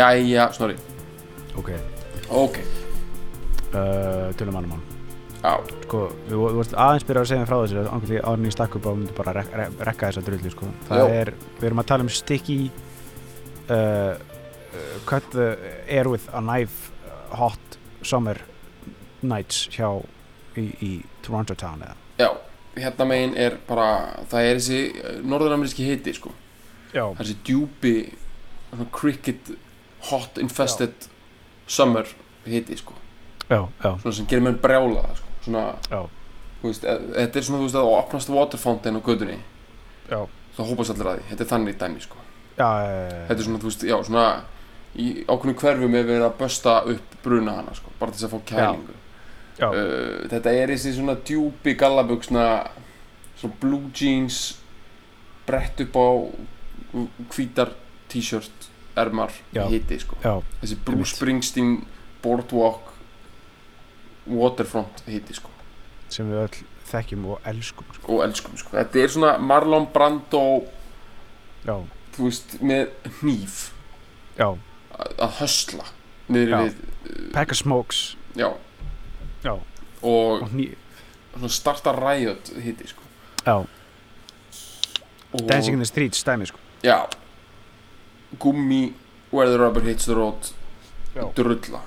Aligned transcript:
Jæja, 0.00 0.46
snorri 0.56 0.76
Ok, 1.58 1.70
Ok, 2.30 2.60
uh, 3.74 4.30
tölum 4.38 4.56
annum 4.56 4.70
mál. 4.76 4.82
Já, 5.40 5.52
Sko, 5.86 6.00
við 6.28 6.36
þú 6.36 6.50
varst 6.60 6.74
aðeins 6.76 7.06
byrjað 7.08 7.22
að 7.24 7.28
segja 7.30 7.40
mér 7.42 7.48
frá 7.50 7.58
þessu 7.62 7.82
Ángurli 7.90 8.20
áður 8.20 8.38
en 8.40 8.46
ég 8.48 8.54
stakk 8.54 8.76
upp 8.78 8.86
á 8.86 8.92
myndi 8.92 9.14
bara 9.16 9.32
rek 9.38 9.54
rek 9.56 9.80
rekka 9.88 10.10
þessa 10.10 10.22
drullu 10.26 10.52
sko. 10.52 10.68
Það 10.88 11.00
Já. 11.00 11.14
er, 11.22 11.30
við 11.58 11.66
erum 11.70 11.82
að 11.82 11.88
tala 11.90 12.06
um 12.06 12.10
sticky 12.12 12.58
uh, 13.70 14.14
uh, 14.14 14.98
Cut 15.08 15.30
the 15.32 15.48
air 15.88 16.08
with 16.12 16.28
a 16.32 16.40
knife 16.44 16.92
uh, 17.08 17.36
Hot 17.40 17.78
summer 18.02 18.36
nights 19.22 19.64
hjá 19.74 19.88
í, 20.60 20.66
í 20.80 20.90
Toronto 21.24 21.56
town 21.58 21.82
eða? 21.84 21.96
Já 22.20 22.30
Hérna 22.80 23.08
megin 23.10 23.34
er 23.36 23.56
bara 23.66 23.88
Það 24.30 24.46
er 24.52 24.60
þessi 24.60 25.24
norðurameríski 25.26 25.88
hiti 25.88 26.14
sko. 26.14 26.30
Já, 26.94 27.02
þessi 27.18 27.34
djúpi 27.46 27.94
svona 28.70 28.86
cricket 28.94 29.50
hot 30.10 30.38
infested 30.38 30.94
summer 31.66 32.06
hiti 32.46 32.76
sko. 32.76 32.94
Já, 33.50 33.68
já, 33.84 33.98
Svona 33.98 34.12
sem 34.14 34.26
gerir 34.26 34.42
menn 34.46 34.58
brjála 34.62 35.02
sko. 35.16 35.26
Svona, 35.44 35.64
já, 35.90 36.00
veist, 36.62 36.84
e- 36.84 36.98
þetta 37.16 37.38
er 37.40 37.42
svona, 37.46 37.58
þú 37.60 37.66
veist, 37.68 37.78
að 37.80 37.92
opnast 37.98 38.28
water 38.32 38.58
fountain 38.60 38.96
á 38.96 39.02
gödunni 39.02 39.38
já, 40.10 40.20
þá 40.56 40.60
hópast 40.68 40.90
allir 40.94 41.10
að 41.10 41.18
því, 41.20 41.28
þetta 41.30 41.44
er 41.44 41.50
þannig 41.52 41.78
dæmi 41.80 42.00
sko. 42.04 42.16
Já, 42.60 42.68
Þetta 43.28 43.38
er 43.38 43.46
svona, 43.46 43.60
þú 43.62 43.70
veist, 43.70 43.84
já, 43.88 43.96
svona 44.04 44.24
í 45.00 45.06
ákveðnum 45.24 45.58
hverfum 45.62 45.94
er 45.94 46.08
verið 46.08 46.26
að 46.26 46.38
bösta 46.40 46.74
upp 46.92 47.14
bruna 47.24 47.54
hana 47.60 47.74
sko, 47.74 47.92
bara 48.00 48.12
til 48.12 48.20
þess 48.20 48.28
að 48.28 48.34
fá 48.34 48.40
kælingu. 48.50 48.96
Já, 49.60 49.68
uh, 49.68 50.28
þetta 50.30 50.52
er 50.56 50.72
þessi 50.74 50.94
svona 50.96 51.14
djúpi 51.24 51.74
gallabugsna 51.78 52.44
svona 53.40 53.56
blue 53.60 53.90
jeans 53.94 54.40
brett 55.46 55.80
upp 55.80 55.96
á 55.96 56.08
hvítar 57.32 57.72
t-shirt 58.10 58.59
ermar 58.96 59.32
Já. 59.54 59.66
hiti 59.68 59.98
sko. 60.00 60.16
Já, 60.24 60.42
þessi. 60.62 60.78
Bruce 60.84 61.16
Springsteen 61.16 61.86
boardwalk 62.22 62.92
waterfront 64.26 65.02
hiti 65.06 65.34
sko. 65.34 65.50
Sem 66.10 66.30
við 66.30 66.42
öll 66.44 66.64
þekkjum 66.90 67.26
og 67.30 67.46
elskum 67.46 67.86
sko. 67.94 68.12
og 68.12 68.24
elskum 68.26 68.56
sko. 68.58 68.74
Þetta 68.76 69.02
er 69.02 69.14
svona 69.14 69.32
Marlon 69.38 69.88
Brando 69.92 70.44
Já, 71.64 71.76
þú 72.16 72.28
veist 72.28 72.56
með 72.64 72.88
hníf. 73.20 73.58
Já, 74.38 74.56
að 75.20 75.34
hösla 75.40 75.84
smokes. 77.54 78.16
Já. 78.36 78.52
Já, 79.44 79.54
og 80.02 80.42
og 81.40 81.50
starta 81.50 81.92
riot 81.92 82.52
hiti 82.62 82.88
sko. 82.88 83.02
Og, 83.46 83.66
Dancing 85.48 85.74
in 85.74 85.78
the 85.78 85.86
Streets 85.86 86.18
stæmi 86.18 86.46
sko. 86.46 86.58
Já 86.82 87.06
gummi 88.38 88.92
where 89.30 89.50
the 89.50 89.58
rubber 89.58 89.80
hits 89.80 90.04
the 90.06 90.14
road 90.14 90.52
Já. 91.14 91.26
drulla 91.34 91.80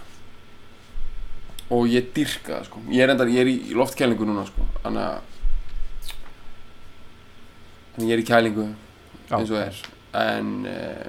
og 1.71 1.87
ég 1.87 2.09
dyrka 2.15 2.57
það 2.59 2.65
sko 2.67 2.81
ég 2.91 3.03
er, 3.05 3.09
endar, 3.13 3.27
ég 3.31 3.39
er 3.43 3.49
í 3.51 3.73
loftkælingu 3.77 4.25
núna 4.27 4.43
sko 4.49 4.65
þannig 4.83 5.03
að 5.07 5.19
ég 8.03 8.13
er 8.15 8.23
í 8.23 8.27
kælingu 8.27 8.67
Já. 9.29 9.37
eins 9.39 9.51
og 9.53 9.59
er 9.61 9.75
en 10.23 10.49
uh, 10.69 11.07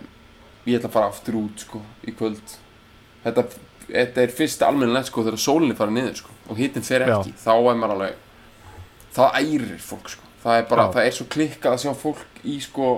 ég 0.65 0.79
ætla 0.79 0.89
að 0.89 0.95
fara 0.97 1.11
aftur 1.13 1.41
út 1.43 1.65
sko 1.67 1.83
í 2.07 2.15
kvöld 2.17 2.57
þetta, 3.25 3.47
þetta 3.89 4.23
er 4.23 4.37
fyrsta 4.39 4.69
almennilegt 4.71 5.11
sko 5.11 5.25
þegar 5.27 5.43
sólinni 5.43 5.77
fara 5.79 5.95
niður 5.95 6.23
sko 6.23 6.37
og 6.49 6.61
hittin 6.61 6.87
fer 6.87 7.05
Já. 7.05 7.19
ekki 7.19 7.35
þá 7.43 7.53
er 7.57 7.81
maður 7.81 7.97
alveg 7.97 8.15
það 9.15 9.41
ærir 9.43 9.83
fólk 9.83 10.15
sko 10.15 10.31
það 10.45 10.61
er 10.61 10.71
bara, 10.71 10.87
Já. 10.87 10.93
það 10.95 11.09
er 11.09 11.19
svo 11.19 11.27
klikkað 11.35 11.75
að 11.75 11.83
sjá 11.85 11.93
fólk 11.99 12.41
í 12.45 12.57
sko 12.63 12.89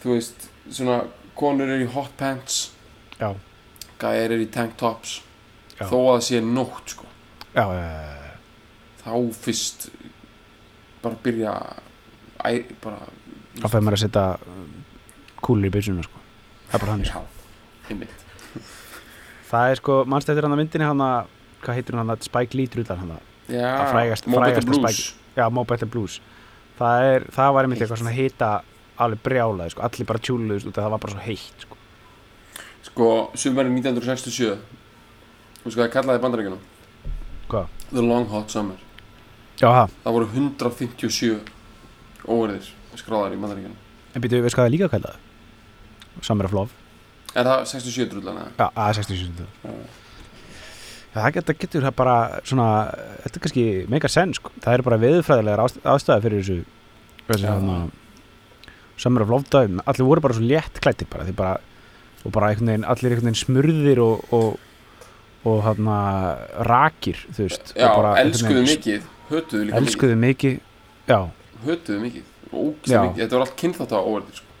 þú 0.00 0.14
veist, 0.16 0.46
svona 0.72 1.02
konur 1.40 1.68
eru 1.72 1.86
í 1.86 1.90
hot 1.94 2.12
pants. 2.20 2.60
Já, 3.20 3.32
gæðir 4.00 4.36
eru 4.36 4.44
í 4.46 4.50
tank 4.52 4.76
tops. 4.80 5.18
Já. 5.80 5.86
þó 5.88 5.96
að 5.96 6.10
það 6.14 6.24
sé 6.28 6.40
nótt 6.44 6.92
sko. 6.92 7.06
Já, 7.56 7.64
uh, 7.64 8.32
þá 9.00 9.12
fyrst 9.40 9.86
bara 11.00 11.16
byrja 11.24 11.54
æ, 12.44 12.50
bara 12.84 12.98
þá 13.60 13.66
fyrir 13.72 13.84
maður 13.86 13.96
að 13.96 14.02
setja 14.04 14.24
kúlur 15.40 15.70
í 15.70 15.72
byssuna 15.72 16.04
sko. 16.04 16.20
Það 16.70 16.76
er 16.76 16.84
bara 16.84 16.92
hann 16.96 17.06
sko. 17.08 17.22
já, 17.88 17.96
það 19.50 19.70
er 19.72 19.80
sko, 19.80 19.96
mannst 20.06 20.30
eftir 20.30 20.46
hann 20.46 20.54
að 20.54 20.60
myndinni 20.62 20.86
hann 20.86 21.02
að 21.04 21.30
hvað 21.64 21.78
heitir 21.80 21.98
hann 21.98 22.12
að 22.14 22.26
Spike 22.28 22.56
Lee 22.58 22.70
drullar 22.70 23.00
hann 23.00 23.14
að 23.16 23.56
já, 23.56 23.70
frægast- 23.90 24.28
Blues. 24.68 25.00
Já, 25.36 25.46
Mobile 25.50 25.86
Blues. 25.90 26.20
Það 26.78 27.04
er, 27.08 27.24
það 27.34 27.54
var 27.54 27.66
einmitt 27.66 27.80
eitthvað 27.82 28.00
svona 28.02 28.14
hita 28.16 28.50
alveg 29.04 29.22
brjálaði 29.26 29.72
sko, 29.74 29.82
allir 29.86 30.08
bara 30.10 30.22
tjúluðust 30.26 30.68
út 30.70 30.76
að 30.78 30.84
það 30.86 30.94
var 30.94 31.02
bara 31.04 31.14
svo 31.16 31.24
heitt 31.26 31.64
sko. 31.66 31.78
Sko, 32.90 33.08
sumari 33.38 33.72
1967 33.74 34.56
þú 35.60 35.64
veist 35.68 35.76
hvað 35.76 35.84
það 35.86 35.94
kallaði 35.96 36.20
í 36.20 36.24
bandaríkjunum? 36.24 36.62
Hvað? 37.50 37.66
The 37.90 38.04
Long 38.06 38.28
Hot 38.32 38.52
Summer. 38.54 38.78
Já, 39.60 39.68
það, 39.68 39.96
það 40.04 40.14
voru 40.16 40.28
157 40.34 41.40
óverðir 42.30 42.68
skráðar 43.00 43.34
í 43.36 43.40
bandaríkjunum. 43.42 43.80
En 44.14 44.24
býtu, 44.24 44.40
veist 44.44 44.56
hvað 44.56 44.64
það 44.66 44.70
er 44.70 44.76
líka 44.76 44.90
kallaði? 44.94 45.26
Summer 46.26 46.48
of 46.48 46.54
Love. 46.56 46.72
Er 47.38 47.46
það 47.46 47.66
67 47.70 48.08
drullan 48.10 48.40
eða? 48.42 48.52
já, 48.58 48.68
að 48.74 48.94
67 49.02 49.44
Já. 49.64 49.74
Já, 51.10 51.18
það 51.24 51.32
getur, 51.36 51.56
getur 51.58 51.84
það 51.88 51.94
bara 51.98 52.16
svona, 52.46 52.66
þetta 53.24 53.38
er 53.38 53.42
kannski 53.44 53.62
mega 53.90 54.08
senn 54.10 54.34
sko. 54.34 54.52
það 54.62 54.76
eru 54.76 54.84
bara 54.86 54.98
viðfræðilegar 55.02 55.62
ást- 55.64 55.80
ástæður 55.90 56.22
fyrir 56.26 56.42
þessu, 56.42 56.58
þessu 57.26 57.46
Já. 57.46 57.54
Summer 59.00 59.24
of 59.24 59.30
Love 59.32 59.48
dagum 59.52 59.80
allir 59.88 60.06
voru 60.08 60.20
bara 60.24 60.36
svo 60.36 60.44
létt 60.44 60.80
klættir 60.84 61.08
bara, 61.10 61.24
því 61.28 61.34
bara 61.38 61.54
og 62.24 62.32
bara 62.34 62.50
einhvern 62.52 62.68
veginn, 62.68 62.84
allir 62.84 63.14
einhvern 63.14 63.30
veginn 63.30 63.40
smurðir 63.40 64.02
og 64.04 64.34
og, 64.36 64.58
og 65.48 65.62
hana, 65.64 65.98
rakir, 66.68 67.16
þú 67.32 67.46
veist 67.46 67.72
já, 67.76 67.88
bara 67.96 68.14
elskuðu 68.20 68.64
mikið 68.66 69.06
hötuðu 69.30 69.62
líka 69.70 69.80
elskuðu 69.80 70.18
mikið 70.20 70.58
já, 71.08 71.20
mikið 71.24 71.66
hötuðu 71.70 72.00
mikið, 72.04 72.26
Já. 72.50 72.56
ógislega 72.60 73.02
mikið 73.06 73.22
þetta 73.24 73.36
var 73.38 73.44
allt 73.46 73.56
kynþátt 73.62 73.94
á 73.96 74.00
óverðir 74.00 74.40
sko. 74.40 74.54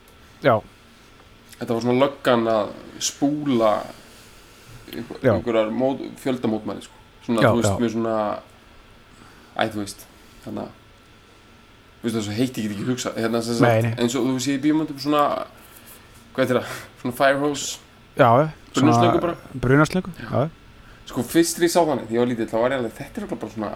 já, 0.46 0.54
þetta 1.58 1.74
var 1.74 1.84
svona 1.84 2.00
löggan 2.04 2.48
að 2.54 2.72
spúla 3.10 3.72
einhver, 4.90 5.20
Já. 5.22 5.32
einhverjar 5.36 5.70
mót, 5.74 6.00
fjöldamótmæli 6.22 6.86
sko. 6.86 6.96
svona, 7.26 7.44
Já, 7.44 7.50
þú 7.50 7.60
veist, 7.60 7.70
já. 7.70 7.80
mjög 7.84 7.92
svona 7.96 8.16
æ, 9.56 9.62
þú 9.68 9.82
veist 9.84 10.06
þannig 10.44 10.64
að 10.64 10.79
veist, 12.02 12.16
þessu 12.16 12.36
heiti 12.36 12.64
ég 12.64 12.70
get 12.70 12.78
ekki 12.78 12.88
hugsa 12.90 13.12
hérna, 13.16 13.42
sagt, 13.44 13.90
eins 14.00 14.16
og 14.16 14.26
þú 14.30 14.38
sé 14.40 14.56
í 14.56 14.62
bíómyndum 14.62 14.98
svona 15.02 15.24
hvað 16.34 16.42
heitir 16.44 16.58
það, 16.60 16.74
svona 17.02 17.16
firehose 17.20 17.78
já 18.16 18.30
Brunaslöngu 18.70 19.20
bara? 19.20 19.34
brunaslöngu, 19.54 20.12
já, 20.22 20.48
sko, 21.10 21.24
fyrst 21.26 21.56
þegar 21.58 21.66
ég 21.66 21.72
sá 21.74 21.80
þannig, 21.82 22.04
því 22.08 22.14
ég 22.16 22.22
var 22.22 22.28
lítill 22.30 22.50
þá 22.52 22.58
var 22.60 22.70
ég 22.74 22.78
alveg, 22.78 22.92
þetta 23.00 23.20
er 23.20 23.26
okkur 23.26 23.40
bara 23.42 23.54
svona 23.56 23.70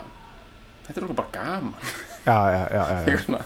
þetta 0.84 1.00
er 1.00 1.06
okkur 1.08 1.16
bara 1.18 1.32
gaman. 1.34 1.74
Já, 2.24 2.36
já, 2.54 2.60
já, 2.70 2.82
já, 2.92 2.98
já. 3.08 3.18
Svona- 3.24 3.40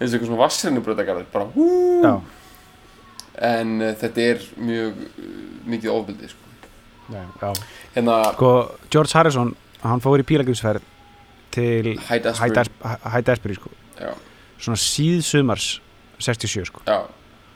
eins 0.00 0.10
og 0.10 0.14
eitthvað 0.16 0.28
svona 0.28 0.40
vassrennubröðagarðir 0.44 1.26
bara 1.32 1.48
hú. 1.54 1.66
Já. 2.04 2.12
en 3.50 3.72
uh, 3.80 3.94
þetta 4.00 4.26
er 4.34 4.44
mjög 4.60 5.00
uh, 5.00 5.32
mikið 5.72 5.92
ofbeldi 5.94 6.28
sko. 6.28 6.46
Hérna 7.94 8.18
Sko, 8.36 8.50
George 8.92 9.16
Harrison, 9.16 9.54
hann 9.82 10.02
fór 10.04 10.20
í 10.22 10.26
pílagrimsferð 10.28 10.84
til 11.50 11.94
Hyde 12.08 13.32
Asbury 13.32 13.56
sko, 13.58 13.70
svona 14.60 14.80
síðsumars 14.80 15.80
67, 16.20 16.68
sko. 16.68 16.82
já, 16.86 17.00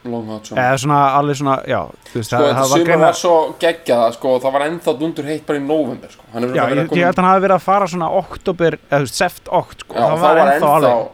Eða 0.04 0.76
svona, 0.82 0.98
alveg 1.16 1.36
svona, 1.38 1.54
já, 1.64 1.78
veist, 2.12 2.28
sko 2.28 2.40
þetta 2.44 2.64
sumar 2.68 2.82
greinilega- 2.84 3.00
var 3.06 3.16
svo 3.16 3.36
geggjað 3.60 4.12
sko, 4.18 4.32
það 4.42 4.52
var 4.52 4.64
ennþá 4.66 4.92
dundur 5.00 5.24
heitt 5.24 5.46
bara 5.46 5.58
í 5.58 5.62
november 5.64 6.10
sko. 6.12 6.24
Já, 6.34 6.40
ég, 6.68 6.76
held 6.76 6.92
að 6.92 7.16
hann 7.16 7.24
hafi 7.30 7.44
verið 7.46 7.54
að 7.56 7.62
fara 7.64 7.86
svona 7.86 8.10
oktober, 8.12 8.76
eða 8.90 9.08
seft 9.08 9.48
okt, 9.48 9.80
sko, 9.80 9.94
já, 9.94 10.04
það 10.04 10.20
var 10.20 10.52
ennþá 10.52 10.74
alveg, 10.76 11.08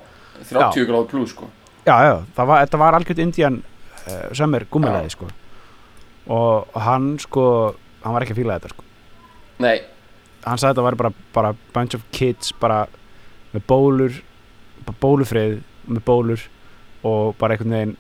30 0.51 0.87
gráð 0.91 1.07
plus 1.13 1.31
sko. 1.31 1.47
já, 1.87 1.97
já, 2.03 2.17
það 2.35 2.47
var, 2.47 2.67
var 2.83 2.95
algjört 2.99 3.19
Indian 3.19 3.63
uh, 3.63 4.27
sömmer 4.33 4.67
gummilaði, 4.71 5.11
sko. 5.15 5.29
Og 6.31 6.67
hann, 6.75 7.19
sko, 7.19 7.77
hann 8.03 8.13
var 8.13 8.23
ekki 8.27 8.35
að 8.35 8.43
fíla 8.43 8.59
þetta, 8.59 8.75
sko. 8.75 8.85
nei, 9.61 9.81
Hann 10.45 10.61
sagði 10.61 10.73
þetta 10.73 10.87
væri 10.87 11.01
bara, 11.03 11.13
bara 11.35 11.55
bunch 11.75 11.97
of 11.99 12.05
kids, 12.17 12.53
bara 12.61 12.85
með 13.53 13.67
bólur, 13.69 14.21
bara 14.87 15.01
bólufrið, 15.03 15.59
með 15.91 16.05
bólur 16.07 16.47
og 17.07 17.35
bara 17.41 17.57
einhvern 17.57 17.77
veginn 17.77 17.97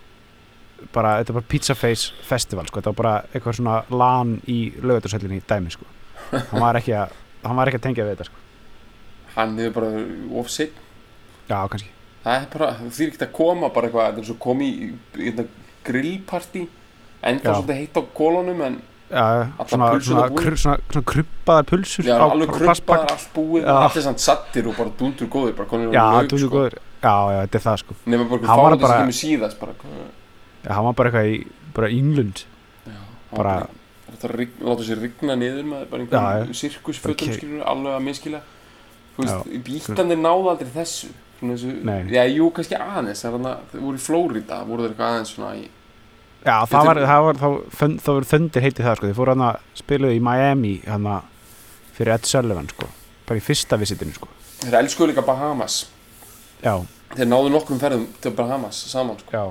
bara, 0.94 1.19
þetta 1.20 1.37
bara 1.37 1.48
Pizza 1.50 1.76
Face 1.76 2.12
Festival 2.26 2.66
sko, 2.69 2.81
þetta 2.81 2.92
var 2.92 3.00
bara 3.00 3.14
eitthvað 3.31 3.58
svona 3.58 3.78
lan 3.92 4.37
í 4.48 4.58
lögutarsöllinni 4.81 5.40
í 5.40 5.46
dæmi 5.48 5.72
sko. 5.75 5.88
Hann 6.31 6.62
var 6.62 6.78
ekki 6.81 6.94
að, 6.96 7.14
hann 7.44 7.58
var 7.58 7.70
ekki 7.70 7.81
að 7.81 7.87
tengja 7.88 8.06
við 8.06 8.14
þetta 8.14 8.28
sko. 8.31 8.44
Hann 9.36 9.56
hefur 9.60 9.76
bara 9.78 10.04
of 10.40 10.52
sitt 10.52 10.76
já, 11.50 11.58
kannski. 11.70 11.90
Það 12.25 12.36
er 12.36 12.46
bara, 12.52 12.70
þú 12.81 12.90
þýr 12.96 13.12
ekki 13.12 13.26
að 13.26 13.34
koma 13.36 13.72
bara 13.75 13.88
eitthvað, 13.88 14.10
þetta 14.10 14.22
er 14.25 14.31
svo 14.31 14.38
komi 14.40 14.70
í, 14.70 14.90
grillparti 15.86 16.66
ennþá 17.20 17.54
svolítið 17.54 17.78
heitt 17.81 18.00
á 18.00 18.02
kólunum 18.16 18.62
en 18.64 18.78
já, 19.10 19.24
svona, 19.66 19.88
svona, 20.00 20.26
búnar. 20.28 20.36
kr, 20.38 20.56
svona, 20.56 20.76
svona 20.90 21.06
krubbaðar 21.12 21.66
pulsur 21.70 22.04
já, 22.06 22.14
alveg 22.26 22.52
kruppaðar, 22.54 23.10
allt 23.16 23.32
búið 23.34 23.66
allir 23.74 24.04
samt 24.06 24.22
sattir 24.22 24.68
og 24.70 24.76
bara 24.78 24.92
dundur 25.00 25.28
góðir 25.32 25.56
bara 25.58 25.68
konur 25.70 25.92
já, 25.94 26.04
þú 26.30 26.38
veist 26.38 26.52
góður 26.54 26.76
já, 26.78 27.14
já, 27.34 27.40
þetta 27.46 27.58
er 27.60 27.64
það 27.66 27.76
sko. 27.82 27.96
Nema 28.06 28.28
bara 28.30 28.46
Hann 28.50 28.62
var 28.62 28.76
bara- 28.76 29.16
síðast 29.20 29.58
bara, 29.60 29.74
já, 30.64 30.70
hann 30.76 30.84
var 30.84 30.94
bara 31.00 31.10
eitthvað 31.10 31.30
í, 31.32 31.46
bara 31.74 31.88
í 31.88 31.98
England. 31.98 32.44
Já, 32.86 33.00
Bara- 33.36 33.66
þetta 34.10 34.48
láta 34.68 34.84
sér 34.84 35.00
rigna 35.00 35.36
niður 35.36 35.64
með 35.64 35.84
bara 35.90 36.02
einhverjum 36.04 36.54
sirkusfötum 36.60 37.34
skilur 37.34 37.62
alveg 37.66 37.96
að 37.96 38.06
miskila 38.06 38.40
þú 39.16 39.26
veist, 39.26 39.50
bílandi 39.64 40.16
náðu 40.20 40.50
aldrei 40.54 40.70
þessu. 40.74 41.10
Svona 41.40 41.54
þessu, 41.56 42.12
já, 42.12 42.24
jú, 42.36 42.50
kannski 42.52 42.76
aðeins 42.76 43.22
það 43.24 43.36
voru 43.80 43.96
í 43.96 44.02
Flórida, 44.04 44.58
voru 44.68 44.82
þeir 44.84 44.92
eitthvað 44.92 45.12
aðeins 45.14 45.34
svona 45.34 45.54
í 45.56 45.68
já, 46.44 46.56
það 46.70 46.87
var, 46.88 47.00
það 47.10 47.25
var, 47.26 47.40
þá, 47.40 48.08
var 48.10 48.26
þöndir 48.32 48.64
heitið 48.66 48.87
það 48.87 48.96
sko, 48.98 49.08
þið 49.10 49.19
fóru 49.20 49.34
hann 49.34 49.46
að 49.48 49.58
spiluðu 49.81 50.16
í 50.16 50.22
Miami 50.25 50.75
hann 50.87 51.08
að 51.10 51.28
fyrir 51.96 52.14
Ed 52.16 52.28
Sullivan 52.28 52.70
sko, 52.72 52.88
bara 53.28 53.40
í 53.40 53.44
fyrsta 53.44 53.78
visitinu 53.81 54.14
sko. 54.16 54.28
Þeir 54.60 54.78
elskuðu 54.82 55.12
líka 55.12 55.25
Bahamas. 55.25 55.81
Já, 56.64 56.75
þeir 57.16 57.28
náðu 57.31 57.52
nokkrum 57.54 57.81
ferðum 57.81 58.06
til 58.20 58.32
Bahamas 58.37 58.81
saman 58.92 59.19
sko. 59.20 59.32
já, 59.32 59.44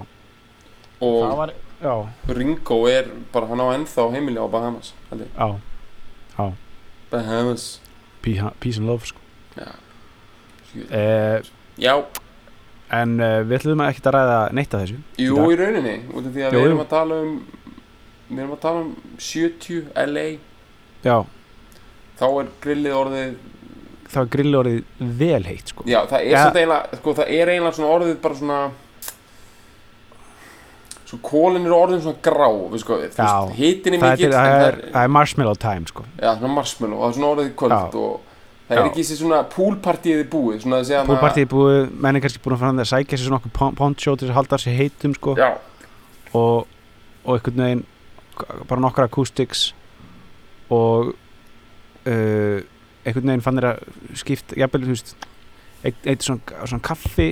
það 0.99 1.09
og 1.09 1.37
var 1.39 1.53
já, 1.81 1.93
Ringo 2.39 2.79
er 2.91 3.11
bara, 3.33 3.49
hann 3.49 3.63
á 3.63 3.67
ennþá 3.77 4.09
heimili 4.13 4.41
á 4.41 4.47
Bahamas 4.51 4.93
held 5.09 5.25
ég. 5.25 5.59
já, 6.37 6.49
Bahamas. 7.11 7.79
Pe- 8.21 8.53
peace 8.59 8.77
and 8.77 8.87
love 8.87 9.05
sko. 9.07 9.19
Já, 9.57 9.71
eh, 10.91 11.41
já 11.77 11.93
en 12.91 13.15
uh, 13.21 13.39
við 13.45 13.59
ætlum 13.59 13.83
ekki 13.85 14.01
að 14.09 14.15
ræða 14.15 14.37
neitt 14.57 14.73
af 14.73 14.83
þessu 14.85 14.97
jú 15.21 15.35
dag. 15.37 15.51
í 15.53 15.59
rauninni 15.59 15.95
út 16.09 16.25
af 16.25 16.33
því 16.33 16.45
að 16.47 16.53
Jú, 16.55 16.59
við 16.59 16.69
erum 16.69 16.83
að 16.83 16.89
tala 16.95 17.19
um 17.25 17.35
við 18.29 18.41
erum 18.43 18.55
að 18.55 18.61
tala 18.65 18.81
um 18.85 18.91
70 19.17 19.91
LA 20.09 20.25
já, 21.05 21.17
þá 22.19 22.25
er 22.29 22.51
grillið 22.65 22.97
orðið 23.03 23.33
þá 24.09 24.19
er 24.23 24.29
grilli 24.33 24.57
orðið 24.57 25.09
vel 25.19 25.43
heitt 25.45 25.73
sko 25.73 25.85
Já, 25.85 25.99
það 26.09 26.19
er 26.19 26.29
Ja. 26.33 26.45
eiginlega, 26.49 26.99
sko, 27.01 27.13
það 27.19 27.33
er 27.35 27.51
eiginlega 27.53 27.75
svona 27.77 27.91
orðið 27.97 28.15
bara 28.23 28.39
svona 28.39 28.61
Svo 31.09 31.17
kólin 31.25 31.65
eru 31.65 31.73
orðin 31.73 32.01
svona 32.05 32.21
grá, 32.21 32.47
við 32.69 32.81
sko, 32.83 32.97
hitin 33.57 33.95
er 33.97 34.01
mikill 34.03 34.27
er, 34.29 34.35
það 34.35 34.63
er, 34.67 34.75
það 34.93 35.03
er 35.07 35.13
marshmallow 35.15 35.55
time 35.57 35.89
sko 35.89 36.03
Já, 36.21 36.35
marshmallow, 36.45 36.99
og 36.99 37.05
það 37.05 37.09
er 37.09 37.15
svona 37.17 37.31
orðið 37.33 37.53
kvöld 37.57 37.73
Já. 37.73 38.01
og 38.03 38.28
það 38.69 38.77
er 38.77 38.87
ekki 38.89 39.01
þessi 39.03 39.17
svona 39.19 39.39
poolpartíið 39.49 40.23
búið, 40.29 40.59
svona 40.63 40.79
þessi 40.83 40.95
hana- 40.97 41.09
Púlpartíð 41.09 41.45
er 41.45 41.51
búið, 41.53 41.79
menn 42.05 42.15
er 42.15 42.21
kannski 42.25 42.41
búin 42.45 42.55
að 42.55 42.59
fara 42.63 42.83
að 42.85 42.89
sækja 42.91 43.17
sér 43.17 43.25
svona 43.27 43.39
okkur 43.41 43.53
pon- 43.59 43.75
poncho 43.75 44.15
til 44.15 44.27
þess 44.27 44.33
að 44.35 44.39
halda 44.39 44.59
sér 44.61 44.77
heitum 44.77 45.15
sko. 45.17 45.35
Já, 45.39 45.49
og, 46.33 46.67
og 47.25 47.33
einhvern 47.39 47.63
veginn 47.65 47.85
bara 48.69 48.79
nokkra 48.81 49.07
acoustics 49.09 49.73
og 50.69 51.09
uh, 52.05 52.59
einhvern 53.05 53.25
veginn 53.33 53.41
fann 53.43 53.57
þér 53.59 53.69
að 53.73 53.81
skipta, 54.21 54.55
jafnvel, 54.61 54.85
þú 54.85 54.93
veist 54.93 55.15
eitt, 55.83 56.21
svona, 56.23 56.65
svona 56.67 56.83
kaffi 56.83 57.29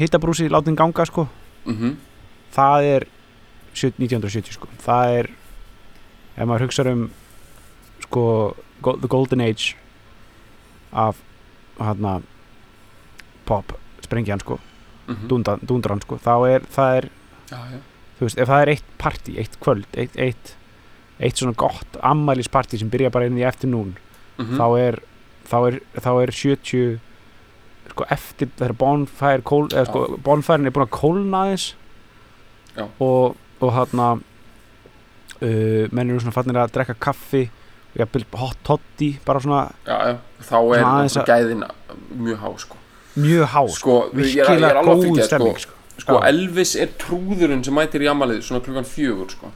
hittabrúsi 0.00 0.48
látin 0.50 0.76
ganga 0.78 1.04
sko. 1.08 1.26
Mhm, 1.64 1.96
það 2.54 2.86
er 2.96 3.06
70 3.74 4.00
1970 4.08 4.56
sko. 4.56 4.68
Það 4.84 5.16
er 5.20 5.28
ef 6.36 6.46
maður 6.48 6.64
hugsa 6.66 6.86
um 6.90 7.10
sko 8.04 8.24
the 8.82 9.08
golden 9.08 9.40
age 9.44 9.74
af 10.92 11.20
hérna 11.78 12.20
pop 13.46 13.76
sprengjan 14.04 14.40
sko. 14.40 14.58
Mhm. 15.08 15.28
Dúndan, 15.28 15.62
dúndran 15.66 16.02
sko. 16.02 16.18
Þá 16.18 16.34
er 16.48 16.66
það 16.70 16.96
er 16.96 17.10
Já, 17.50 17.58
já, 17.66 17.78
þú 18.18 18.26
veist 18.28 18.38
ef 18.38 18.50
það 18.50 18.62
er 18.62 18.70
eitt 18.74 18.90
partí 19.00 19.36
eitt 19.40 19.54
kvöld 19.64 19.98
eitt, 19.98 20.16
eitt, 20.20 20.54
eitt 21.18 21.40
svona 21.40 21.56
gott 21.58 21.98
ammælispartí 22.06 22.78
sem 22.78 22.90
byrja 22.92 23.10
bara 23.10 23.26
inn 23.26 23.38
í 23.40 23.46
eftir 23.48 23.72
nún 23.72 23.96
mhm. 24.38 24.58
þá 24.60 24.66
er 24.78 25.00
þá 25.50 25.56
er, 25.66 25.78
þá 25.98 26.10
er 26.22 26.34
70 26.36 26.98
sko 27.90 28.06
eftir 28.14 28.50
þegar 28.54 28.76
bonfire 28.78 29.42
kól, 29.42 29.66
eða 29.72 29.88
sko 29.88 30.04
er 30.12 30.20
búin 30.22 30.44
að 30.86 30.92
kólna 30.94 31.44
Já. 31.50 32.84
og, 33.02 33.34
og 33.58 33.72
hérna 33.74 34.12
uh, 34.14 35.84
menn 35.90 36.06
eru 36.06 36.20
svona 36.22 36.36
fannir 36.36 36.60
að 36.60 36.76
drekka 36.76 36.94
kaffi 37.02 37.48
hot 37.96 38.62
toddy 38.66 39.16
bara 39.26 39.40
svona 39.40 39.64
Já, 39.86 40.18
þá 40.46 40.56
er 40.76 40.86
Svona 41.08 41.26
gæðin 41.26 41.66
mjög 42.14 42.38
há, 42.44 42.50
sko 42.58 42.80
mjög 43.20 43.44
há 43.50 43.60
sko, 43.66 43.74
Sko, 43.76 44.00
virkilega 44.14 44.82
góð 44.86 45.04
fylgja, 45.04 45.26
stemming 45.26 45.58
sko 45.58 45.80
sko. 46.00 46.14
Sko. 46.16 46.20
Elvis 46.26 46.76
er 46.80 46.92
trúðurinn 47.00 47.64
sem 47.66 47.76
mætir 47.76 48.04
í 48.04 48.08
amalið 48.10 48.44
svona 48.46 48.62
klukkan 48.64 48.86
fjögur, 48.88 49.34
sko. 49.34 49.50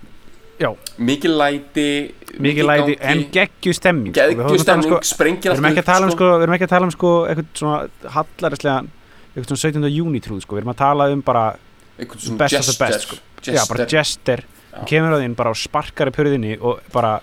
Mikið 1.03 1.33
læti 1.35 1.87
mikið 2.45 2.69
læti 2.69 2.97
en 3.03 3.23
geggju 3.35 3.75
stemming 3.75 4.15
sko. 4.15 4.45
Um, 4.45 4.59
stemning, 4.63 4.95
sprengir 5.07 5.57
sko, 5.57 5.59
við 5.59 6.45
erum 6.47 6.57
ekki 6.57 6.69
að 6.69 6.75
tala 6.75 6.89
um 6.89 6.95
sko 6.95 7.13
eitthvað 7.31 7.49
svona 7.59 8.11
hallarislega 8.17 8.77
eitthvað 9.35 9.49
svona 9.51 9.63
17. 9.65 9.91
júni 9.97 10.23
trúð 10.25 10.45
sko, 10.45 10.57
við 10.57 10.63
erum 10.63 10.75
að 10.75 10.81
tala 10.83 11.09
um 11.15 11.25
bara, 11.27 11.47
best 11.99 12.61
of 12.61 12.69
the 12.71 12.77
best, 12.79 13.09
sko. 13.09 13.19
já 13.51 13.65
bara 13.71 13.89
jester 13.91 14.45
kemur 14.89 15.17
að 15.17 15.25
þín 15.25 15.37
bara 15.39 15.55
og 15.55 15.59
sparkar 15.59 16.11
í 16.11 16.15
pörðinni 16.15 16.57
og 16.61 16.87
bara 16.95 17.17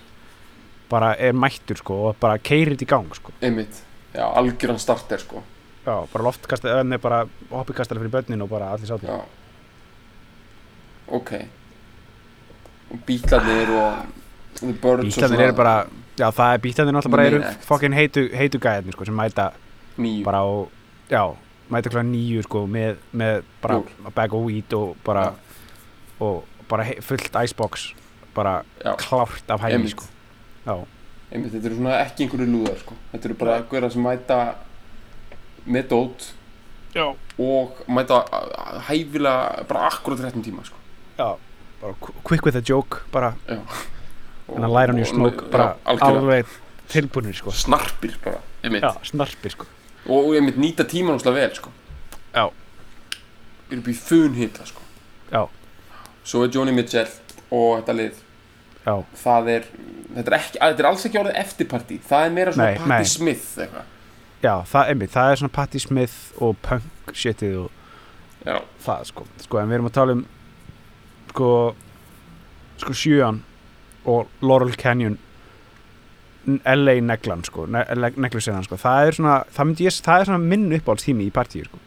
bara 0.91 1.13
er 1.15 1.33
mættur 1.33 1.79
sko 1.79 1.97
og 2.09 2.19
bara 2.19 2.37
keirir 2.37 2.75
þetta 2.75 2.87
í 2.87 2.91
gang 2.91 3.15
sko. 3.15 3.33
Einmitt, 3.41 3.81
já, 4.13 4.25
algjöran 4.27 4.79
starter 4.81 5.21
sko. 5.23 5.43
Já, 5.85 5.95
bara 6.11 6.23
loftkastar, 6.27 6.81
en 6.83 6.97
bara 7.01 7.23
hoppikastar 7.49 7.97
fyrir 7.97 8.11
börnin 8.13 8.43
og 8.43 8.51
bara 8.51 8.71
allir 8.75 8.89
sátt 8.89 9.05
já. 9.07 9.21
Ok. 11.07 11.31
Og 12.91 12.99
bílarnir 13.07 13.71
og 13.71 14.05
the 14.59 14.73
birds 14.73 15.15
bílarnir 15.15 15.47
eru 15.47 15.55
bara, 15.57 15.75
já 16.19 16.27
það 16.29 16.53
er 16.53 16.61
bílarnir 16.67 16.97
náttúrulega 16.97 17.15
bara 17.17 17.27
eru 17.31 17.65
fokkin 17.65 17.95
heitu, 17.97 18.27
heitu 18.35 18.59
gæðinni 18.61 18.93
sko 18.95 19.07
sem 19.07 19.17
mæta 19.17 19.51
nýju 19.97 20.25
bara 20.27 20.43
á, 20.43 20.49
já 21.09 21.23
mæta 21.71 21.89
kláða 21.89 22.07
nýju 22.11 22.43
sko 22.45 22.65
með, 22.67 22.99
með 23.13 23.43
bara 23.63 23.79
Ból. 23.79 23.97
a 24.05 24.11
bag 24.11 24.33
of 24.35 24.45
weed 24.45 24.73
og 24.77 24.95
bara 25.05 25.31
og 26.19 26.43
bara 26.69 26.85
fullt 27.01 27.35
icebox 27.43 27.93
bara 28.35 28.61
já, 28.83 28.95
klárt 28.99 29.49
af 29.49 29.63
hægni 29.65 29.89
sko 29.95 30.05
einmitt, 31.31 31.51
þetta 31.53 31.65
eru 31.69 31.75
svona 31.79 31.95
ekki 32.05 32.25
einhverju 32.25 32.47
lúðar 32.51 32.77
sko. 32.81 32.93
Þetta 33.13 33.25
eru 33.29 33.37
bara 33.39 33.55
einhverja 33.61 33.91
sem 33.91 34.03
mæta 34.03 34.39
með 35.65 35.87
dót 35.93 36.27
já, 36.95 37.05
og 37.39 37.81
mæta 37.87 38.21
hæfilega 38.89 39.63
bara 39.69 39.87
akkurat 39.89 40.19
13 40.19 40.43
tíma 40.43 40.65
sko. 40.67 40.77
Já 41.17 41.35
bara 41.81 41.93
qu- 42.01 42.13
quick 42.23 42.45
with 42.45 42.57
a 42.57 42.61
joke 42.61 43.01
bara. 43.11 43.33
Og- 43.49 44.57
en 44.57 44.63
að 44.63 44.73
læra 44.75 44.89
on 44.93 44.97
your 44.97 45.07
og- 45.07 45.13
smoke 45.15 45.45
já, 45.45 45.51
bara 45.51 45.75
alveg 45.85 46.45
tilbúinir 46.89 47.33
sko. 47.35 47.51
Snarpir 47.51 48.17
bara, 48.23 48.41
einmitt. 48.63 48.83
Já, 48.83 48.93
snarpir 49.03 49.51
sko. 49.51 49.65
Og, 50.09 50.27
og 50.27 50.35
einmitt 50.35 50.57
nýta 50.57 50.83
tíman 50.83 51.15
óslega 51.17 51.33
vel 51.33 51.55
sko. 51.55 51.69
Já. 52.35 52.49
eru 53.71 53.79
upp 53.79 53.87
í 53.87 53.95
fun 53.95 54.33
hita 54.35 54.65
sko. 54.65 54.81
Já. 55.31 55.47
svo 56.23 56.43
er 56.43 56.49
Joni 56.51 56.71
Mitchell 56.71 57.07
og 57.51 57.79
þetta 57.81 57.93
lið. 57.95 58.13
Já, 58.85 59.03
það 59.15 59.47
er 59.49 59.63
þetta 60.15 60.31
er, 60.31 60.37
ekki, 60.37 60.59
þetta 60.61 60.83
er 60.83 60.89
alls 60.91 61.05
ekki 61.07 61.21
orðið 61.21 61.39
eftirparti 61.43 61.99
það 62.09 62.25
er 62.25 62.35
meira 62.37 62.53
svona 62.55 62.69
Nei, 62.69 62.79
Patti 62.81 62.93
nei. 62.93 63.11
Smith 63.15 63.47
eitthvað. 63.65 63.89
Já, 64.41 64.53
það, 64.71 64.91
einmitt, 64.93 65.13
það 65.13 65.31
er 65.31 65.41
svona 65.41 65.55
Patti 65.57 65.81
Smith 65.83 66.17
og 66.41 66.55
punk 66.65 67.15
shitið 67.23 67.57
og 67.61 68.45
já, 68.47 68.57
það 68.85 69.07
sko, 69.11 69.25
sko 69.45 69.61
en 69.61 69.69
við 69.69 69.77
erum 69.79 69.89
að 69.91 69.97
tala 69.99 70.15
um 70.17 70.23
sko 71.31 71.49
sko 72.81 72.95
sjöan 72.97 73.43
og 74.09 74.31
Laurel 74.41 74.73
Canyon 74.81 75.19
LA 76.65 76.97
neglan 77.05 77.43
sko 77.45 77.67
ne 77.69 77.83
neglusennan 78.17 78.65
sko, 78.65 78.79
það 78.81 79.07
er 79.07 79.17
svona 79.19 79.35
það, 79.53 79.67
myndi 79.69 79.85
ég, 79.85 79.97
það 80.07 80.23
er 80.23 80.29
svona 80.31 80.49
minn 80.55 80.71
uppáhaldstími 80.79 81.27
í 81.27 81.33
partíu 81.33 81.67
sko. 81.67 81.77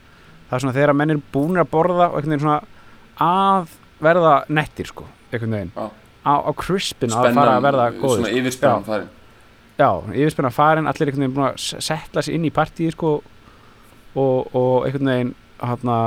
Það 0.49 0.57
er 0.57 0.62
svona 0.62 0.76
þegar 0.76 0.95
menn 1.00 1.14
eru 1.14 1.23
búin 1.35 1.59
að 1.59 1.71
borða 1.73 2.07
og 2.12 2.21
veginn 2.21 2.43
svona 2.45 2.61
að 3.25 3.75
verða 4.04 4.35
nettir 4.54 4.90
sko, 4.90 5.09
einhvern 5.33 5.57
veginn. 5.57 5.73
Já. 5.75 6.03
Á, 6.25 6.35
á 6.45 6.50
crispin 6.57 7.12
að 7.12 7.37
fara 7.37 7.59
að 7.59 7.66
verða 7.69 7.87
góður 7.93 8.19
svona 8.19 8.33
sko. 8.33 8.40
yfirspennan 8.40 8.88
farin. 8.88 9.12
Já, 9.78 9.88
yfirspenna 10.14 10.50
farin, 10.54 10.88
allir 10.90 11.11
einhvern 11.11 11.25
veginn 11.25 11.37
búin 11.37 11.49
að 11.50 11.85
setla 11.88 12.25
sig 12.25 12.38
inn 12.38 12.49
í 12.49 12.52
partíi 12.54 12.90
sko 12.95 13.14
og, 14.14 14.54
og 14.54 14.87
einhvern 14.87 15.12
veginn 15.12 15.35
hana, 15.61 15.99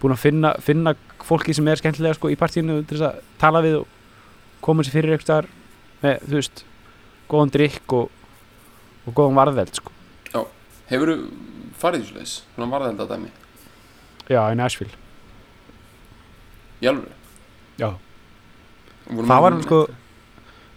búin 0.00 0.14
að 0.14 0.22
finna, 0.24 0.54
finna 0.64 0.94
fólki 1.26 1.54
sem 1.56 1.68
er 1.68 1.80
skemmtilega 1.80 2.16
sko 2.18 2.30
í 2.32 2.38
partíinu 2.38 2.80
til 2.86 2.98
þess 2.98 3.08
að 3.10 3.20
tala 3.42 3.62
við 3.64 3.80
og 3.82 3.94
koma 4.64 4.86
sér 4.86 4.98
fyrir 4.98 5.22
staðar 5.22 5.50
með, 6.02 6.24
þú 6.24 6.38
veist, 6.38 6.64
góðan 7.28 7.54
drikk 7.54 7.94
og, 7.98 8.10
og 9.04 9.14
góðan 9.16 9.38
varðveld 9.38 9.80
sko. 9.80 9.94
Hefur 10.88 11.10
þú 11.12 11.16
farið 11.78 12.08
í 12.08 12.14
leis 12.16 12.38
svona 12.54 12.70
varðelda 12.72 13.04
dæmi 13.10 13.28
já, 14.28 14.40
í 14.40 14.56
Nashville. 14.56 14.94
Í 16.80 16.88
alveg 16.88 17.14
Já. 17.78 17.92
Það 19.08 19.42
var 19.46 19.58
sko 19.64 19.80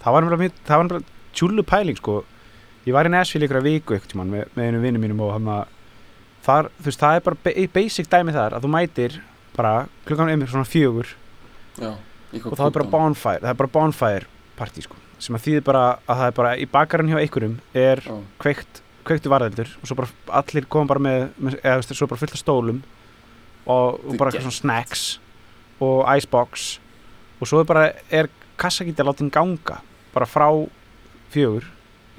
það 0.01 0.15
var 0.15 0.29
bara, 0.31 0.49
það 0.67 0.77
var 0.81 0.87
bara 0.95 1.03
tjúlu 1.37 1.63
pæling 1.67 1.97
sko. 1.99 2.23
Ég 2.87 2.95
var 2.95 3.05
í 3.05 3.11
Nashville 3.13 3.45
ykkur 3.45 3.59
að 3.61 3.67
viku 3.69 3.93
ykkur 3.95 4.09
tímann 4.09 4.31
með, 4.33 4.47
með 4.57 4.67
einu 4.71 4.79
vinnum 4.81 5.03
mínum 5.05 5.19
og 5.21 5.35
hann 5.35 5.49
að 5.53 5.67
þar, 6.41 6.69
þú 6.81 6.87
veist, 6.89 6.99
það 7.03 7.15
er 7.19 7.25
bara 7.27 7.37
ba- 7.45 7.67
basic 7.75 8.09
dæmi 8.09 8.33
þar 8.33 8.55
að 8.57 8.63
þú 8.65 8.71
mætir 8.73 9.17
bara 9.55 9.73
klukkan 10.07 10.31
um 10.33 10.45
svona 10.49 10.65
fjögur 10.65 11.11
já, 11.77 11.91
og 12.41 12.55
það 12.57 12.65
er 12.65 12.75
bara 12.79 12.89
bonfire, 12.89 13.41
það 13.43 13.51
er 13.53 13.59
bara 13.61 13.73
bonfire 13.75 14.25
party 14.57 14.81
sko, 14.87 14.97
sem 15.21 15.37
að 15.37 15.45
þýðir 15.45 15.65
bara 15.69 15.83
að 16.07 16.17
það 16.23 16.25
er 16.31 16.35
bara 16.39 16.53
í 16.57 16.65
bakarinn 16.73 17.11
hjá 17.13 17.19
einhverjum 17.21 17.55
er 17.77 18.01
já, 18.07 18.17
kveikt, 18.41 18.81
kveiktu 19.05 19.29
varðeldur 19.29 19.69
og 19.77 19.85
svo 19.91 19.99
bara 20.01 20.09
allir 20.41 20.65
koma 20.65 20.89
bara 20.95 21.05
með, 21.05 21.27
með 21.37 21.59
eða 21.61 21.77
þú 21.77 21.83
veist, 21.83 21.95
svo 22.01 22.09
bara 22.09 22.23
fullt 22.23 22.33
af 22.39 22.41
stólum 22.41 22.81
og, 23.69 24.01
og 24.01 24.17
bara 24.17 24.31
eitthvað 24.33 24.47
svona 24.49 24.57
snacks 24.57 25.05
og 25.81 26.01
icebox 26.17 26.79
og 27.41 27.47
svo 27.49 27.59
er 27.63 27.67
bara, 27.69 27.87
er 28.13 28.29
kassakíti 28.61 29.01
að 29.01 29.09
láta 29.11 29.23
hinn 29.23 29.33
ganga 29.33 29.79
bara 30.13 30.27
frá 30.29 30.47
fjögur 31.33 31.65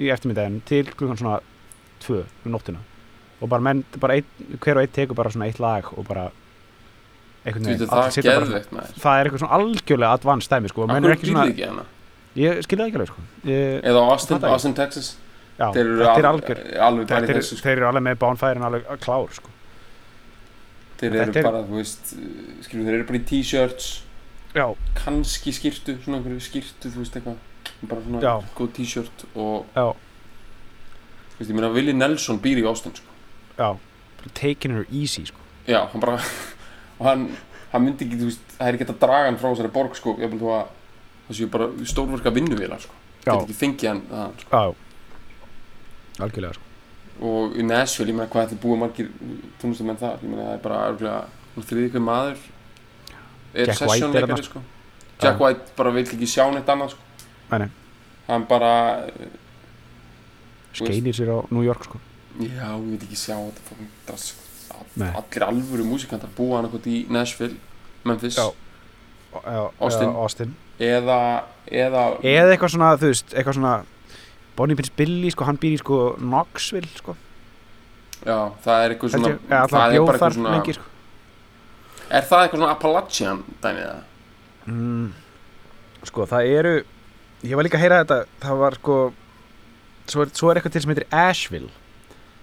í 0.02 0.10
eftirmiddaginn 0.12 0.60
til 0.66 0.84
klukkan 0.90 1.18
svona 1.20 1.38
tvö 2.02 2.24
um 2.44 2.52
nóttina. 2.56 2.80
Og 3.42 3.48
bara 3.50 3.62
menn, 3.62 3.84
bara 4.00 4.14
ein, 4.18 4.26
hver 4.58 4.76
og 4.78 4.82
einn 4.84 4.92
tekur 4.94 5.14
bara 5.18 5.30
svona 5.30 5.46
eitt 5.50 5.60
lag 5.62 5.86
og 5.96 6.06
bara 6.08 6.28
veit 7.44 7.56
veginn, 7.58 7.78
það 7.78 7.90
bara 7.90 8.10
það 8.10 9.18
er 9.18 9.26
eitthvað 9.26 9.42
svona 9.42 9.56
algjörlega 9.58 10.12
advanced 10.18 10.50
dæmi 10.52 10.70
sko, 10.70 10.86
menn 10.86 11.04
er 11.08 11.14
ekki 11.16 11.30
svona, 11.32 11.46
ekki 11.50 11.66
ég 12.38 12.60
skilja 12.64 12.84
það 12.84 12.88
ekki 12.92 12.98
alveg 13.00 13.10
sko. 13.10 13.24
Ég, 13.50 13.80
Eða 13.90 14.04
Austin, 14.12 14.44
Austin, 14.48 14.74
Texas? 14.78 15.08
Já, 15.58 15.66
Þeir 15.74 15.82
eru 15.82 15.96
er 16.00 16.08
al- 16.08 16.28
algjör 16.32 16.60
alveg 16.86 17.08
bara 17.10 17.20
Þetta 17.20 17.32
í 17.32 17.34
er, 17.34 17.40
þessu 17.42 17.56
sko. 17.58 17.64
þeir 17.66 17.76
eru 17.76 17.88
alveg 17.90 18.04
með 18.06 18.18
bonfire 18.22 18.62
alveg 18.68 18.86
klár 19.04 19.34
sko. 19.36 19.50
Þeir 21.02 21.16
eru 21.18 21.34
er- 21.34 21.44
bara, 21.44 21.60
þú 21.66 21.76
veist 21.80 22.14
skilur, 22.64 22.84
Þeir 22.86 22.94
eru 22.96 23.04
bara 23.10 23.18
í 23.18 23.24
t-shirts 23.28 23.90
kannski 24.98 25.52
skýrtu, 25.56 25.96
svona 26.04 26.18
einhverju 26.20 26.40
skýrtu 26.44 26.90
þú 26.92 27.00
veist 27.02 27.16
eitthvað, 27.16 27.38
bara 27.88 28.02
svona 28.04 28.20
Já. 28.20 28.32
góð 28.58 28.72
t-shirt 28.76 29.24
og 29.34 29.64
já, 29.76 29.86
þú 31.32 31.38
veist, 31.38 31.48
ég 31.50 31.56
meina 31.56 31.70
Willi 31.72 31.94
Nelson 31.96 32.40
býr 32.42 32.60
í 32.60 32.66
Austin 32.68 32.94
sko. 32.94 33.08
já 33.58 33.70
Taking 34.34 34.76
her 34.76 34.86
easy 34.92 35.24
sko. 35.26 35.38
já, 35.66 35.80
hann 35.92 36.00
bara 36.04 36.18
og 36.98 37.06
hann, 37.06 37.24
hann 37.72 37.84
myndi 37.86 38.04
ekki, 38.06 38.20
þú 38.20 38.28
veist, 38.30 38.44
það 38.58 38.68
er 38.68 38.76
ekki 38.78 38.84
hægt 38.86 38.94
að 38.96 39.02
draga 39.06 39.30
hann 39.30 39.40
frá 39.40 39.48
þessari 39.54 39.72
borg 39.72 39.96
sko, 39.96 40.16
ég 40.20 40.36
þú 40.36 40.52
að 40.52 40.66
það 41.28 41.38
séu 41.40 41.48
bara 41.56 41.70
stórverka 41.88 42.34
vinnuvílar 42.34 42.80
sko. 42.84 42.94
Já, 43.24 43.32
get 43.32 43.42
ekki 43.46 43.58
fengið 43.64 43.88
hann 43.92 44.02
það, 44.10 44.40
sko. 44.44 44.50
já 44.62 46.22
Algjörlega 46.22 46.54
sko. 46.58 46.68
og 47.22 47.56
í 47.56 47.64
Nashville, 47.64 48.12
ég 48.12 48.18
meina 48.20 48.28
hvað 48.30 48.50
ætli 48.50 48.60
búið 48.62 48.80
margir 48.84 49.08
tónlistamenn 49.62 50.00
þar, 50.00 50.18
ég 50.20 50.28
meina 50.28 50.44
það 50.50 50.56
er 50.58 50.62
bara 50.68 50.82
örgulega 50.92 51.64
þriði 51.68 51.88
ykkur 51.90 52.04
maður 52.04 52.44
er 53.54 53.66
Jack 53.66 53.80
White 53.80 53.92
sessionleikari 53.92 54.32
þarna, 54.32 54.48
sko. 54.48 54.62
Jack 55.22 55.40
White 55.40 55.76
bara 55.76 55.90
vil 55.94 56.04
ekki 56.06 56.28
sjá 56.28 56.46
neitt 56.52 56.68
annað 56.72 56.94
sko. 56.94 57.02
Nei, 57.52 57.58
nei. 57.64 57.70
hann 58.28 58.46
bara 58.48 58.72
Skeinir 60.72 61.14
sér 61.16 61.28
á 61.28 61.38
New 61.52 61.62
York 61.66 61.84
sko. 61.84 62.00
já, 62.40 62.68
ég 62.72 62.86
vil 62.88 62.98
ekki 63.02 63.18
sjá 63.18 63.36
þetta 63.36 63.88
drast 64.08 64.32
sko. 64.32 64.40
Nei. 64.96 65.10
allir 65.12 65.44
alvöru 65.46 65.84
músikantar 65.84 66.30
búa 66.36 66.58
hann 66.58 66.68
eitthvað 66.68 66.88
í 66.88 66.98
Nashville 67.12 67.56
Memphis 68.08 68.36
Já. 68.36 68.48
já, 69.32 69.70
Austin. 69.80 70.08
Austin 70.16 70.54
eða, 70.80 71.18
eða 71.70 72.04
Eða 72.24 72.54
eitthvað 72.54 72.72
svona, 72.74 72.94
þú 73.00 73.10
veist, 73.12 73.34
eitthvað 73.34 73.58
svona 73.58 73.74
Bonnie 74.56 74.76
Prince 74.76 74.92
Billy, 74.96 75.30
sko, 75.32 75.46
hann 75.48 75.60
býr 75.60 75.76
í 75.76 75.80
sko 75.80 76.00
Knoxville, 76.18 76.90
sko 76.96 77.16
já, 78.24 78.38
það 78.64 78.84
er 78.86 78.94
eitthvað 78.96 79.14
svona 79.14 79.32
ég, 79.32 79.38
alltaf 79.48 79.76
það 79.76 79.94
er 79.96 80.06
bara 80.06 80.18
eitthvað 80.18 80.36
svona 80.38 80.56
lengi, 80.56 80.76
sko 80.78 80.90
er 82.12 82.26
það 82.28 82.42
eitthvað 82.44 82.60
svona 82.60 82.72
Appalachian 82.76 83.42
dæmið 83.64 83.86
það? 83.88 84.02
mm, 84.66 85.12
Sko, 86.10 86.26
það 86.30 86.50
eru 86.58 86.74
Ég 87.42 87.56
var 87.58 87.66
líka 87.66 87.78
að 87.78 87.82
heyra 87.82 88.00
þetta, 88.04 88.18
það 88.44 88.58
var 88.62 88.76
sko 88.78 88.96
Svo 90.12 90.22
er, 90.26 90.30
svo 90.34 90.50
er 90.50 90.58
eitthvað 90.60 90.72
til 90.76 90.82
sem 90.84 90.92
heitir 90.94 91.08
Asheville 91.14 91.70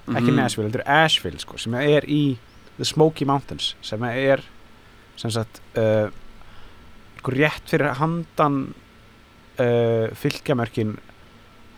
ekki 0.10 0.32
Mhm. 0.32 0.36
Nashville, 0.40 0.66
heldur 0.72 0.82
Asheville 0.90 1.38
sko, 1.40 1.58
sem 1.62 1.74
er 1.78 2.02
í 2.10 2.38
The 2.80 2.86
Smoky 2.88 3.26
Mountains 3.30 3.76
sem 3.86 4.02
er 4.10 4.42
sem 5.20 5.30
sagt 5.36 5.60
uh, 5.78 6.08
rétt 7.30 7.68
fyrir 7.70 7.92
handan 8.00 8.74
uh, 9.60 10.08
fylgjamörkin 10.18 10.96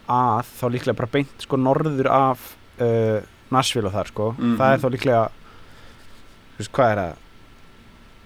að 0.07 0.45
þá 0.61 0.63
líklega 0.71 0.95
bara 1.01 1.11
beint 1.11 1.43
sko 1.43 1.57
norður 1.59 2.07
af 2.13 2.45
uh, 2.79 3.19
Nashville 3.51 3.89
og 3.89 3.93
þar 3.97 4.07
sko 4.13 4.29
Mhm. 4.37 4.55
það 4.61 4.73
er 4.77 4.79
þá 4.85 4.89
líklega 4.95 5.23
þú 6.53 6.61
veist 6.61 6.71
hvað 6.77 6.91
er 6.91 7.01
það 7.01 7.15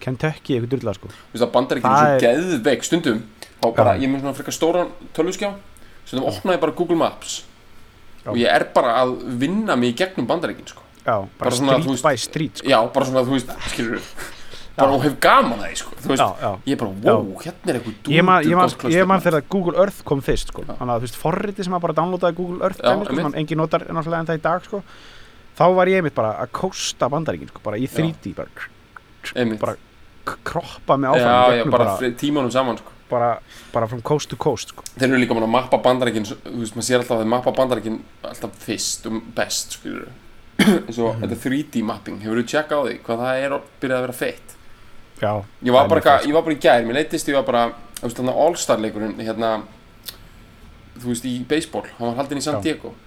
Kentucky 0.06 0.58
eitthvað 0.58 0.72
drulla 0.76 0.94
sko 0.98 1.10
Þú 1.10 1.34
veist 1.34 1.46
að 1.46 1.52
bandaríkinn 1.56 1.90
Það 1.96 2.06
er 2.06 2.06
svo 2.06 2.16
er- 2.16 2.26
geðveik 2.26 2.84
stundum 2.86 3.24
þá 3.62 3.68
bara, 3.76 3.96
Já. 3.96 4.02
ég 4.04 4.12
mun 4.12 4.22
svona 4.22 4.36
frekar 4.38 4.56
stóran 4.56 4.90
tölvuskjá 5.16 5.52
stundum 6.06 6.28
opna 6.30 6.56
ég 6.58 6.62
bara 6.62 6.76
Google 6.76 7.00
Maps 7.00 7.44
Já. 8.26 8.30
og 8.32 8.38
ég 8.42 8.50
er 8.52 8.68
bara 8.76 8.96
að 9.04 9.16
vinna 9.40 9.76
mig 9.80 9.94
í 9.94 9.98
gegnum 10.04 10.28
bandaríkinn 10.28 10.68
sko. 10.68 10.82
já, 11.06 11.28
bara, 11.40 11.52
street 11.52 12.02
by 12.04 12.16
street 12.18 12.58
sko. 12.58 12.68
já, 12.70 12.80
bara 12.94 13.06
svona, 13.06 13.24
þú 13.26 13.38
veist, 13.38 13.52
skilur 13.72 14.02
bara 14.76 14.92
og 14.92 15.04
hef 15.06 15.14
gaman 15.24 15.60
að 15.62 15.70
því, 15.72 15.78
sko, 15.80 15.92
veist 16.04 16.20
já, 16.22 16.30
já 16.42 16.52
ég 16.68 16.74
er 16.76 16.80
bara, 16.82 16.92
wow, 17.06 17.28
hérna 17.40 17.70
er 17.72 17.80
eitthvað 17.80 17.98
dúndur 18.04 18.92
ég 18.92 19.08
man, 19.08 19.22
þegar 19.22 19.44
Google 19.50 19.78
Earth 19.80 20.04
kom 20.04 20.22
fyrst 20.22 20.52
sko. 20.52 20.66
Já. 20.68 20.74
þannig 20.76 20.96
að 20.96 20.98
þú 21.00 21.08
veist 21.08 21.20
forriti 21.22 21.64
sem 21.64 21.74
að 21.78 21.86
bara 21.86 21.94
downloadaði 22.02 22.36
Google 22.36 22.66
Earth 22.66 22.82
Já, 22.84 22.92
dæmi, 22.92 23.06
sko, 23.22 23.32
engin 23.40 23.62
notar 23.62 23.86
en 23.88 24.02
það 24.04 24.36
í 24.36 24.42
dag 24.44 24.66
sko. 24.68 24.82
Þá 25.56 25.66
var 25.78 25.92
ég 25.92 26.02
einmitt 26.02 26.18
bara 26.18 26.34
að 26.44 26.52
kósta 26.56 27.10
bandaríkin 27.12 27.52
sko, 27.52 27.62
bara 27.66 27.80
í 27.80 27.88
3D 27.92 28.34
bara, 28.38 28.50
bara 29.62 29.76
kroppa 30.26 30.98
já, 30.98 31.08
áfram 31.12 31.30
já, 31.30 31.56
gegnum 31.60 31.76
bara, 31.76 31.86
bara, 31.86 32.12
tímanum 32.20 32.52
saman 32.52 32.80
sko. 32.82 32.92
bara, 33.10 33.30
bara 33.74 33.88
from 33.88 34.02
coast 34.02 34.30
to 34.30 34.38
coast 34.42 34.74
sko. 34.74 34.84
þeir 34.96 35.12
eru 35.12 35.22
líka 35.22 35.38
mann 35.38 35.48
að 35.48 35.54
mappa 35.56 35.80
bandaríkinn 35.86 36.28
þú 36.28 36.58
veist, 36.60 36.76
maður 36.76 36.88
sér 36.90 37.02
alltaf 37.02 37.18
að 37.18 37.24
þeir 37.24 37.32
mappa 37.36 37.56
bandaríkinn 37.60 38.00
alltaf 38.26 38.60
fyrst 38.66 39.08
og 39.10 39.22
best, 39.38 39.78
skilur 39.80 40.10
eins 40.66 41.00
og 41.00 41.22
þetta 41.22 41.40
3D 41.46 41.84
mapping 41.86 42.22
hefur 42.24 42.42
þú 42.42 42.46
tjekkað 42.52 42.82
á 42.82 42.86
því 42.88 43.00
hvað 43.06 43.24
það 43.24 43.46
er 43.46 43.56
að 43.58 43.72
byrja 43.82 43.98
að 43.98 44.06
vera 44.08 44.20
feitt 44.20 44.54
já, 45.22 45.32
Ég 45.64 45.76
var, 45.76 45.90
bara, 45.92 46.20
ég 46.26 46.36
var 46.36 46.46
bara 46.48 46.56
í 46.56 46.62
gær, 46.64 46.86
mér 46.88 47.00
leittist 47.00 47.32
ég 47.32 47.38
var 47.38 47.48
bara 47.48 47.66
þú 48.00 48.08
veist, 48.08 48.20
þarna 48.20 48.36
All-Star 48.46 48.82
leikurinn 48.84 49.18
hérna, 49.22 49.52
þú 51.00 51.12
veist, 51.12 51.28
í 51.28 51.36
baseball 51.48 51.86
hann 51.98 52.12
var 52.12 52.22
haldinn 52.24 52.42
í 52.42 52.46
San 52.46 52.60
Já. 52.60 52.66
Diego. 52.70 52.92
já, 52.92 53.02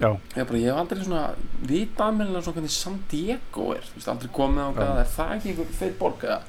ég, 0.00 0.44
bara, 0.46 0.58
ég 0.60 0.66
hef 0.68 0.76
aldrei 0.82 1.04
svona 1.06 1.22
vitað 1.66 2.06
almennilega 2.10 2.42
svona 2.44 2.58
hvernig 2.58 2.74
San 2.74 2.98
Diego 3.10 3.70
er. 3.74 3.86
Veist, 3.94 4.08
aldrei 4.12 4.28
komið 4.36 4.60
á 4.60 4.68
Já. 4.68 4.76
hvað, 4.76 5.00
er 5.00 5.10
það 5.16 5.34
ekki 5.36 5.48
einhver 5.54 5.72
feit 5.80 5.98
borg 5.98 6.24
eða, 6.26 6.40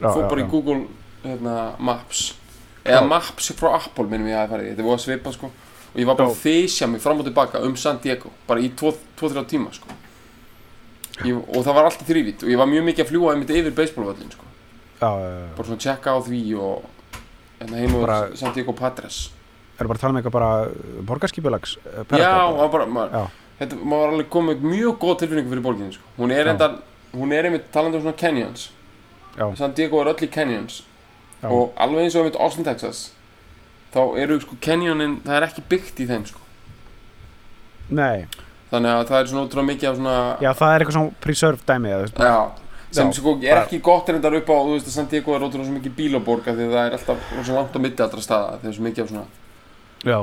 já, 0.00 0.08
fór 0.08 0.22
já, 0.22 0.28
bara 0.30 0.40
já. 0.40 0.46
í 0.46 0.50
Google 0.50 0.80
hérna, 1.24 1.56
Maps. 1.78 2.22
Eða 2.86 3.00
Já. 3.02 3.08
Maps 3.10 3.52
frá 3.58 3.70
Apple 3.76 4.06
minnum 4.08 4.28
ég 4.30 4.36
að 4.38 4.46
það 4.46 4.52
farið, 4.54 4.70
þetta 4.72 4.86
var 4.88 4.96
að 4.96 5.04
svipa 5.04 5.32
sko. 5.34 5.50
Og 5.92 6.00
ég 6.00 6.06
var 6.06 6.16
bara 6.16 6.28
Já. 6.28 6.34
að 6.36 6.42
þysja 6.46 6.88
mig 6.92 7.00
fram 7.02 7.20
og 7.20 7.24
tilbaka 7.28 7.62
um 7.66 7.76
San 7.76 7.98
Diego, 8.04 8.30
bara 8.46 8.60
í 8.60 8.70
2-3 8.78 9.44
tíma 9.50 9.72
sko. 9.74 9.88
Ég, 11.24 11.32
og 11.36 11.62
það 11.64 11.74
var 11.74 11.86
alltaf 11.88 12.08
þrývít 12.08 12.42
og 12.44 12.50
ég 12.52 12.58
var 12.60 12.68
mjög 12.68 12.84
mikið 12.90 13.04
að 13.04 13.08
fljúa 13.10 13.30
einmitt 13.32 13.50
yfir 13.50 13.72
baseballvöllin 13.72 14.32
sko. 14.34 14.44
Já, 15.00 15.08
já, 15.08 15.28
já. 15.32 15.46
bara 15.56 15.66
svona 15.68 15.80
tjekka 15.84 16.12
á 16.12 16.18
því 16.24 16.40
og 16.60 16.84
hérna 17.60 17.76
heim 17.80 17.94
og 17.96 18.06
Bara- 18.06 18.36
Santiago 18.36 18.72
Padres 18.76 19.30
erum 19.80 19.92
bara 19.92 19.98
að 19.98 20.04
tala 20.04 20.14
um 20.14 20.20
eitthvað 20.20 20.36
bara 20.36 20.50
uh, 20.66 21.02
borgarskipulags 21.10 21.76
uh, 21.84 22.04
já, 22.16 22.32
bara, 22.72 22.86
maður, 22.86 23.12
Já. 23.12 23.50
þetta, 23.60 23.80
maður 23.82 24.04
var 24.04 24.14
alveg 24.14 24.30
komið 24.32 24.66
mjög 24.72 24.98
góð 25.02 25.18
tilfinningu 25.22 25.52
fyrir 25.52 25.66
borginni 25.66 25.96
sko. 25.96 26.14
hún 26.18 26.34
er 26.34 26.44
Já. 26.46 26.52
enda, 26.54 26.70
hún 27.16 27.34
er 27.36 27.48
einmitt 27.50 27.70
talandi 27.74 28.00
um 28.00 28.06
svona 28.06 28.18
canyons 28.20 28.70
Já. 29.36 29.46
Santiago 29.58 30.00
er 30.00 30.12
öll 30.14 30.24
í 30.24 30.30
canyons 30.32 30.80
Já. 31.42 31.50
og 31.50 31.76
alveg 31.76 32.06
eins 32.06 32.16
og 32.16 32.24
einmitt 32.24 32.40
Austin, 32.40 32.64
Texas 32.64 33.06
þá 33.94 34.02
eru 34.20 34.40
sko 34.42 34.58
canyonin, 34.60 35.20
það 35.24 35.38
er 35.38 35.48
ekki 35.48 35.64
byggt 35.70 36.02
í 36.04 36.08
þeim 36.10 36.26
sko. 36.28 36.42
nei, 37.88 38.26
þannig 38.72 38.92
að 38.92 39.08
það 39.10 39.18
er 39.20 39.28
svona 39.30 39.46
ótrúlega 39.46 39.70
mikið 39.70 39.90
af 39.90 39.98
svona 40.00 40.16
já, 40.42 40.50
það 40.58 40.72
er 40.72 40.84
eitthvað 40.84 40.96
svona 40.98 41.18
preserved 41.26 41.66
dæmi 41.68 41.92
eða, 41.92 42.00
þú 42.00 42.06
veist, 42.08 42.22
Já, 42.26 42.96
sem 42.96 43.12
sko 43.12 43.32
er 43.42 43.60
ekki 43.60 43.80
gott 43.84 44.08
reyndar 44.10 44.36
upp 44.38 44.50
á, 44.50 44.56
þú 44.56 44.74
veist 44.74 44.90
að 44.90 44.96
Santiago 44.96 45.36
er 45.36 45.44
ótrúlega 45.46 45.68
svo 45.68 45.76
mikið 45.76 45.96
bílaborg 46.00 46.46
því 46.48 46.66
að 46.66 46.76
það 46.76 46.86
er 46.88 46.96
alltaf 46.98 47.30
svo 47.36 47.56
langt 47.56 47.76
á 47.76 47.80
mitti 47.84 48.04
allra 48.04 48.24
staða 48.24 48.58
þegar 48.62 48.76
svo 48.76 48.86
mikið 48.86 49.04
af 49.04 49.12
svona 49.12 49.26
já, 50.06 50.18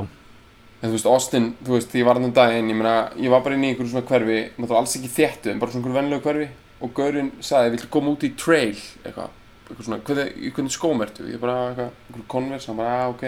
En 0.84 0.92
þú 0.92 0.98
veist, 0.98 1.06
Austin, 1.08 1.46
þú 1.64 1.78
veist, 1.78 1.94
ég 1.96 2.04
var 2.04 2.18
hann 2.20 2.28
um 2.28 2.34
daginn, 2.36 2.68
ég 2.68 2.76
meina, 2.76 2.94
ég 3.16 3.32
var 3.32 3.40
bara 3.46 3.56
inn 3.56 3.64
í 3.64 3.70
einhverju 3.72 3.94
svona 3.94 4.04
hverfi, 4.10 4.40
náttúrulega 4.58 4.80
alls 4.82 4.96
ekki 4.98 5.12
þéttu, 5.14 5.52
en 5.54 5.62
bara 5.62 5.72
svona 5.72 5.80
einhverju 5.80 5.96
venlegu 5.96 6.26
hverfi 6.26 6.48
og 6.84 6.90
gaurinn 6.98 7.30
sagði, 7.40 7.70
viltu 7.78 7.88
koma 7.94 8.12
út 8.12 8.26
í 8.28 8.30
trail, 8.36 8.82
eitthvað, 9.06 9.38
eitthvað 9.62 9.88
svona, 9.88 10.00
hvernig, 10.10 10.74
skóm 10.76 11.04
ertu? 11.06 11.28
Ég 11.32 11.40
bara, 11.40 11.54
eitthvað, 11.70 11.94
einhverju 12.10 12.26
converse, 12.34 12.68
hann 12.68 12.82
bara, 12.82 12.98
ah, 12.98 13.14
ok, 13.14 13.24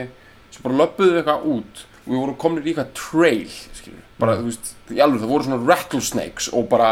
svo 0.52 0.66
bara 0.66 0.80
löppuðu 0.82 1.14
við 1.14 1.22
eitthvað 1.22 1.46
út 1.54 1.86
og 1.86 2.10
við 2.12 2.20
vorum 2.26 2.38
komin 2.44 2.60
í 2.60 2.74
eitthvað 2.74 2.92
trail, 3.00 3.56
skilur, 3.80 4.04
bara, 4.20 4.36
þú 4.42 4.50
veist, 4.50 4.74
í 4.92 5.00
alveg, 5.06 5.24
það 5.24 5.32
voru 5.32 5.48
svona 5.48 5.62
rattlesnakes 5.72 6.50
og 6.60 6.68
bara, 6.76 6.90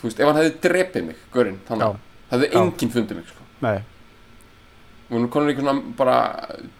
þú 0.00 0.08
veist, 0.08 0.18
ef 0.18 0.32
hann 0.32 0.40
hefði 0.42 0.56
drepið 0.66 1.06
mig, 1.12 1.22
gaurinn, 1.38 1.62
þannig, 1.70 2.02
hefði 2.34 2.50
enginn 2.64 2.94
fundið 2.98 3.22
mig, 3.22 3.30
sko. 3.30 3.46
nei, 3.62 3.76
Við 5.08 5.16
vorum 5.16 5.28
komin 5.32 5.54
í 5.54 5.56
svona 5.56 5.72
bara 5.96 6.16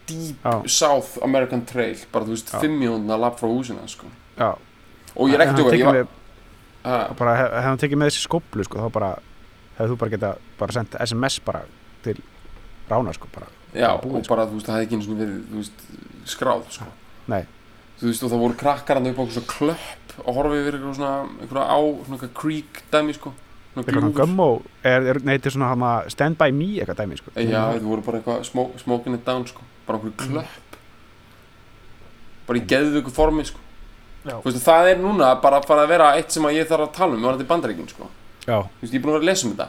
deep 0.05 0.43
Já. 0.45 0.67
South 0.69 1.17
American 1.25 1.63
Trail, 1.65 1.97
bara, 2.13 2.27
þú 2.27 2.35
veist, 2.35 2.51
Já. 2.53 2.59
fimm 2.61 2.75
mjónuna 2.77 3.17
lapp 3.17 3.39
frá 3.41 3.49
húsina, 3.49 3.87
sko. 3.89 4.05
og 4.39 5.29
ég 5.29 5.33
er 5.33 5.45
ekkert 5.47 5.63
okkar, 5.65 6.05
var 6.83 7.15
bara, 7.17 7.35
hef, 7.35 7.51
hef 7.51 7.67
hann 7.67 7.81
tekið 7.81 7.99
með 7.99 8.11
þessi 8.11 8.25
skóplu 8.27 8.65
sko, 8.67 8.83
þá 8.85 8.93
bara 8.93 9.09
hefur 9.79 9.93
þú 9.93 9.97
bara 10.03 10.13
geta 10.13 10.31
bara 10.59 10.75
sendt 10.75 10.95
SMS 11.01 11.39
bara 11.43 11.63
til 12.05 12.21
rána 12.89 13.13
sko, 13.17 13.27
bara 13.33 13.49
já, 13.73 13.89
búið, 13.99 14.21
og 14.21 14.29
bara, 14.29 14.45
þú 14.45 14.59
veist, 14.59 14.69
það 14.69 14.77
hefði 14.77 14.87
ekki 14.87 14.99
einu 14.99 15.07
svona 15.07 15.23
verið, 15.23 15.41
veist, 15.57 15.83
skráð, 16.29 16.63
sko 16.77 16.87
Nei. 17.33 17.43
þú 17.99 18.11
veist, 18.11 18.23
og 18.23 18.33
það 18.33 18.45
voru 18.45 18.59
krakkar 18.61 18.99
hann 18.99 19.11
upp 19.11 19.19
á 19.19 19.25
klöpp 19.55 20.15
og 20.19 20.35
horfið 20.35 20.61
yfir 20.63 20.77
eitthvað 20.77 20.97
svona, 20.99 21.13
eitthvað 21.41 21.73
á, 21.73 21.79
svona 22.07 22.31
creek 22.39 22.81
dæmi, 22.93 23.17
sko 23.17 23.33
eitthvað 23.75 23.93
svona 23.93 24.09
gljúfur. 24.09 24.25
gummo 24.25 24.61
er, 24.83 25.01
er, 25.13 25.19
nei, 25.23 25.37
þetta 25.37 25.47
er 25.51 25.55
svona 25.55 25.69
hana, 25.73 25.91
stand 26.09 26.37
by 26.37 26.51
me 26.51 26.65
eitthvað 26.79 26.97
dæmi 27.03 27.17
sko. 27.17 27.31
Já, 27.35 27.61
það 27.73 27.81
voru 27.89 28.01
bara 28.05 28.17
eitthvað 28.19 28.43
smó, 28.49 28.67
smoking 28.81 29.15
it 29.15 29.25
down 29.25 29.45
sko. 29.47 29.61
bara 29.87 29.99
einhverju 29.99 30.13
Mm. 30.19 30.33
klöpp 30.33 30.77
bara 32.47 32.59
í 32.59 32.65
geðvöku 32.65 33.11
formi 33.13 33.45
sko. 33.45 33.59
Veist, 34.43 34.63
það 34.65 34.89
er 34.91 34.97
núna 35.01 35.29
bara 35.41 35.59
að 35.61 35.67
fara 35.69 35.83
að 35.85 35.91
vera 35.93 36.07
eitt 36.17 36.31
sem 36.31 36.43
að 36.43 36.57
ég 36.59 36.67
þarf 36.67 36.87
að 36.89 36.93
tala 36.97 37.15
um 37.15 37.21
varandi 37.23 37.45
bandaríkin 37.47 37.87
sko. 37.89 38.09
já, 38.45 38.59
Þú 38.61 38.81
veist, 38.81 38.93
ég 38.93 38.99
er 38.99 39.03
búin 39.05 39.13
að 39.13 39.19
vera 39.19 39.23
að 39.23 39.29
lesa 39.29 39.47
um 39.47 39.53
þetta 39.53 39.67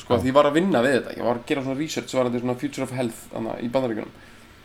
sko, 0.00 0.16
því 0.18 0.26
ég 0.26 0.34
var 0.34 0.44
að 0.48 0.52
vinna 0.58 0.82
við 0.82 0.94
þetta 0.98 1.16
ég 1.18 1.24
var 1.24 1.34
að 1.38 1.46
gera 1.46 1.62
svona 1.62 1.78
research 1.78 2.14
varandi 2.14 2.40
svona 2.40 2.58
future 2.58 2.82
of 2.82 2.90
health 2.90 3.20
hana, 3.34 3.54
í 3.62 3.68
bandaríkinum 3.70 4.10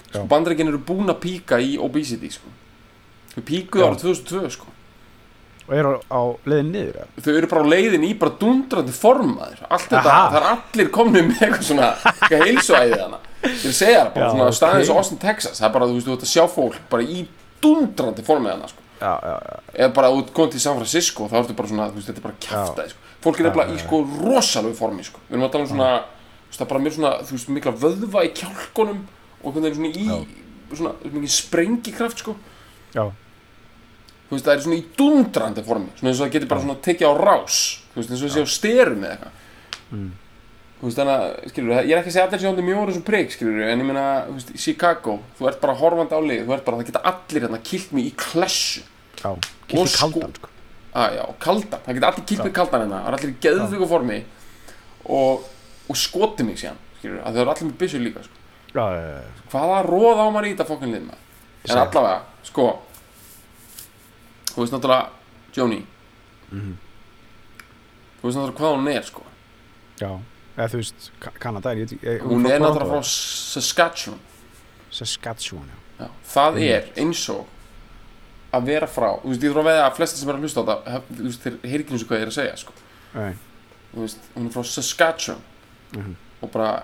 sko, 0.09 0.17
Já. 0.17 0.27
bandaríkin 0.27 0.67
eru 0.71 0.79
búin 0.79 1.07
að 1.13 1.19
píka 1.21 1.59
í 1.61 1.77
obesity 1.77 2.29
sko. 2.31 2.47
þau 3.35 3.43
píkuðu 3.43 3.85
árið 3.85 4.01
2002 4.01 4.49
sko. 4.49 4.65
Og 5.69 5.73
er 5.77 5.87
á, 6.09 6.21
leiðin 6.49 6.71
niður 6.73 6.95
eða? 6.99 7.07
þau 7.25 7.31
eru 7.37 7.49
bara 7.51 7.63
á 7.63 7.71
leiðin 7.73 8.05
í 8.07 8.11
bara 8.23 8.35
dundrandi 8.41 8.93
formaður 8.95 9.63
allt 9.69 9.87
þetta, 9.91 10.13
Aha. 10.13 10.27
það 10.33 10.37
er 10.39 10.47
allir 10.49 10.91
komni 10.95 11.21
með 11.27 11.43
eitthvað 11.45 11.65
svona 11.69 11.89
eitthvað 12.09 12.45
heilsuæðið 12.47 13.03
hana 13.05 13.19
ég 13.43 13.53
er 13.53 13.69
að 13.69 13.77
segja 13.79 13.99
það 13.99 14.13
bara 14.15 14.25
Já, 14.25 14.31
svona 14.33 14.47
ok. 14.49 14.57
staðins 14.59 14.89
og 14.93 15.01
Austin, 15.03 15.21
Texas 15.21 15.61
það 15.61 15.67
er 15.69 15.73
bara, 15.77 15.89
þú 15.89 15.97
veist, 15.99 16.09
þú 16.09 16.15
ert 16.17 16.25
að 16.25 16.33
sjá 16.33 16.43
fólk 16.55 16.79
bara 16.91 17.05
í 17.05 17.21
dundrandi 17.63 18.25
formið 18.27 18.51
hana 18.55 18.71
sko. 18.71 18.83
já, 18.99 19.13
já, 19.29 19.35
já, 19.45 19.59
eða 19.79 19.93
bara 19.99 20.09
út 20.15 20.33
komið 20.35 20.55
til 20.55 20.63
San 20.65 20.79
Francisco 20.79 21.29
þá 21.31 21.37
ertu 21.43 21.55
bara 21.59 21.71
svona, 21.71 21.87
þú 21.93 21.99
veist, 21.99 22.09
þetta 22.09 22.19
er 22.23 22.27
bara 22.27 22.41
kjaftaði 22.47 22.93
sko. 22.95 23.05
fólk 23.23 23.39
er 23.39 23.47
nefnilega 23.49 23.75
í 23.77 23.81
sko 23.85 24.01
rosalegu 24.25 24.75
formi 24.79 25.05
sko. 25.07 25.21
við 25.29 25.37
erum 25.37 25.47
að 25.47 25.53
tala 25.55 25.67
um 25.67 25.71
svona, 25.71 25.89
þú 26.01 26.49
veist, 26.49 26.59
það 26.59 26.65
er 26.65 26.71
bara 26.73 26.83
mér 26.87 26.95
svona 26.97 27.13
þú 27.23 27.37
veist, 27.37 27.49
mikla 27.59 27.75
vöðva 27.85 28.25
í 28.27 28.33
kjálkunum 28.41 29.01
og 29.39 29.55
hvernig 29.55 29.77
svona 29.79 29.91
í 29.93 30.07
svona, 30.75 30.93
mikið 31.05 31.33
sprengikraft 31.37 32.23
sko 32.25 32.35
já, 32.95 33.05
þú 34.29 34.35
veist, 34.35 34.45
það 34.45 34.53
er 34.55 34.63
svona 34.65 34.77
í 34.79 34.85
dundrandi 34.99 35.63
formi. 35.65 35.89
Svona 35.97 36.09
eins 36.11 36.19
og 36.21 36.27
það 36.27 36.33
getur 36.35 36.49
bara 36.51 36.61
svona 36.61 36.79
tekið 36.85 37.09
á 37.09 37.13
rás. 37.17 37.59
Þú 37.93 37.99
veist, 37.99 38.09
eins 38.13 38.21
og 38.21 38.29
það 38.29 38.35
sé 38.35 38.41
á 38.45 38.49
styrum 38.55 39.03
eða 39.03 39.11
eitthvað. 39.15 39.31
Mm. 39.89 40.09
þú 40.79 40.85
veist, 40.87 40.99
þannig 40.99 41.13
að, 41.15 41.23
skilur 41.51 41.73
ég 41.73 41.89
er 41.91 41.97
ekki 41.99 42.07
að 42.07 42.13
segja 42.15 42.25
allir 42.29 42.39
sjóndi 42.43 42.63
mjóður 42.63 42.93
sem 42.95 43.03
prigg, 43.03 43.31
skilur 43.33 43.63
en 43.65 43.81
ég 43.81 43.87
meina, 43.89 44.03
þú 44.29 44.33
veist, 44.37 44.51
í 44.53 44.59
Chicago 44.63 45.15
þú 45.39 45.47
ert 45.49 45.59
bara 45.59 45.73
horfandi 45.75 46.13
á 46.15 46.21
lið, 46.23 46.43
þú 46.45 46.53
ert 46.55 46.65
bara, 46.69 46.77
það 46.79 46.85
geta 46.91 47.01
allir 47.09 47.41
hérna 47.47 47.59
kilt 47.67 47.89
mig 47.91 48.05
í 48.05 48.13
klessu. 48.15 48.81
Já 49.19 49.29
Og 49.33 49.39
Kildi 49.67 49.87
sko- 49.91 50.11
kaldan 50.13 50.33
sko. 50.37 50.47
að 50.95 51.09
já, 51.17 51.25
kaldan, 51.39 51.79
það 51.85 51.93
geta 51.97 52.07
allir 52.13 52.25
kilt 52.29 52.43
mig 52.43 52.53
kaldan 52.53 52.81
hérna, 52.85 53.01
það 53.03 53.07
er 53.09 53.13
allir 53.17 53.33
í 53.33 53.39
geðvíku 53.43 53.87
formi. 53.89 54.19
Og, 55.09 55.43
og 55.89 55.95
skoti 55.97 56.43
mig 56.47 56.57
síðan, 56.61 56.77
skilur, 57.01 57.19
að 57.25 57.33
það 57.33 57.41
eru 57.41 57.49
allir 57.49 57.65
með 57.69 57.77
þú 64.59 64.65
veist 64.65 64.73
náttúrulega 64.73 65.09
Joni 65.55 65.85
Mhm. 66.51 66.75
þú 68.21 68.23
veist 68.27 68.37
náttúrulega 68.37 68.57
hvað 68.59 68.75
hún 68.75 68.89
er 68.95 69.03
sko 69.03 69.23
já. 69.99 70.19
eða 70.57 70.67
þú 70.69 70.77
veist, 70.81 71.11
Ka- 71.19 71.31
Kanada 71.39 71.71
er 71.71 71.77
ég, 71.85 71.93
ég, 72.03 72.21
hún 72.21 72.45
er 72.49 72.59
náttúrulega 72.59 72.99
frá 72.99 73.03
Saskatchewan 73.03 74.19
Saskatchewan 74.91 75.69
já. 75.69 76.05
Já. 76.05 76.09
það 76.25 76.53
Mm. 76.53 76.61
er 76.69 76.83
eins 76.97 77.29
og 77.29 77.45
að 78.53 78.63
vera 78.65 78.87
frá, 78.87 79.21
þú 79.21 79.27
veist, 79.29 79.41
ég 79.43 79.51
þarf 79.53 79.61
að 79.61 79.69
veða 79.69 79.85
að 79.91 79.95
flesta 79.95 80.17
sem 80.17 80.29
er 80.29 80.35
að 80.35 80.41
hlusta 80.41 80.61
á 80.61 80.65
þetta, 80.65 81.01
þú 81.13 81.23
veist, 81.23 81.43
þeir 81.43 81.57
heyri 81.69 81.83
ekki 81.83 81.91
eins 81.93 82.01
og 82.03 82.07
hvað 82.09 82.17
ég 82.17 82.21
er 82.21 82.27
að 82.27 82.37
segja, 82.39 82.57
sko, 82.57 82.73
Nei. 83.13 83.33
þú 83.93 83.99
veist, 84.01 84.17
hún 84.35 84.45
er 84.47 84.49
frá 84.51 84.63
Saskatchewan 84.65 85.41
Mhm. 85.93 86.15
og 86.41 86.51
bara, 86.51 86.83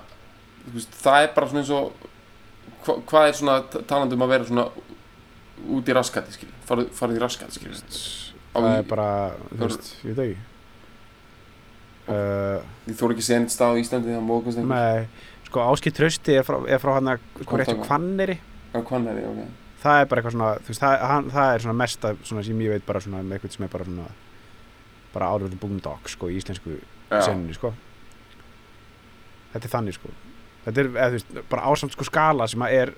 þú 0.70 0.74
veist, 0.74 0.92
það 1.02 1.24
er 1.24 1.34
bara 1.34 1.48
svona 1.48 1.60
eins 1.60 1.70
og 1.72 1.94
hva, 2.86 3.02
hvað 3.06 3.28
er 3.30 3.34
svona 3.34 3.62
t- 3.72 3.82
talandi 3.88 4.14
um 4.14 4.22
að 4.22 4.28
vera 4.30 4.44
svona 4.46 4.70
út 5.76 5.89
í 5.89 5.96
raskati, 5.96 6.36
skilur, 6.36 6.58
farið, 6.68 6.89
farið 6.98 7.20
í 7.20 7.24
raskati, 7.24 7.60
skilur 7.60 7.80
Á 8.56 8.58
það 8.58 8.78
er 8.78 8.86
bara, 8.88 9.08
þú 9.52 9.62
veist, 9.65 9.88
ég 10.06 10.15
veit 10.15 10.22
ekki. 10.26 10.44
Uh, 12.06 12.60
Ég 12.86 12.98
þóra 13.00 13.15
ekki 13.15 13.24
að 13.24 13.28
segja 13.28 13.41
neitt 13.41 13.54
stað 13.56 13.72
á 13.74 13.82
Íslandi 13.82 14.12
það 14.13 14.26
móðgast 14.28 14.60
einhver 14.62 14.78
Nei, 14.78 15.30
sko 15.48 15.63
Áskipt 15.65 15.98
Trausti 15.98 16.36
er 16.38 16.46
frá, 16.46 16.60
er 16.70 16.82
frá 16.84 16.91
hann 17.00 17.10
að 17.15 17.24
sko 17.41 17.58
réttu 17.58 17.76
kvanneri 17.82 18.36
Já, 18.38 18.78
hvað 18.86 19.08
er 19.10 19.22
ég, 19.24 19.32
ok. 19.32 19.63
Það 19.82 20.02
er 20.02 20.10
bara 20.12 20.22
eitthvað 20.22 20.36
svona, 20.36 20.50
þú 20.60 20.72
veist, 20.72 20.84
það, 20.84 21.06
hann, 21.10 21.32
það 21.34 21.50
er 21.56 21.63
svona 21.63 21.78
mesta 21.80 22.12
svona 22.22 22.44
sem 22.46 22.62
ég 22.62 22.76
veit 22.76 22.86
bara 22.86 23.02
svona 23.02 23.24
með 23.24 23.38
eitthvað 23.39 23.56
sem 23.56 23.65
er 23.65 23.74
bara 23.74 23.88
svona 23.89 24.08
bara 25.15 25.32
the 25.48 25.60
boondocks 25.62 26.15
sko 26.18 26.30
í 26.30 26.38
íslensku 26.38 26.78
senunni 27.10 27.56
sko. 27.56 27.72
Þetta 29.54 29.65
er 29.70 29.74
þannig 29.74 29.98
sko. 29.98 30.12
Þetta 30.65 30.82
er, 30.82 30.89
eða 30.91 31.08
þú 31.08 31.18
veist, 31.18 31.36
bara 31.54 31.72
ásamt 31.72 31.96
sko 31.96 32.08
skala 32.10 32.48
sem 32.52 32.65
að 32.65 32.78
er, 32.82 32.94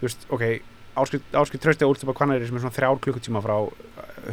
þú 0.00 0.08
veist, 0.08 0.26
ok 0.28 0.44
Áskipt 0.92 1.62
Trausti 1.62 1.86
og 1.86 1.94
Úlstupa 1.94 2.12
kvanneri 2.16 2.44
sem 2.44 2.56
er 2.58 2.60
svona 2.60 2.76
þrjár 2.76 2.98
klukkutíma 3.00 3.40
frá 3.40 3.54
uh, 3.64 3.72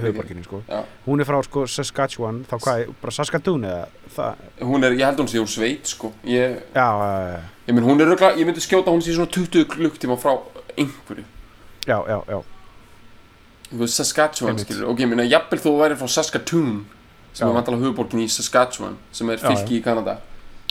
höfuborginni 0.02 0.44
sko. 0.44 0.60
Hún 1.06 1.24
er 1.24 1.28
frá 1.30 1.40
sko 1.46 1.64
Saskatchewan 1.72 2.42
þá 2.50 2.56
hvað, 2.60 2.94
bara 3.00 3.16
Saskatoon 3.16 3.64
eða 3.70 3.86
það, 4.16 4.44
Hún 4.68 4.84
er, 4.84 4.98
ég 5.00 5.08
held 5.08 5.24
hún 5.24 5.32
sé 5.32 5.40
úr 5.40 5.48
sveit, 5.50 5.88
sko. 5.88 6.12
Ég, 6.28 6.60
já, 6.76 6.88
uh, 7.00 7.50
ég 7.70 7.78
mynd, 7.78 7.88
hún 7.88 8.04
er 8.04 8.12
ég 8.36 8.44
myndi 8.50 8.64
skjóta 8.66 8.92
að 8.92 8.98
hún 8.98 9.06
sé 9.06 9.16
svona 9.16 9.32
20 9.32 9.70
klukktíma 9.72 10.20
frá 10.20 10.36
einhverju. 10.76 11.24
Já, 11.88 11.98
já, 12.12 12.20
já. 12.28 12.40
Saskatchewan, 13.88 14.60
skilur 14.60 14.90
Ok, 14.90 15.00
ég 15.04 15.10
minna, 15.10 15.24
jafnvel 15.30 15.62
þú 15.62 15.76
væri 15.80 15.98
frá 15.98 16.10
Saskatoon 16.10 16.86
sem 17.32 17.46
Já. 17.46 17.50
er 17.52 17.56
vantala 17.56 17.78
höfuborgin 17.78 18.24
í 18.26 18.30
Saskatchewan 18.32 18.98
sem 19.14 19.30
er 19.30 19.38
Já, 19.38 19.48
fylki 19.48 19.78
í 19.78 19.84
Kanada. 19.86 20.18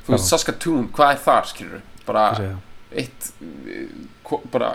Þú 0.02 0.16
veist. 0.16 0.28
Saskatoon, 0.32 0.88
hvað 0.92 1.12
er 1.14 1.22
þar, 1.22 1.48
skilur 1.52 1.84
Bara 2.08 2.24
eitt 2.88 3.28
eh, 3.44 3.90
bara 4.52 4.72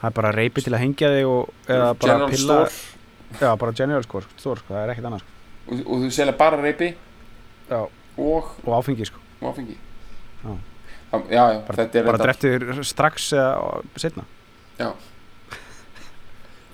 það 0.00 0.08
er 0.08 0.16
bara 0.16 0.32
reypi 0.36 0.64
til 0.64 0.72
að 0.74 0.82
hengja 0.84 1.12
þig 1.12 1.28
og 1.28 1.68
eða 1.68 1.92
bara 1.92 2.14
general 2.14 2.32
pilla 2.32 2.56
store? 2.56 2.98
Já, 3.40 3.50
bara 3.60 3.76
general 3.76 4.06
sko, 4.06 4.22
store, 4.36 4.62
sko, 4.62 4.74
það 4.74 4.82
er 4.82 4.92
ekkert 4.94 5.10
annað 5.10 5.22
sko. 5.24 5.36
og, 5.68 5.84
og 5.84 6.02
þú 6.04 6.10
selja 6.16 6.34
bara 6.40 6.60
reypi 6.60 6.90
já, 7.70 7.80
og? 7.80 8.50
Og 8.64 8.74
áfengi 8.80 9.06
sko. 9.08 9.22
Og 9.40 9.52
áfengi? 9.52 9.76
Já. 10.40 10.56
Já, 11.10 11.18
já, 11.26 11.44
já, 11.52 11.60
bara, 11.66 11.76
þetta 11.82 11.98
er 11.98 12.04
bara 12.06 12.22
drettur 12.22 12.84
strax 12.86 13.32
eða 13.34 13.80
setna 13.98 14.26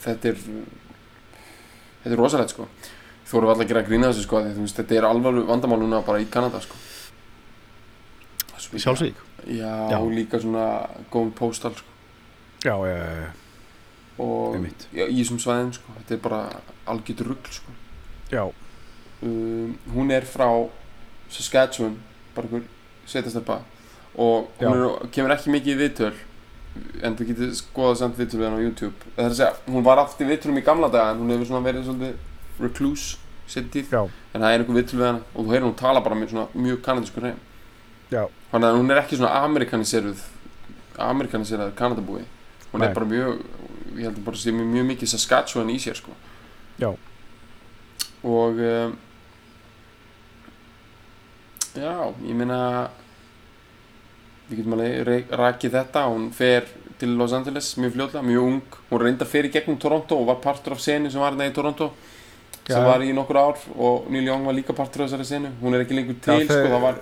þetta 0.06 0.28
er 0.30 0.36
þetta 0.36 2.12
er 2.12 2.20
rosalegt 2.20 2.52
sko. 2.54 2.68
Þú 3.26 3.34
voru 3.40 3.48
alltaf 3.50 3.64
að 3.64 3.70
gera 3.72 3.82
grína 3.88 4.10
þessu 4.12 4.22
sko 4.22 4.38
því, 4.44 4.52
þú 4.54 4.66
veist, 4.66 4.76
þetta 4.78 4.94
er 5.00 5.06
alvarleg 5.08 5.48
vandamál 5.48 5.80
núna 5.80 5.98
bara 6.06 6.20
í 6.22 6.28
Kanada 6.30 6.60
sko. 6.62 6.78
Sjálfsvík? 8.66 9.18
Já, 9.50 9.72
Já. 9.90 9.98
og 9.98 10.12
líka 10.14 10.38
svona 10.42 10.86
going 11.10 11.32
postal 11.34 11.74
sko 11.74 11.95
já, 12.64 12.74
já, 12.88 12.96
já, 12.96 13.32
og 14.18 14.56
já, 14.92 15.04
í 15.06 15.18
þessum 15.20 15.40
svæðum 15.42 15.72
sko. 15.76 15.96
Þetta 16.00 16.16
er 16.16 16.22
bara 16.24 16.40
algjört 16.88 17.24
rugl 17.26 17.52
sko. 17.52 17.74
Já, 18.32 18.44
um, 19.22 19.74
hún 19.94 20.12
er 20.14 20.26
frá 20.28 20.48
Saskatchewan 21.32 21.98
bara 22.36 22.48
einhver 22.48 22.64
sveitasteppa 23.06 23.60
og 24.16 24.48
hún 24.60 24.72
er, 24.72 25.10
kemur 25.12 25.34
ekki 25.34 25.52
mikið 25.52 25.74
í 25.74 25.80
viðtöl 25.82 26.14
en 27.04 27.16
þú 27.16 27.28
getur 27.30 27.52
skoðað 27.56 28.00
samt 28.02 28.18
viðtöl 28.20 28.40
við 28.40 28.48
hann 28.48 28.58
á 28.60 28.64
YouTube. 28.64 29.12
Það 29.16 29.24
er 29.24 29.30
að 29.30 29.38
segja, 29.40 29.52
hún 29.72 29.86
var 29.86 30.02
aftur 30.02 30.30
viðtölum 30.30 30.60
í 30.60 30.64
gamla 30.66 30.90
daga 30.92 31.14
en 31.14 31.22
hún 31.22 31.32
hefur 31.34 31.50
svona 31.50 31.64
verið 31.66 31.88
svolítið 31.88 32.62
recluse 32.62 33.22
setið, 33.46 33.92
já, 33.92 34.00
en 34.34 34.42
það 34.42 34.52
er 34.52 34.62
einhver 34.62 34.78
viðtöl 34.80 35.00
við 35.00 35.06
hann 35.06 35.20
og 35.32 35.44
þú 35.44 35.52
heyrir 35.52 35.66
hún 35.68 35.76
tala 35.78 36.02
bara 36.02 36.18
með 36.18 36.32
svona 36.32 36.64
mjög 36.66 36.80
kanadísku 36.84 37.22
hreim. 37.22 37.36
Já, 38.10 38.22
þannig 38.52 38.68
að 38.68 38.78
hún 38.80 38.92
er 38.92 39.00
ekki 39.02 39.18
svona 39.18 39.44
amerikaniseruð 39.46 40.24
amerikaniseruð 41.06 41.74
kanadabúi 41.78 42.24
hún 42.76 42.84
Nei. 42.84 42.90
er 42.92 42.94
bara 43.00 43.10
mjög 43.10 43.42
ég 43.96 44.04
held 44.06 44.18
að 44.20 44.24
bara 44.28 44.36
sé 44.42 44.52
mjög, 44.52 44.70
mjög 44.74 44.86
mikið 44.92 45.12
Saskatchewan 45.14 45.70
í 45.72 45.78
sér 45.80 45.96
sko 45.98 46.12
Já. 46.78 46.90
og 48.22 48.58
um, 48.60 48.96
já, 51.76 51.92
ég 52.24 52.36
meina 52.36 52.58
við 54.48 54.60
getum 54.60 54.76
alveg 54.76 55.32
rakið 55.40 55.74
þetta 55.80 56.02
hún 56.10 56.28
fer 56.36 56.68
til 57.00 57.12
Los 57.18 57.32
Angeles 57.36 57.72
mjög 57.80 57.96
fljótlega, 57.96 58.22
mjög 58.24 58.44
ung 58.48 58.60
hún 58.90 59.02
reyndar 59.02 59.28
fyrir 59.28 59.50
gegnum 59.52 59.78
Toronto 59.82 60.16
og 60.20 60.28
var 60.30 60.38
partur 60.44 60.76
af 60.76 60.80
senu 60.84 61.10
sem 61.12 61.20
var 61.20 61.32
hérna 61.34 61.48
í 61.50 61.54
Toronto 61.56 61.90
sem 62.66 62.80
Já. 62.80 62.86
var 62.86 63.02
í 63.04 63.12
nokkur 63.14 63.38
ár 63.40 63.58
og 63.76 64.08
Neil 64.10 64.26
Young 64.30 64.46
var 64.48 64.56
líka 64.56 64.74
partur 64.76 65.04
af 65.04 65.10
þessari 65.10 65.26
senu 65.28 65.50
hún 65.60 65.74
er 65.76 65.84
ekki 65.84 65.98
lengur 65.98 66.16
til, 66.24 66.40
Já, 66.40 66.46
sko, 66.48 66.62
þau- 66.62 66.72
það 66.76 66.84
var 66.86 66.96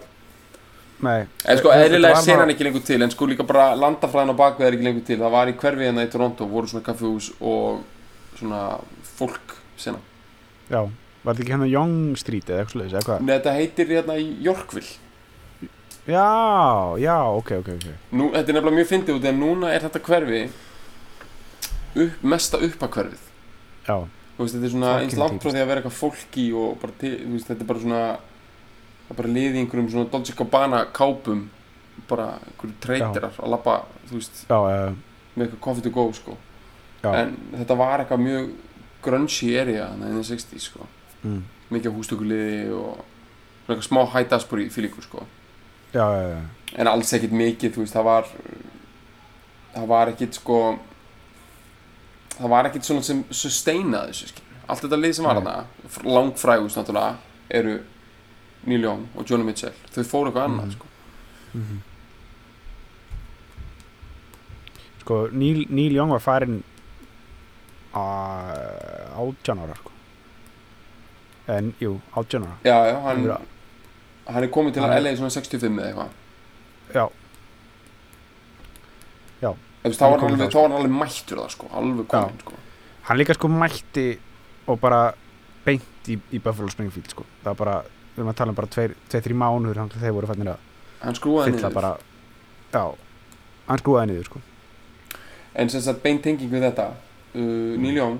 nei. 1.02 1.26
En 1.44 1.58
sko, 1.58 1.70
eðlilega 1.74 2.20
senan 2.22 2.38
bara- 2.44 2.52
ekki 2.54 2.64
lengur 2.64 2.84
til 2.84 3.02
En 3.02 3.10
sko 3.10 3.26
líka 3.26 3.46
bara 3.46 3.74
landafræðin 3.76 4.30
á 4.30 4.36
bakvið 4.36 4.66
er 4.66 4.72
ekki 4.72 4.84
lengur 4.88 5.04
til. 5.06 5.18
Það 5.18 5.30
var 5.30 5.46
í 5.46 5.52
hverfi 5.54 5.84
hérna 5.88 6.04
í 6.06 6.10
Toronto 6.10 6.46
Voru 6.46 6.66
svona 6.66 6.84
kaffehús 6.84 7.32
og 7.40 7.80
svona 8.38 8.80
fólk 9.18 9.56
sena. 9.76 9.98
Já, 10.70 10.88
var 11.24 11.34
þetta 11.34 11.42
ekki 11.44 11.52
hérna 11.52 11.70
Young 11.70 12.16
Street 12.16 12.44
eða 12.46 12.64
eitthvað 12.64 12.76
sliðis, 12.76 12.92
eða 12.92 13.04
hvað? 13.08 13.20
Nei, 13.20 13.34
þetta 13.38 13.54
heitir 13.58 13.86
hérna 13.86 14.42
Yorkville. 14.42 14.92
Já, 16.06 16.96
já, 17.00 17.16
ok, 17.32 17.50
ok, 17.62 17.68
ok. 17.78 17.86
Nú, 18.12 18.30
Þetta 18.34 18.48
er 18.52 18.54
nefnilega 18.58 18.76
mjög 18.76 18.88
fyndið 18.90 19.14
út 19.16 19.24
En 19.24 19.38
núna 19.40 19.70
er 19.72 19.80
þetta 19.80 20.00
hverfi 20.04 20.40
upp, 21.96 22.22
Mesta 22.22 22.58
uppakverfið. 22.58 23.22
Já, 23.88 23.96
veist, 24.38 24.54
þetta 24.56 24.64
er 24.68 24.72
svona 24.74 24.92
eins 25.00 25.16
langt 25.16 25.40
frá 25.42 25.50
því 25.54 25.62
að 25.62 25.66
vera 25.70 25.80
eitthvað 25.82 25.98
fólki 26.00 26.46
og 26.58 26.78
bara, 26.82 26.92
til, 27.00 27.12
veist, 27.32 27.48
þetta 27.48 27.64
er 27.64 27.70
bara 27.70 27.82
svona 27.84 28.02
það 29.04 29.12
er 29.14 29.20
bara 29.20 29.34
liði 29.36 29.62
einhverjum 29.62 29.90
svona 29.92 30.10
Dolce 30.12 30.34
Gabbana 30.38 30.82
kápum 30.96 31.46
bara 32.08 32.34
einhverjum 32.40 32.76
treytirar 32.84 33.38
að 33.38 33.54
labba, 33.54 33.78
þú 34.08 34.18
veist, 34.18 34.44
já, 34.48 34.58
uh, 34.58 35.24
með 35.34 35.46
eitthvað 35.46 35.62
coffee 35.66 35.86
to 35.86 35.94
go, 35.94 36.06
sko. 36.16 36.36
Já, 37.04 37.10
en 37.20 37.34
þetta 37.54 37.78
var 37.78 38.02
eitthvað 38.02 38.24
mjög 38.24 38.52
grungy 39.04 39.50
area 39.60 39.88
þannig 39.92 40.12
in 40.12 40.20
the 40.20 40.28
60s, 40.30 40.68
sko. 40.70 40.88
Mm, 41.24 41.40
mikið 41.74 41.96
hústökuliði 41.98 42.60
og 42.76 43.00
svona 43.64 43.74
eitthvað 43.74 43.88
smá 43.88 44.02
hættasbúri 44.14 44.68
fílingu, 44.72 45.04
sko. 45.04 45.26
Já, 45.94 46.04
já, 46.10 46.40
en 46.74 46.90
alls 46.90 47.12
ekkert 47.14 47.36
mikið, 47.38 47.76
þú 47.76 47.84
veist, 47.84 47.94
það 47.94 48.08
var 48.08 48.32
það 49.74 49.86
var 49.90 50.10
ekkert 50.12 50.38
sko 50.38 50.58
það 52.34 52.50
var 52.50 52.68
ekkert 52.68 52.88
svona 52.88 53.06
sem 53.06 53.22
sustainaði 53.30 54.12
þessu, 54.12 54.30
skilur 54.32 54.70
allt 54.70 54.84
þetta 54.86 54.98
lið 55.00 55.16
sem 55.18 55.26
var 55.28 55.40
hana, 55.40 55.54
langfrægust 56.08 56.78
náttúrulega, 56.78 57.18
eru 57.52 57.74
Neil 58.66 58.80
Young 58.82 59.08
og 59.16 59.24
Johnny 59.30 59.44
Mitchell, 59.44 59.72
þau 59.94 60.04
fóru 60.04 60.30
eitthvað 60.30 60.48
annað, 60.48 60.64
Mhm. 60.64 60.72
sko. 60.72 60.86
Mhm. 61.54 61.78
sko, 65.00 65.28
Neil, 65.32 65.66
Neil 65.68 65.92
Young 65.92 66.10
var 66.10 66.20
farin 66.20 66.62
að 67.94 69.12
átján 69.24 69.60
ára 69.64 69.74
sko. 69.76 69.90
en, 71.46 71.74
jú, 71.80 72.00
átján 72.16 72.42
ára. 72.46 72.56
Já, 72.64 72.86
já, 72.88 73.00
hann, 73.02 73.26
Hann- 73.28 73.46
hann 74.26 74.42
er 74.44 74.48
komið 74.48 74.72
til 74.72 74.82
hann 74.82 74.90
að 74.90 75.02
LA 75.02 75.16
svona 75.16 75.30
65 75.30 75.78
eða 75.78 75.92
eitthvað. 75.92 76.08
Já, 76.94 77.10
Þú 79.84 79.90
veist, 79.90 80.00
þá 80.00 80.04
Hann 80.04 80.10
var 80.12 80.18
hann 80.20 80.28
kominn 80.30 80.40
alveg, 80.46 80.62
hann 80.62 80.72
alveg 80.72 80.92
mættur 80.96 81.36
það, 81.36 81.50
sko, 81.50 81.66
alveg 81.76 82.06
kominn, 82.08 82.38
sko. 82.40 82.52
Hann 83.02 83.18
líka 83.18 83.34
sko 83.34 83.48
mætti 83.48 84.18
og 84.66 84.80
bara 84.80 85.12
beint 85.66 85.82
í, 86.08 86.16
í 86.32 86.38
Buffalo 86.40 86.68
Springfield 86.70 87.10
sko. 87.10 87.24
það 87.44 87.44
var 87.44 87.54
bara, 87.54 87.84
við 88.14 88.22
erum 88.22 88.30
að 88.32 88.38
tala 88.40 88.54
um 88.54 88.58
bara 88.58 88.70
tveir, 88.70 88.94
tveir, 89.10 89.24
þrjú 89.26 89.38
mánuður 89.40 89.80
hann 89.82 89.92
þeir 89.94 90.14
voru 90.16 90.30
fannir 90.30 90.52
að 90.54 90.70
hann 91.02 91.18
skrúaði 91.18 91.56
niður. 91.56 91.74
bara 91.74 91.92
já, 92.72 92.84
hann 93.68 93.82
skrúaði 93.82 94.10
niður 94.12 94.30
sko. 94.30 94.42
En 95.54 95.70
sem 95.70 95.82
sagt 95.84 96.02
beint 96.02 96.22
tenging 96.24 96.50
við 96.50 96.66
þetta 96.68 96.88
uh, 96.94 97.74
Neil 97.80 97.98
Young 97.98 98.18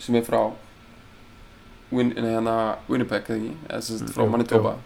sem 0.00 0.16
er 0.18 0.26
frá 0.26 0.42
Win, 1.90 2.12
hana, 2.14 2.56
Winnipeg 2.86 3.26
eða 3.26 3.38
ekki? 3.40 3.52
Eða 3.66 3.80
sem 3.82 3.98
sagt 3.98 4.14
frá 4.14 4.26
Manitoba 4.30 4.76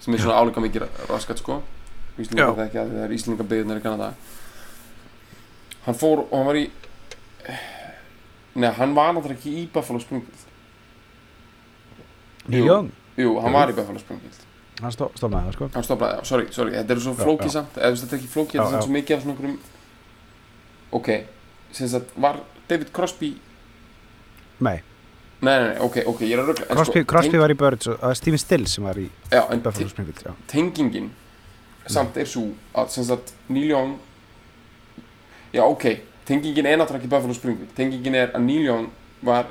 sem 0.00 0.14
er 0.14 0.22
svona 0.22 0.38
álíka 0.40 0.62
mikið 0.64 0.86
raskat 1.10 1.40
sko. 1.42 1.60
Íslingar 2.16 2.54
það 2.56 2.66
ekki 2.66 2.80
að 2.80 2.92
það 2.94 3.04
er 3.04 3.14
Íslingar 3.16 3.48
byggðunar 3.50 3.80
í 3.80 3.84
Kanada. 3.84 4.10
Hann 5.84 5.98
fór 6.00 6.22
og 6.24 6.32
hann 6.32 6.48
var 6.48 6.58
í 6.60 6.66
Nei, 8.56 8.70
hann 8.72 8.94
var 8.96 9.12
náttúrulega 9.12 9.36
ekki 9.36 9.52
í 9.52 9.66
Buffalo 9.72 10.00
Springfield. 10.00 10.44
Neil. 12.48 12.64
Young, 12.64 12.88
Jú, 13.16 13.38
hann 13.40 13.56
var 13.56 13.72
í 13.72 13.76
Buffalo 13.76 14.02
Springfield 14.02 14.44
hann 14.82 14.92
stofnaði 14.92 15.46
það 15.48 15.54
sko. 15.56 15.68
Hann 15.72 15.86
stoppaði, 15.86 16.16
já, 16.18 16.26
sorry, 16.28 16.48
sorry, 16.52 16.74
þetta 16.76 16.92
er 16.92 17.00
svo 17.00 17.14
flókið 17.16 17.52
samt 17.54 17.78
eða 17.80 17.96
þetta 18.02 18.12
er 18.12 18.18
ekki 18.20 18.32
flókið, 18.32 18.58
þetta 18.60 18.80
er 18.80 18.84
svo 18.84 18.96
mikið 18.96 19.16
af 19.16 19.22
svona 19.24 19.36
einhverjum 19.36 19.56
Ok, 20.96 21.08
sem 21.78 21.88
sagt, 21.90 22.12
var 22.20 22.42
David 22.68 22.92
Crosby 22.96 23.30
nei, 24.60 24.76
Nei, 25.40 25.52
nei, 25.52 25.68
nei, 25.70 25.78
ok, 25.84 25.96
ok, 26.12 26.20
ég 26.24 26.36
er 26.36 26.42
að 26.42 26.50
rögla 26.52 26.68
Crosby, 26.76 27.04
Crosby 27.08 27.40
var 27.40 27.52
í 27.52 27.56
Birds 27.60 27.88
og 27.92 27.98
það 28.00 28.12
er 28.12 28.20
Stephen 28.20 28.42
Stills 28.42 28.76
sem 28.76 28.86
var 28.88 29.00
í 29.00 29.06
Já, 29.32 29.42
Buffalo 29.64 29.88
Springfield 29.92 30.22
já. 30.28 30.34
tengingin 30.52 31.10
samt 31.86 32.16
er 32.20 32.28
svo 32.28 32.48
að 32.76 32.92
sem 32.96 33.06
sagt 33.08 33.32
Neil 33.48 33.70
Young 33.70 33.96
Já, 35.54 35.62
ok, 35.64 35.84
tengingin 36.28 36.68
er 36.68 36.80
náttúrulega 36.80 37.04
ekki 37.04 37.12
Buffalo 37.16 37.36
Springfield 37.36 37.72
Tengingin 37.76 38.16
er 38.18 38.32
að 38.36 38.44
Neil 38.44 38.64
Young 38.68 38.88
var 39.24 39.48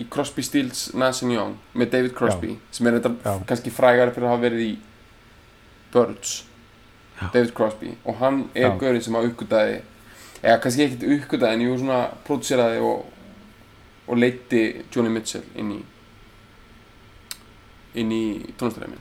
í 0.00 0.06
Crosby, 0.08 0.42
Stills, 0.46 0.86
Nash 0.96 1.24
and 1.26 1.34
Young 1.34 1.56
með 1.76 1.90
David 1.96 2.14
Crosby 2.16 2.54
sem 2.72 2.86
er 2.88 2.98
þetta 2.98 3.12
Já. 3.20 3.44
kannski 3.50 3.72
frægari 3.74 4.14
fyrir 4.16 4.28
að 4.28 4.34
hafa 4.34 4.44
verið 4.46 4.64
í 4.64 4.72
Birds. 5.92 6.34
Já. 7.20 7.30
David 7.34 7.54
Crosby. 7.54 7.94
Og 8.06 8.20
hann 8.22 8.44
er 8.54 8.70
Já. 8.70 8.76
gaurinn 8.80 9.04
sem 9.04 9.18
að 9.18 9.30
uppgötaði 9.32 9.80
eða 10.40 10.60
kannski 10.64 10.86
ekkert 10.86 11.08
uppgötaði 11.16 11.56
en 11.56 11.64
jú 11.66 11.78
svona 11.80 11.98
próduseraði 12.26 12.84
og, 12.84 13.02
og 14.08 14.20
leiti 14.20 14.62
Johnny 14.92 15.12
Mitchell 15.12 15.44
inn 15.60 15.74
í 15.76 15.80
inn 18.00 18.14
í 18.14 18.24
tónlistaræmin 18.58 19.00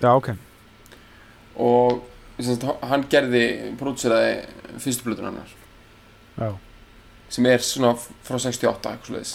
já, 0.00 0.12
ok, 0.14 0.30
og 1.60 2.04
sagt, 2.38 2.64
hann 2.86 3.04
gerði 3.12 3.44
próduseraði 3.80 4.78
fyrstu 4.80 5.08
blöðun 5.08 5.40
já. 6.38 6.50
Sem 7.30 7.46
er 7.46 7.62
svona 7.62 7.92
frá 7.98 8.38
68 8.38 8.94
eitthvað 8.94 9.10
sluðis 9.10 9.34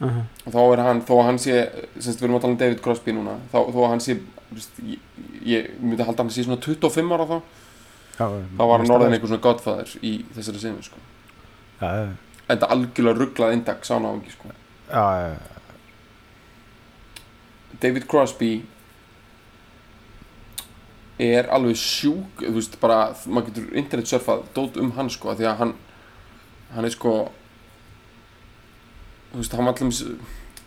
uh 0.00 0.06
-huh. 0.08 0.24
og 0.46 0.52
þá 0.52 0.60
er 0.72 0.82
hann, 0.82 1.02
þó 1.02 1.14
að 1.18 1.26
hann 1.26 1.38
sé 1.38 1.70
sem 1.98 2.02
sagt, 2.02 2.20
við 2.20 2.24
erum 2.24 2.36
að 2.36 2.40
tala 2.40 2.52
um 2.52 2.58
David 2.58 2.80
Crosby 2.82 3.12
núna 3.12 3.38
þá, 3.52 3.58
þó 3.72 3.80
að 3.84 3.90
hann 3.90 4.00
sé 4.00 4.18
veist, 4.50 4.70
ég, 4.82 4.98
ég 5.44 5.70
myndi 5.80 6.02
halda 6.02 6.22
að 6.22 6.26
hann 6.26 6.30
sé 6.30 6.44
svona 6.44 6.60
25 6.60 7.12
ára 7.12 7.26
þá 7.26 7.40
já, 8.18 8.26
þá 8.58 8.64
var 8.64 8.78
hann 8.78 8.90
orðin 8.90 9.12
einhver 9.12 9.28
svona 9.28 9.42
godfather 9.42 9.96
í 10.02 10.24
þessari 10.34 10.58
senu 10.58 10.82
sko. 10.82 10.98
já, 11.80 11.88
já, 11.88 12.04
en 12.48 12.56
þetta 12.56 12.70
algjörlega 12.76 13.18
rugglað 13.18 13.52
indak 13.52 13.84
sá 13.84 13.94
hann 13.94 14.06
á 14.06 14.12
ekki 14.14 14.30
sko. 14.36 14.48
já, 14.90 15.04
já, 15.20 15.28
já. 15.28 15.38
David 17.80 18.06
Crosby 18.08 18.52
er 21.18 21.48
alveg 21.54 21.78
sjúk 21.78 22.42
þú 22.42 22.56
veist 22.58 22.80
bara, 22.80 23.14
maður 23.26 23.52
getur 23.52 23.76
internet 23.78 24.10
surfað 24.10 24.44
dót 24.54 24.76
um 24.76 24.92
hann 24.98 25.10
sko, 25.10 25.30
af 25.30 25.38
því 25.38 25.50
að 25.50 25.58
hann 25.62 25.74
hann 26.74 26.84
er 26.84 26.94
sko 26.94 27.14
þú 29.34 29.42
veist, 29.42 29.58
hann 29.58 29.68
var 29.68 29.74
allum 29.74 29.92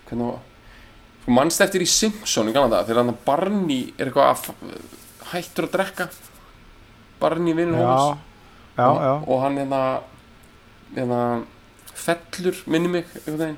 hvernig 0.07 0.29
var 0.29 0.39
sko 1.23 1.35
mannst 1.35 1.63
eftir 1.63 1.83
í 1.83 1.89
Simpson 1.91 2.47
í 2.47 2.53
gana 2.55 2.71
það, 2.71 2.87
þegar 2.87 3.01
hann 3.03 3.19
Barney 3.25 3.81
er 3.97 4.07
eitthvað 4.07 4.29
að 4.31 4.39
hættur 5.33 5.67
að 5.67 5.73
drekka. 5.73 6.07
Barney 7.19 7.55
vinnur 7.57 7.81
já, 7.81 7.95
og, 8.85 9.27
og 9.27 9.41
hann 9.43 9.57
hérna 9.59 9.81
hérna 10.95 11.21
fellur 11.97 12.61
minni 12.71 12.93
mig 12.93 13.09
einhvern 13.25 13.41
veginn. 13.41 13.57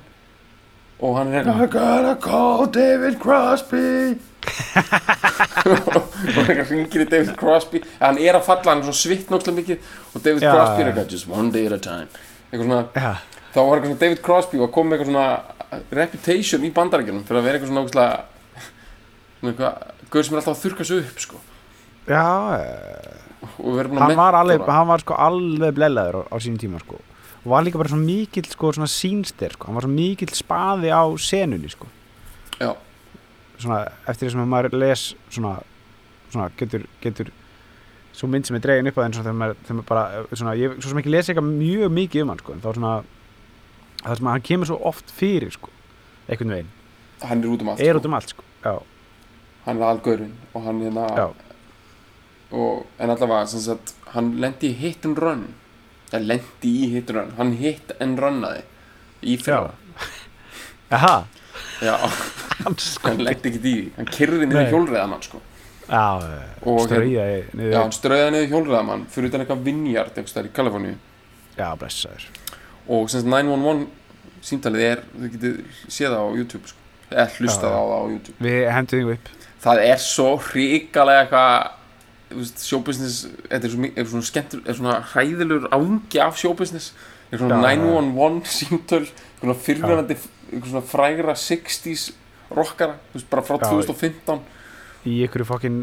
Og 1.00 1.14
hann 1.16 1.30
er 1.32 1.46
eitthvað 1.46 1.62
I 1.62 1.70
gotta 1.72 2.14
call 2.20 2.66
David 2.74 3.20
Crosby. 3.22 4.18
Og 5.60 6.34
hann 6.34 6.46
eitthvað 6.48 6.70
hringir 6.72 7.04
í 7.04 7.08
David 7.08 7.34
Crosby. 7.40 7.80
Hann 8.00 8.18
er 8.20 8.36
að 8.36 8.46
falla, 8.48 8.72
hann 8.72 8.82
er 8.82 8.88
svona 8.90 9.00
svitt 9.00 9.30
náttúrulega 9.32 9.60
mikið. 9.62 9.90
Og 10.12 10.24
David 10.24 10.44
Já, 10.44 10.50
Crosby 10.52 10.82
er 10.82 10.90
eitthvað 10.90 11.14
just 11.14 11.30
one 11.30 11.52
day 11.54 11.68
at 11.70 11.76
a 11.76 11.80
time. 11.80 12.08
Eitthvað 12.50 12.66
svona, 12.66 12.82
já. 12.96 13.39
Þá 13.54 13.60
var 13.60 13.76
eitthvað 13.76 13.90
svona 13.90 14.02
David 14.04 14.22
Crosby 14.26 14.60
og 14.60 14.72
kom 14.74 14.90
með 14.90 15.00
eitthvað 15.00 15.12
svona 15.12 15.86
reputation 16.00 16.66
í 16.66 16.72
bandarækjunum 16.74 17.24
fyrir 17.28 17.40
að 17.40 17.48
vera 17.48 17.58
eitthvað 17.58 17.72
svona 17.72 17.86
svona 19.40 19.52
eitthvað, 19.52 19.86
gauð 20.10 20.26
sem 20.26 20.34
er 20.34 20.42
alltaf 20.42 20.56
að 20.56 20.62
þurka 20.64 20.86
sig 20.86 21.04
upp 21.04 21.24
sko. 21.24 21.42
Já 22.10 22.24
hann 23.40 24.16
var 24.18 24.36
alveg, 24.36 24.66
hann 24.66 24.88
var 24.88 25.02
sko 25.02 25.16
alveg 25.16 25.74
blellaður 25.76 26.20
á, 26.20 26.34
á 26.34 26.36
sínum 26.42 26.60
tíma 26.60 26.80
sko. 26.82 27.00
Og 27.40 27.48
var 27.54 27.64
líka 27.64 27.80
bara 27.80 27.88
svo 27.88 28.00
mikill 28.00 28.48
sko 28.50 28.72
svona 28.76 28.90
sínster 28.90 29.54
sko, 29.56 29.68
hann 29.68 29.78
var 29.78 29.86
svo 29.86 29.92
mikill 29.92 30.32
spaði 30.36 30.92
á 30.92 31.02
senunni 31.16 31.70
sko. 31.72 31.88
Já. 32.60 32.74
svona 33.60 33.84
eftir 34.08 34.26
því 34.26 34.32
sem 34.32 34.48
maður 34.48 34.74
les 34.80 35.00
svona, 35.28 35.54
svona 36.32 36.48
getur, 36.56 36.84
getur 37.00 37.30
svo 38.16 38.28
mynd 38.28 38.48
sem 38.48 38.56
er 38.56 38.62
dregin 38.64 38.88
upp 38.88 39.00
að 39.00 39.16
svona, 39.18 39.24
þegar 39.24 39.38
maður, 39.40 39.82
bara, 39.88 40.04
svona, 40.32 40.54
ég 40.56 40.76
svo 40.78 40.92
sem 40.92 41.00
ekki 41.00 41.12
lesi 41.12 41.32
eitthvað 41.32 41.50
mjög 41.50 41.92
mikið 41.96 42.24
um 42.24 42.32
hann 42.32 42.40
sko 42.40 42.56
þá 42.60 42.68
svona 42.78 42.94
það 44.04 44.16
sem 44.20 44.30
að 44.30 44.36
hann 44.36 44.48
kemur 44.50 44.70
svo 44.70 44.80
oft 44.90 45.12
fyrir 45.14 45.52
sko 45.54 45.72
einhvern 46.28 46.56
veginn, 46.56 46.72
hann 47.26 47.44
er 47.44 47.52
út 47.52 47.62
um 47.64 47.72
allt 47.72 47.84
er 47.84 47.92
sko. 47.92 48.00
út 48.00 48.08
um 48.10 48.18
allt 48.18 48.34
sko 48.34 48.44
já, 48.64 48.74
hann 49.66 49.80
er 49.80 49.88
algaurinn 49.90 50.34
og 50.54 50.64
hann 50.64 50.80
hérna 50.84 51.06
Já. 51.16 51.26
og, 52.50 52.86
en 52.98 53.10
allavega 53.12 53.46
sagt, 53.46 53.94
hann 54.14 54.32
lendi 54.42 54.72
í 54.72 54.76
hit 54.78 55.06
and 55.06 55.18
run. 55.22 55.44
Eða 56.10 56.24
lendi 56.32 56.72
í 56.84 56.88
hit 56.94 57.10
and 57.10 57.18
run. 57.20 57.34
Hann 57.38 57.52
hit 57.60 57.92
and 58.00 58.18
runnaði 58.18 58.64
í 59.22 59.36
fyrra. 59.38 59.76
Aha, 60.90 61.14
já, 61.84 61.94
hann 62.64 62.78
hann 63.04 63.22
lendi 63.22 63.52
ekki 63.52 63.62
í 63.70 63.76
hann 63.98 64.10
kyrði 64.10 64.48
niður 64.50 64.72
hjólreiðamann 64.74 65.24
sko. 65.26 65.42
Já, 65.90 66.22
straujaði 66.62 67.38
já, 67.38 67.46
niður. 67.58 67.76
Hann 67.76 67.94
ströði 67.94 68.34
niður 68.34 68.52
hjólreiðamann 68.54 69.06
fyrir 69.10 69.30
utan 69.30 69.44
eitthvað 69.44 69.64
vinjart 69.68 70.20
þar 70.32 70.50
í 70.50 70.54
Kaliforníu. 70.56 70.98
Já, 71.58 71.68
blessaður 71.78 72.28
og 72.88 73.10
sem 73.10 73.20
sagt 73.20 73.30
911 73.30 73.86
símtalið 74.50 74.86
er, 74.86 75.02
þau 75.16 75.28
getið 75.34 75.58
séð 75.92 76.14
það 76.14 76.22
á 76.24 76.28
YouTube 76.38 76.70
sko. 76.70 76.78
eða 77.10 77.26
hlustað 77.36 77.76
á 77.76 77.82
það 77.82 77.94
á 78.00 78.06
YouTube. 78.14 78.36
Við 78.46 78.70
hendum 78.76 79.00
því 79.04 79.16
upp. 79.18 79.30
Það 79.60 79.82
er 79.90 80.02
svo 80.06 80.28
hrikalega 80.50 81.24
eitthvað 81.26 82.56
showbusiness 82.62 83.24
þetta 83.50 83.66
er, 83.66 83.72
svo, 83.74 83.88
er 83.90 84.06
svona 84.12 84.28
skemmtur 84.28 84.60
er 84.64 84.76
svona 84.78 85.00
hræðilegur 85.12 85.66
ángi 85.74 86.22
af 86.22 86.38
showbusiness. 86.38 86.92
Er 87.30 87.38
svona 87.42 87.58
Já, 87.60 87.74
já. 87.74 87.82
911 87.82 88.54
símtöl 88.54 89.04
svona 89.40 89.56
fyrirverandi 89.66 90.16
eitthvað 90.16 90.70
svona 90.72 90.86
frægra 90.86 91.34
60s 91.38 92.06
rockara 92.50 92.96
þú 93.10 93.18
veist, 93.18 93.28
bara 93.30 93.44
frá 93.46 93.58
Já. 93.60 93.68
2015 93.70 94.40
í 95.10 95.20
einhverju 95.24 95.46
fokkin 95.48 95.76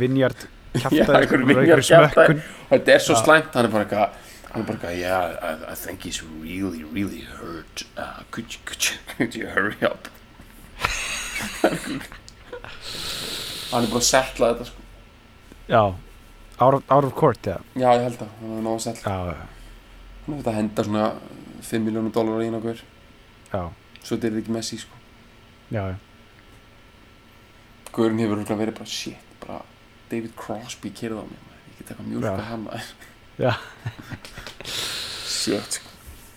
vinjart 0.00 0.46
Já, 0.72 0.88
kjaftaði 0.88 1.22
einhverju 1.22 1.86
smökkun 1.88 2.42
þetta 2.72 2.94
er 2.96 3.04
svo 3.06 3.16
slæmt 3.20 3.56
hann 3.56 3.68
er 3.68 3.72
bara 3.72 3.86
eitthvað 3.86 4.31
bara 4.52 4.74
eitthvað, 4.76 4.96
yeah, 4.98 5.36
I, 5.40 5.72
I 5.72 5.74
think 5.74 6.02
he's 6.04 6.20
really, 6.22 6.82
really 6.84 7.22
hurt 7.38 7.84
uh, 7.96 8.20
could, 8.30 8.52
you, 8.54 8.60
could, 8.64 8.84
you, 8.90 8.96
could 9.16 9.34
you 9.34 9.46
hurry 9.54 9.76
up 9.88 10.08
hann 13.72 13.84
er 13.84 13.88
bara 13.88 14.00
að 14.02 14.08
setla 14.08 14.52
þetta 14.52 14.68
sko. 14.68 14.80
já, 15.72 15.82
out 16.60 16.74
of, 16.78 16.82
out 16.92 17.04
of 17.08 17.14
court 17.16 17.40
já, 17.48 17.56
já, 17.74 17.88
ég 17.96 18.06
held 18.08 18.20
að, 18.26 18.32
hann 18.40 18.56
er 18.58 18.64
náðu 18.68 18.76
að 18.78 18.86
setla 18.86 19.16
já, 19.16 19.18
hann 20.26 20.34
er 20.36 20.40
þetta 20.42 20.52
að 20.54 20.58
henda 20.60 20.86
svona 20.88 21.06
5 21.72 21.86
miljónum 21.86 22.12
dólar 22.14 22.42
í 22.44 22.48
einu 22.50 22.60
okkur 22.60 22.78
já, 22.82 23.62
svo 24.02 24.16
þetta 24.16 24.28
er 24.32 24.40
ekki 24.42 24.56
Messi 24.58 24.80
sko. 24.84 25.00
já, 25.72 25.82
já. 25.94 25.96
Guðurinn 27.92 28.22
hefur 28.24 28.40
verið 28.56 28.76
bara 28.78 28.88
shit 28.88 29.32
bara 29.42 29.58
David 30.12 30.32
Crosby 30.36 30.92
kyrði 30.96 31.20
á 31.20 31.24
maður. 31.24 31.56
ég 31.68 31.74
get 31.78 31.90
eitthvað 31.92 32.08
mjólka 32.08 32.30
Já. 32.36 32.44
hann 32.48 32.62
maður. 32.66 32.86
Já. 33.38 33.54
shit 35.26 35.72
sko. 35.78 35.88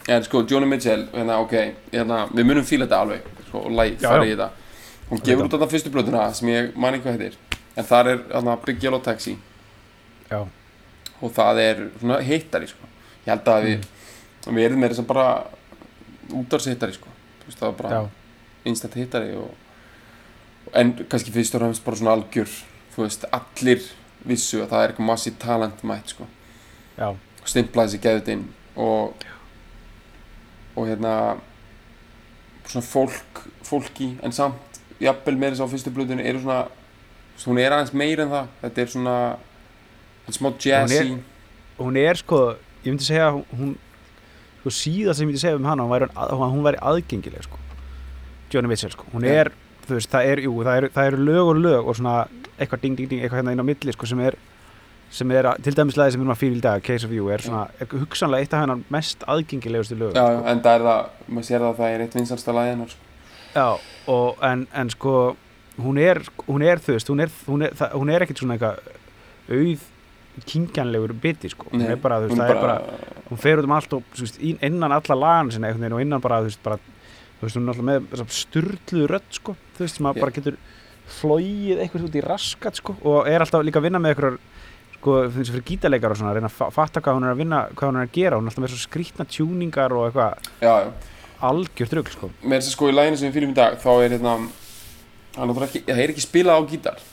en 0.07 0.23
sko 0.23 0.43
Johnny 0.49 0.67
Mitchell 0.69 1.07
hérna, 1.13 1.39
ok, 1.43 1.53
hérna, 1.91 2.25
við 2.33 2.45
munum 2.47 2.65
fíla 2.67 2.85
þetta 2.87 3.01
alveg 3.01 3.25
sko, 3.47 3.57
og 3.65 3.71
læg, 3.75 3.97
já. 4.01 4.13
í 4.23 4.31
þetta 4.35 4.49
hún 5.09 5.21
gefur 5.25 5.45
út 5.47 5.51
þetta 5.57 5.69
fyrstu 5.71 5.91
blötuna 5.93 6.27
sem 6.33 6.49
ég 6.49 6.71
man 6.75 6.93
ekki 6.97 7.07
hvað 7.09 7.19
heitir 7.19 7.37
en 7.75 7.85
þar 7.89 8.07
er 8.13 8.21
hérna, 8.31 8.55
Big 8.65 8.83
Yellow 8.83 9.01
Taxi 9.03 9.35
Já. 10.31 10.39
og 11.21 11.31
það 11.35 11.59
er 11.61 11.83
svona 11.99 12.21
hittari 12.25 12.67
sko. 12.71 12.87
ég 13.25 13.33
held 13.33 13.51
að 13.51 13.63
við 13.69 13.91
Mm. 14.45 14.55
við 14.55 14.65
erum 14.67 14.79
meira 14.79 14.93
sem 14.93 15.05
bara 15.05 15.43
útvarshittari 16.29 16.93
sko. 16.93 17.07
Það 17.49 17.61
var 17.61 17.71
bara 17.79 17.89
já, 17.89 18.09
instant 18.65 18.93
hittari 18.93 19.31
og, 19.35 19.49
en 20.73 20.91
kannski 21.09 21.31
fyrst 21.33 21.55
og 21.55 21.61
fremst 21.61 21.83
bara 21.85 21.95
svona 21.97 22.13
algjör 22.13 22.49
þú 22.95 23.01
veist, 23.07 23.25
allir 23.33 23.81
vissu 24.25 24.61
að 24.61 24.69
það 24.69 24.83
er 24.83 24.91
eitthvað 24.93 25.05
massi 25.09 25.31
talent 25.31 25.81
mætt 25.83 26.13
sko. 26.13 26.27
Stimplaði 27.45 27.95
sig 27.95 28.03
geðut 28.05 28.31
inn 28.33 28.45
og 28.75 29.25
og 30.75 30.87
hérna 30.89 31.37
svona 32.65 32.85
fólk 32.87 33.43
fólki 33.63 34.15
en 34.23 34.33
samt 34.35 34.79
jafnvel 34.99 35.37
meira 35.39 35.55
sá 35.55 35.67
fyrstu 35.69 35.93
blöðinu 35.93 36.25
eru 36.25 36.41
svona 36.43 36.65
hún 37.43 37.59
er 37.59 37.75
aðeins 37.75 37.93
meira 37.93 38.23
en 38.23 38.31
það. 38.31 38.47
Þetta 38.61 38.81
er 38.81 38.93
svona 38.93 39.15
er 40.25 40.37
smá 40.37 40.51
jazzy. 40.59 41.17
hún 41.77 41.99
er 41.99 42.21
sko 42.21 42.39
ég 42.85 42.93
myndi 42.93 43.07
segja 43.07 43.27
að 43.29 43.41
hún 43.51 43.75
sko 44.61 44.71
síðast 44.71 45.19
sem 45.19 45.25
ég 45.25 45.33
myndi 45.33 45.43
segja 45.43 45.59
um 45.59 45.67
hana 45.67 45.83
hún 45.83 45.91
væri, 45.91 46.09
að, 46.15 46.33
hún 46.39 46.65
væri 46.65 46.81
aðgengileg 46.81 47.45
sko. 47.45 47.59
Johnny 48.53 48.71
Mitchell 48.71 48.93
sko, 48.93 49.05
hún 49.13 49.25
er 49.27 49.51
þú 49.85 49.97
veist, 49.97 50.09
það 50.09 50.31
er, 50.31 50.41
jú, 50.45 50.53
það 50.63 50.77
eru, 50.79 50.89
eru 51.03 51.21
lög 51.27 51.51
og 51.51 51.59
lög 51.61 51.89
og 51.89 51.97
svona 51.99 52.15
eitthvað 52.55 52.81
ding 52.85 52.97
ding 52.97 53.09
ding, 53.09 53.21
eitthvað 53.21 53.41
hérna 53.41 53.53
inn 53.53 53.61
á 53.61 53.67
milli 53.67 53.93
sko 53.93 54.09
sem 54.09 54.21
er, 54.25 54.37
sem 55.15 55.31
er 55.31 55.47
að- 55.51 55.61
til 55.63 55.73
dæmis 55.77 55.95
lagi 55.99 56.11
sem 56.11 56.19
við 56.21 56.25
erum 56.25 56.33
að 56.35 56.41
fyrir 56.41 56.57
í 56.59 56.61
dag, 56.65 56.83
Case 56.83 57.07
of 57.07 57.13
You 57.15 57.29
er 57.31 57.43
svona, 57.45 57.63
er 57.79 57.87
hugsanlega 57.87 58.43
eitt 58.45 58.53
af 58.57 58.63
hennar 58.65 58.81
mest 58.91 59.23
aðgengilegustu 59.31 59.95
lög 59.99 60.13
já, 60.17 60.25
já, 60.35 60.41
en 60.51 60.61
það 60.65 60.75
er 60.79 60.85
það, 60.89 61.09
maður 61.29 61.47
sér 61.49 61.59
það 61.63 61.71
að 61.71 61.79
það 61.79 61.95
er 61.95 62.03
eitt 62.05 62.17
vinsalsta 62.19 62.55
lagi 62.57 62.73
hennar 62.73 62.93
sko. 62.93 63.01
Já, 63.55 63.67
og, 64.11 64.43
en, 64.43 64.67
en 64.75 64.89
sko 64.91 65.13
hún 65.79 65.99
er, 66.03 66.19
hún 66.47 66.63
er 66.67 66.79
þú 66.83 66.95
veist 66.97 67.09
hún 67.13 67.23
er, 67.23 67.31
hún 67.47 67.63
er, 67.67 67.73
hún 67.95 68.11
er 68.11 68.25
ekkit 68.25 68.41
svona 68.43 68.57
eitthvað 68.57 68.79
auð 69.55 69.85
kingjanlegur 70.45 71.13
biti 71.23 71.49
sko, 71.53 71.69
hún 71.71 71.79
Nei, 71.85 71.93
er 71.95 72.01
bara, 72.03 72.19
þú 72.19 72.27
veist, 72.27 72.35
hún 72.35 72.43
það 72.43 72.51
er 72.51 72.61
bara 72.65 72.77
hún 73.29 73.39
fer 73.39 73.61
út 73.61 73.69
um 73.69 73.75
allt 73.77 73.93
og 73.95 74.03
þú 74.15 74.25
veist, 74.25 74.39
innan 74.43 74.91
alla 74.91 75.15
lagan 75.21 75.51
sinna 75.55 75.69
einhvern 75.69 75.85
veginn 75.85 75.95
og 75.95 76.03
innan 76.03 76.23
bara, 76.23 76.41
þú 76.43 76.49
veist, 76.49 76.63
bara 76.65 76.79
þú 77.39 77.47
veist, 77.47 77.55
hún 77.55 77.69
er 77.69 77.71
alltaf 77.71 77.87
með 77.87 78.33
sturluðu 78.41 79.07
rödd 79.13 79.29
sko, 79.39 79.55
þú 79.77 79.85
veist, 79.85 79.95
sem 80.01 80.09
að 80.11 80.15
Já. 80.19 80.25
bara 80.25 80.35
getur 80.35 80.57
flóið 81.15 81.79
eitthvað 81.85 82.07
út 82.09 82.15
í 82.19 82.23
raskat 82.25 82.79
sko 82.81 82.95
og 83.05 83.27
er 83.29 83.43
alltaf 83.45 83.63
líka 83.63 83.79
að 83.79 83.87
vinna 83.87 84.01
með 84.01 84.15
eitthvað 84.15 84.37
sko, 84.95 85.15
þú 85.29 85.37
veist, 85.41 85.51
fyrir 85.53 85.65
gítarleikar 85.69 86.11
og 86.15 86.17
svona, 86.19 86.31
að 86.33 86.39
reyna 86.39 86.49
að 86.49 86.55
fa- 86.57 86.69
fatta 86.73 87.01
hvað 87.05 87.17
hún 87.19 87.27
er 87.27 87.33
að 87.35 87.41
vinna, 87.43 87.59
hvað 87.75 87.89
hún 87.91 87.99
er 88.01 88.07
að 88.07 88.13
gera, 88.17 88.37
hún 88.39 88.45
er 88.47 88.51
alltaf 88.53 88.63
með 88.65 88.73
svo 88.73 88.81
skrýtna 88.85 89.25
tjúningar 89.29 89.93
og 89.95 90.07
eitthvað 90.07 90.49
já, 90.65 90.73
já, 90.85 90.93
algjört 91.49 91.93
rugl 91.99 92.13
sko. 92.15 92.29
Með 92.43 92.57
þess 92.61 92.69
að 92.71 92.75
sko 92.77 92.89
í 92.89 92.95
læginu 92.95 93.19
sem 93.21 93.29
við 93.29 93.37
fylgjum 93.39 93.53
í 93.53 93.57
dag 93.59 93.77
þá 93.83 93.89
er 94.05 94.15
hérna 94.15 94.35
hann 95.35 95.51
er 95.55 95.67
ekki, 95.67 95.83
það 95.89 96.01
ekki 96.05 96.23
spilað 96.25 96.57
á 96.57 96.61
gítar. 96.71 97.03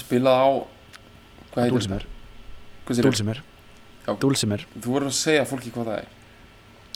Spilað 0.00 0.40
á 0.40 0.48
hvað 1.52 1.62
heitir 1.66 1.74
Dulcimer, 1.76 2.06
segirðu? 2.88 3.06
Dulcimer. 3.10 3.42
Já. 4.02 4.12
Dulcimer, 4.18 4.62
þú 4.82 4.94
verður 4.96 5.10
að 5.12 5.18
segja 5.20 5.44
fólki 5.46 5.70
hvað 5.74 5.90
það 5.92 5.98
er. 6.00 6.06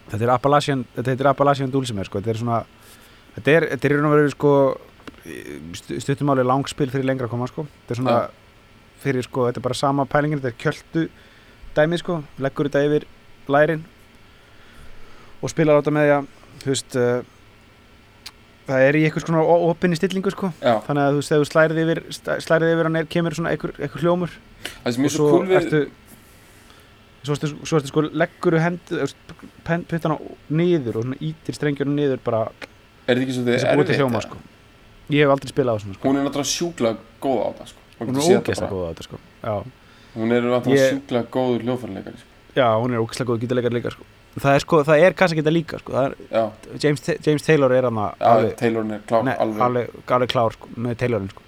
Þetta 0.06 0.24
er 0.26 0.32
Appalachian 0.32 0.84
þetta 0.96 1.12
heitir 1.12 1.28
Appalachian 1.30 1.70
Dulcimer 1.74 2.08
sko, 2.08 2.22
þetta 2.22 2.32
er 2.32 2.40
svona 2.40 2.62
þetta 3.36 3.52
er, 3.58 3.66
þetta 3.74 3.86
er 3.88 3.92
í 3.92 3.98
raun 4.00 4.08
og 4.08 4.14
veru 4.16 4.32
sko 4.32 4.52
stu- 5.76 6.00
stuttumáli 6.02 6.44
langspil 6.46 6.88
fyrir 6.90 7.06
lengra 7.06 7.26
að 7.28 7.34
koma 7.36 7.48
sko, 7.50 7.66
þetta 7.84 7.94
er 7.96 8.00
svona 8.00 8.16
fyrir 9.06 9.26
sko, 9.26 9.46
þetta 9.48 9.62
er 9.62 9.66
bara 9.68 9.78
sama 9.78 10.06
pælingin, 10.10 10.42
þetta 10.42 10.52
er 10.52 10.60
kjöldu 10.64 11.06
dæmið 11.76 12.02
sko, 12.02 12.18
leggur 12.42 12.68
þetta 12.68 12.84
yfir 12.88 13.08
lærin 13.52 13.86
og 15.42 15.52
spilar 15.52 15.78
á 15.78 15.80
þetta 15.80 15.96
með 15.96 16.06
því 16.06 16.14
að 16.16 16.30
þú 16.62 16.72
veist 16.72 16.98
uh, 17.00 17.18
það 18.66 18.86
er 18.88 18.98
í 18.98 19.04
eitthvað 19.06 19.26
svona 19.26 19.44
opinni 19.70 19.98
stillingu 19.98 20.32
sko, 20.34 20.50
já, 20.58 20.74
þannig 20.88 21.04
að 21.04 21.12
þú 21.12 21.20
veist, 21.20 21.30
þegar 21.32 21.44
þú 21.44 21.50
slærið 21.52 21.82
yfir 21.84 22.02
slærið 22.46 22.74
yfir 22.74 22.88
hann 22.88 23.00
er, 23.00 23.08
kemur 23.12 23.38
svona 23.38 23.52
einhver, 23.54 23.74
einhver 23.78 24.02
hljómur 24.02 24.34
það 24.82 24.90
er 25.06 25.14
svo 25.14 25.30
cool 25.30 25.46
við 25.46 25.60
ertu 25.60 25.82
svo 27.26 27.36
ertu, 27.36 27.52
svo 27.66 27.80
ertu 27.80 27.92
sko 27.92 28.04
leggur 28.10 28.58
hendu 28.62 29.06
puttana 29.66 30.18
niður 30.50 31.00
og 31.02 31.14
ítir 31.18 31.56
strengjurinn 31.56 31.98
niður 31.98 32.22
bara 32.26 32.44
er 33.06 33.18
þetta 33.18 33.26
ekki 33.26 33.38
svo 33.38 33.86
til 33.86 33.98
hljóma 34.00 34.22
sko. 34.24 34.38
ég 35.12 35.22
hef 35.22 35.34
aldrei 35.34 35.52
spilað 35.52 35.78
á 35.78 35.82
svona 35.84 35.98
sko. 35.98 36.08
hún 36.08 36.20
er 36.20 36.26
náttúrulega 36.26 36.52
sjúklega 36.52 37.22
góð 37.22 37.42
á 37.42 37.48
það 37.60 37.72
sko. 37.72 37.85
Hún 38.00 38.16
er 38.16 38.40
ógeðslega 38.40 38.70
góð 38.70 38.84
á 38.84 38.88
þetta 38.92 39.02
sko. 39.08 39.18
já. 39.42 39.54
hún 40.16 40.32
er 40.32 40.42
Ég- 40.42 40.90
sjúklega 40.90 41.26
góður 41.32 41.62
hljófarleikari 41.64 42.18
sko. 42.20 42.28
já, 42.56 42.66
hún 42.80 42.92
er 42.94 43.00
ógeðslega 43.00 43.28
góð 43.30 43.40
gítarleikar 43.44 43.72
líka 43.76 43.90
sko. 43.92 44.04
það 44.40 44.54
er 44.54 44.60
sko, 44.60 44.82
það 44.84 45.02
er 45.06 45.12
kannski 45.14 45.40
ekki 45.40 45.52
líka 45.52 45.78
sko. 45.80 45.92
það 45.92 46.14
er, 46.30 46.50
James, 46.82 47.02
James 47.26 47.42
Taylor 47.42 47.72
er 47.72 47.82
hann 47.88 47.96
já 48.20 48.56
Taylorin 48.56 48.92
er 48.92 49.00
klár 49.08 49.24
nei, 49.24 49.34
alveg. 49.34 49.60
alveg, 49.60 49.88
alveg 50.06 50.28
klár 50.28 50.52
sko, 50.52 50.68
með 50.76 50.96
Taylorin 50.96 51.30
sko. 51.30 51.42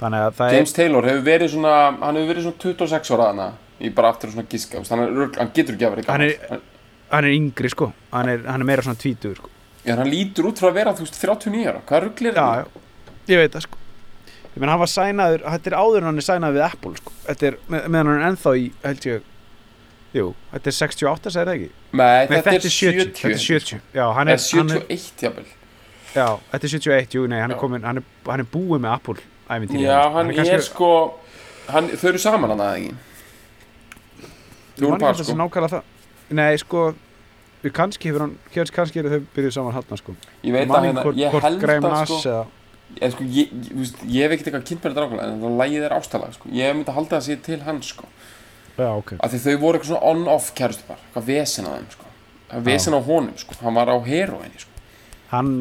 þannig 0.00 0.26
að 0.26 0.34
það 0.38 0.52
James 0.56 0.72
Taylor 0.72 1.02
hefur 1.10 1.24
verið 1.26 1.52
svona 1.54 1.74
hann 2.02 2.16
hefur 2.18 2.30
verið 2.34 2.46
svona 2.46 2.58
26 2.58 3.10
ára 3.16 3.26
hana 3.32 3.48
í 3.82 3.90
bara 3.94 4.10
aftur 4.12 4.30
að 4.30 4.36
svona 4.36 4.48
giska 4.50 4.78
þú 4.78 4.82
veist, 4.82 4.90
hann, 4.90 5.02
er, 5.02 5.50
getur 5.54 5.74
ekki 5.76 5.86
að 5.86 5.96
vera 5.96 6.12
Hann 6.12 6.22
er- 6.26 6.38
hann, 6.48 6.58
er 6.58 7.16
hann 7.16 7.24
er 7.24 7.34
yngri 7.36 7.70
sko. 7.70 7.92
hann, 8.12 8.28
er, 8.28 8.38
hann 8.46 8.60
er 8.60 8.64
meira 8.64 8.82
svona 8.82 8.98
tvítur 8.98 9.36
sko. 9.36 9.48
já, 9.84 9.96
hann 9.96 10.10
lítur 10.10 10.44
út 10.50 10.58
frá 10.58 10.70
að 10.70 10.74
vera 10.80 10.94
þú 10.94 11.06
veist 11.06 11.18
39 11.22 11.66
ára 11.70 11.80
hvað 11.86 12.02
rugglir 12.06 12.34
já, 12.34 12.46
já, 12.62 12.66
ég 13.28 13.36
veit 13.42 13.52
það 13.52 13.66
sko. 13.68 13.78
Ég 14.52 14.60
menn 14.60 14.68
hann 14.72 14.80
var 14.82 14.90
sænaður 14.92 15.44
þetta 15.48 15.70
er 15.72 15.76
áður 15.80 15.98
en 16.02 16.08
hann 16.10 16.20
er 16.22 16.26
sænaður 16.26 16.56
við 16.58 16.64
Apple 16.66 16.94
sko. 17.00 17.12
þetta 17.26 17.46
er, 17.50 17.58
með, 17.72 17.86
meðan 17.88 18.10
hann 18.12 18.20
er 18.22 18.26
ennþá 18.30 18.52
í 18.60 18.66
held 18.82 19.06
ég 19.08 19.28
jú, 20.12 20.26
þetta 20.52 20.68
er 20.72 20.76
68 20.76 21.32
segir 21.32 21.48
það 21.48 21.54
ekki? 21.56 21.70
Nei, 21.92 22.02
Nei, 22.02 22.26
þetta, 22.36 22.52
er 22.52 22.66
70, 22.68 23.12
þetta 23.16 23.32
er 23.32 23.44
70 23.46 23.80
já, 23.96 24.04
hann 24.18 24.28
er, 24.32 24.42
hann 24.52 24.74
er, 24.76 24.82
71 24.90 25.24
jafnvel. 25.26 25.46
Já, 26.12 26.26
þetta 26.52 26.68
er 26.68 26.74
71, 26.76 27.16
jú, 27.16 27.22
nei, 27.32 27.38
hann 27.40 27.54
er 27.54 27.56
Já. 27.56 27.60
komin 27.62 27.86
hann 27.88 28.02
er, 28.02 28.04
hann 28.28 28.44
er 28.44 28.48
búið 28.52 28.82
með 28.84 28.92
Apple 28.92 29.24
ævintýri 29.48 29.86
Já, 29.86 30.00
hann 30.12 30.34
kannski- 30.36 30.52
er 30.58 30.66
sko 30.66 30.90
hann, 31.72 31.88
Þau 31.88 32.08
eru 32.12 32.20
saman 32.20 32.52
hann 32.52 32.60
að 32.60 32.74
ekki? 32.76 32.92
Þau 34.76 34.88
ekki 34.92 35.00
par 35.00 35.14
sko. 35.16 35.36
nákvæmlega 35.38 35.72
það. 35.72 35.82
Nei, 36.32 36.56
sko 36.60 36.82
við 37.62 37.72
kannski 37.76 38.10
hefur 38.10 38.26
hann, 38.26 38.34
kannski, 38.52 38.76
kannski 38.76 39.00
eru 39.02 39.12
þau 39.14 39.26
byrjuð 39.36 39.54
saman 39.56 39.72
hann 39.78 40.00
sko. 40.00 40.16
Ég 40.44 40.52
veit 40.52 40.68
Man 40.68 40.76
að 40.78 40.86
hérna, 40.90 41.04
ég 41.16 41.40
held 41.40 41.64
að 41.88 42.06
sko 42.12 42.46
Ég, 43.00 43.12
sko, 43.14 43.24
ég, 43.24 43.52
ég, 43.52 43.72
veist, 43.78 44.00
ég 44.04 44.26
hef 44.26 44.34
ekkert 44.34 44.50
eitthvað 44.50 44.66
kynnt 44.68 44.82
með 44.84 44.92
þetta 44.92 45.04
rákulega 45.04 45.28
en 45.30 45.42
það 45.42 45.56
lagið 45.62 45.86
er 45.86 45.94
ástalag 45.96 46.34
sko. 46.36 46.50
ég 46.52 46.74
myndi 46.76 46.92
að 46.92 46.98
halda 46.98 47.14
það 47.16 47.26
sér 47.26 47.40
til 47.46 47.60
hans 47.66 47.92
sko. 47.94 48.10
já, 48.76 48.88
ok 48.90 49.14
af 49.18 49.32
því 49.32 49.40
þau 49.44 49.54
voru 49.62 49.78
eitthvað 49.78 49.90
svona 49.92 50.10
on-off 50.12 50.50
kærustu 50.58 50.88
par 50.88 51.00
hvað 51.14 51.30
vesen 51.30 51.68
að 51.70 51.78
þeim 51.78 51.88
sko. 51.96 52.10
Vesen 52.68 52.96
á 52.98 53.00
honum 53.08 53.38
sko. 53.40 53.56
hann 53.62 53.78
var 53.78 53.92
á 53.92 53.96
heroinni 54.06 54.60
sko. 54.60 54.84
hann 55.32 55.54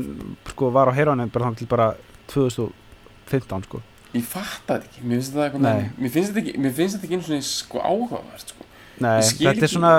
sko 0.52 0.72
var 0.76 0.92
á 0.92 0.94
heroinni 0.98 1.30
bara 1.32 1.48
þannig 1.48 1.64
til 1.64 1.72
bara 1.72 1.88
2015 2.34 3.70
sko 3.70 3.82
ég 4.12 4.26
fatt 4.28 4.66
það 4.68 4.84
ekki 4.88 5.06
mér 5.06 5.22
finnst 5.22 5.32
þetta 5.32 5.46
eitthvað 5.48 6.02
mér 6.02 6.12
finnst 6.12 6.34
þetta 6.34 6.42
ekki, 6.44 6.58
mér 6.60 6.76
finnst 6.76 6.98
þetta 6.98 7.08
ekki 7.08 7.18
eins 7.18 7.24
og 7.24 7.32
svona 7.32 7.48
sko, 7.48 7.84
áhugavert 7.86 8.54
sko. 8.54 8.68
Nei, 9.02 9.22
þetta 9.24 9.66
er 9.66 9.72
svona 9.72 9.94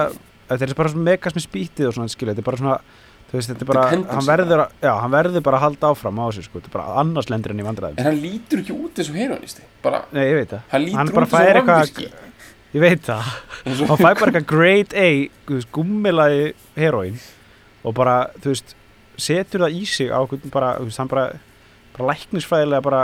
þetta 0.51 0.69
er 0.69 0.75
bara 0.77 0.93
svona 0.93 1.07
megas 1.09 1.37
með 1.37 1.47
spýtið 1.47 1.89
og 1.89 1.97
svona 1.97 2.13
skilja, 2.13 2.35
þetta 2.35 2.45
er 2.45 2.49
bara 2.51 2.61
svona 2.61 2.77
þú 3.33 3.39
veist, 3.39 3.49
þetta 3.49 3.65
er 3.65 3.69
bara, 3.73 3.85
hann 4.13 4.27
verður 4.29 4.61
að, 4.67 4.73
já, 4.85 4.91
hann 5.01 5.13
verður 5.15 5.45
bara 5.47 5.57
að 5.59 5.65
halda 5.65 5.91
áfram 5.95 6.19
á 6.21 6.25
þessu, 6.29 6.43
sko, 6.45 6.61
þetta 6.61 6.69
er 6.69 6.75
bara 6.77 6.97
annars 7.01 7.31
lendur 7.33 7.55
hann 7.55 7.63
í 7.63 7.67
vandræðum, 7.67 7.97
en 8.03 8.09
hann 8.11 8.19
lítur 8.21 8.61
ekki 8.61 8.77
út 8.77 9.01
eins 9.01 9.09
og 9.09 9.17
heroinisti 9.17 9.65
bara, 9.83 10.03
nei, 10.13 10.23
ég 10.29 10.37
veit 10.43 10.53
það. 10.53 10.67
Hann 10.75 10.85
lítur 10.85 10.99
Hann 11.01 11.09
út 11.09 11.17
eitthvað- 11.17 11.63
rafvirki 11.63 12.11
ég 12.73 12.85
veit 12.85 13.03
það, 13.09 13.33
hann 13.65 14.03
fær 14.03 14.21
bara 14.21 14.31
eitthvað 14.33 14.47
grade 14.53 15.07
A, 15.07 15.09
gummilaði 15.73 16.45
heroin 16.77 17.19
og 17.83 17.95
bara, 17.97 18.19
þú 18.41 18.53
veist 18.53 18.77
setur 19.17 19.65
það 19.67 19.81
í 19.81 19.83
sig 19.89 20.13
á 20.13 20.21
bara, 20.53 20.75
veist, 20.85 21.01
hann 21.01 21.09
bara, 21.09 21.27
bara 21.97 22.13
læknisfræðilega 22.13 22.83
bara 22.85 23.03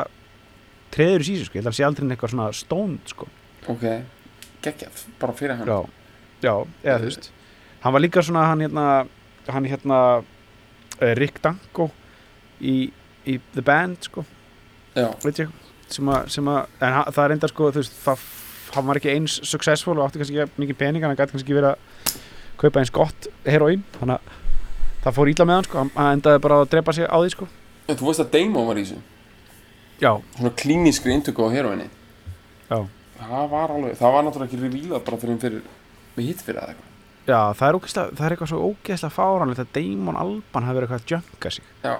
treður 0.93 1.21
í 1.25 1.29
sísu, 1.33 1.49
sko, 1.49 1.59
ég 1.59 1.63
held 1.63 1.69
að 1.69 1.73
hann 1.73 1.79
sé 1.81 1.89
aldrei 1.89 2.09
eitthvað 2.13 2.33
svona 2.37 2.53
stónd, 2.57 3.01
sko. 3.13 3.27
Ok, 3.69 3.85
geggjað, 4.65 5.03
bara 5.21 5.33
fyrir 5.37 5.57
hann. 5.57 5.69
Já, 5.69 5.79
já, 6.43 6.55
eða 6.85 6.99
þú 7.03 7.09
veist. 7.11 7.31
Hann 7.83 7.93
var 7.95 8.01
líka 8.03 8.23
svona 8.25 8.47
hann 8.49 8.61
hérna 8.65 8.87
hann 9.55 9.69
hérna 9.69 9.99
uh, 10.19 11.13
Rick 11.19 11.41
Danko 11.45 11.89
í, 12.61 12.91
í 13.27 13.39
The 13.55 13.63
Band 13.65 14.09
sko, 14.11 14.25
ég 14.97 15.49
sem 15.89 16.09
að, 16.13 16.27
sem 16.35 16.49
að 16.53 16.67
það 17.15 17.23
er 17.25 17.35
enda 17.37 17.49
sko, 17.49 17.71
veist, 17.73 17.95
það 18.05 18.25
hann 18.75 18.89
var 18.91 18.99
ekki 19.01 19.13
eins 19.15 19.39
successful 19.49 19.97
og 19.97 20.05
átti 20.09 20.21
kannski 20.21 20.43
ekki 20.45 20.61
mikið 20.61 20.79
pening 20.83 21.05
hann 21.07 21.17
gæti 21.17 21.33
kannski 21.37 21.57
verið 21.57 21.71
að 21.73 22.17
kaupa 22.61 22.83
eins 22.83 22.93
gott 22.93 23.29
heroín 23.47 23.85
þannig 23.97 24.19
að 24.19 24.35
það 25.05 25.17
fór 25.17 25.31
ítla 25.33 25.47
með 25.49 25.57
hann 25.59 25.69
sko, 25.69 25.85
hann- 25.95 26.13
endaði 26.19 26.43
bara 26.45 26.59
að 26.63 26.71
drepa 26.75 26.93
sig 26.93 27.07
á 27.09 27.17
því 27.17 27.31
sko. 27.33 27.49
En 27.89 27.97
þú 27.97 28.09
veist 28.11 28.21
að 28.21 28.31
Damon 28.35 28.67
var 28.69 28.77
í 28.77 28.85
þessu? 28.85 28.99
Já, 30.03 30.13
Svona 30.37 30.53
klínískri 30.59 31.15
intöku 31.17 31.47
á 31.47 31.51
heroinni 31.55 31.89
já, 32.69 32.79
Það 33.19 33.49
var 33.51 33.73
alveg, 33.75 33.97
það 33.99 34.13
var 34.15 34.27
náttúrulega 34.27 34.49
ekki 34.53 34.61
revílað 34.63 35.05
bara 35.07 35.17
fyrir, 35.23 35.39
fyrir 35.43 35.63
með 36.19 36.29
hitt 36.29 36.43
fyrir 36.45 36.61
það 36.61 36.75
eitthvað 36.75 36.88
já 37.29 37.41
það 37.59 37.67
er, 37.69 37.79
ógeðslega, 37.79 38.15
það 38.19 38.25
er 38.27 38.35
eitthvað 38.35 38.51
svo 38.53 38.61
ógeðslega 38.73 39.17
fáranlegt 39.19 39.63
að 39.65 39.73
Damon 39.77 40.17
Alban 40.23 40.67
hafi 40.69 40.79
verið 40.79 40.89
eitthvað 40.89 41.03
að 41.05 41.13
jönka 41.15 41.53
sig. 41.59 41.69
Já. 41.85 41.95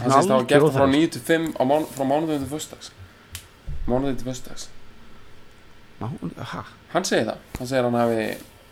Hann 0.00 0.10
Svona 0.10 0.16
sést 0.16 0.26
að 0.26 0.30
það 0.30 0.38
algjör 0.40 0.50
gert 0.50 0.60
frá 0.60 0.68
óþarfi. 0.80 1.00
9 1.00 1.14
til 1.14 1.22
5 1.30 1.48
á 1.60 1.62
mán, 1.70 1.86
frá 1.94 2.04
mánuðum 2.10 2.42
til 2.44 2.50
föstudags. 2.50 2.88
Mánuðum 3.86 4.18
til 4.20 4.28
ha, 6.00 6.62
Hann 6.94 7.04
segir 7.04 7.26
það, 7.28 7.40
hann 7.58 7.68
segir 7.68 7.82
að 7.84 7.88
hann 7.90 7.98
hafi 8.00 8.22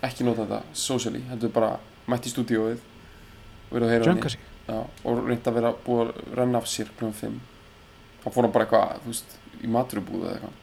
ekki 0.08 0.24
notað 0.26 0.46
þetta 0.52 0.78
socially, 0.80 1.20
heldur 1.28 1.50
bara 1.52 1.74
mætt 2.08 2.28
í 2.28 2.32
stúdíóið 2.32 2.78
og 2.78 3.74
verið 3.74 3.88
að 3.88 3.92
heyra 3.92 4.30
sig? 4.32 4.46
Já, 4.68 4.78
og 5.04 5.20
reyndi 5.26 5.50
að 5.50 5.58
vera 5.58 5.72
búið 5.84 6.00
að 6.06 6.32
renna 6.38 6.62
af 6.62 6.68
sér 6.70 6.88
klukkan 6.96 7.16
5 7.20 7.36
þá 8.22 8.28
fór 8.32 8.46
hann 8.46 8.54
bara 8.54 8.66
eitthvað, 8.66 9.04
þú 9.04 9.12
veist, 9.12 9.36
í 9.60 9.70
maturubúð 9.74 10.24
eða 10.24 10.34
eitthvað. 10.38 10.56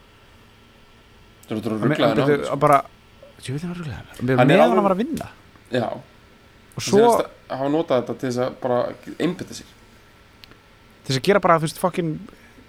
Það 1.45 1.55
er 1.55 2.25
Hann- 2.25 2.45
hann- 2.49 2.59
bara, 2.59 2.79
hann 3.43 3.75
að 3.75 4.19
er 4.19 4.25
meðan 4.25 4.49
alveg- 4.49 4.75
hann 4.75 4.83
var 4.83 4.95
að 4.95 5.01
vinna. 5.03 5.27
Já, 5.71 5.87
og 6.75 6.81
svo 6.83 7.03
að 7.19 7.25
hafa 7.49 7.69
notað 7.69 8.01
þetta 8.03 8.17
til 8.19 8.29
þess 8.29 8.39
að 8.45 8.55
bara 8.61 8.79
einbytta 9.19 9.53
sér. 9.53 9.69
Til 11.05 11.13
þess 11.13 11.19
að 11.21 11.27
gera 11.29 11.39
bara, 11.39 11.57
þú 11.59 11.67
veist, 11.67 11.77
fucking 11.79 12.19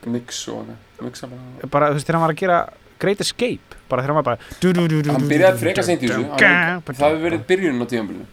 mix 0.07 0.48
og 0.48 0.66
mixa 1.02 1.26
bara 1.26 1.68
bara, 1.70 1.88
þú 1.90 1.96
veist, 1.98 2.07
þegar 2.07 2.18
hann 2.20 2.26
var 2.29 2.35
að 2.35 2.40
gera 2.42 2.59
Great 2.98 3.20
Escape 3.20 3.76
bara 3.90 4.02
þegar 4.02 4.12
hann 4.14 4.20
var 4.22 4.26
bara 4.29 4.38
Hann 5.12 5.29
byrjaði 5.29 5.74
du, 5.74 5.83
seint 5.83 6.02
í 6.02 6.09
þessu, 6.09 6.24
það 6.38 7.02
hefur 7.02 7.22
verið 7.26 7.46
byrjunin 7.48 7.83
á 7.83 7.87
tíðanbílinu 7.90 8.26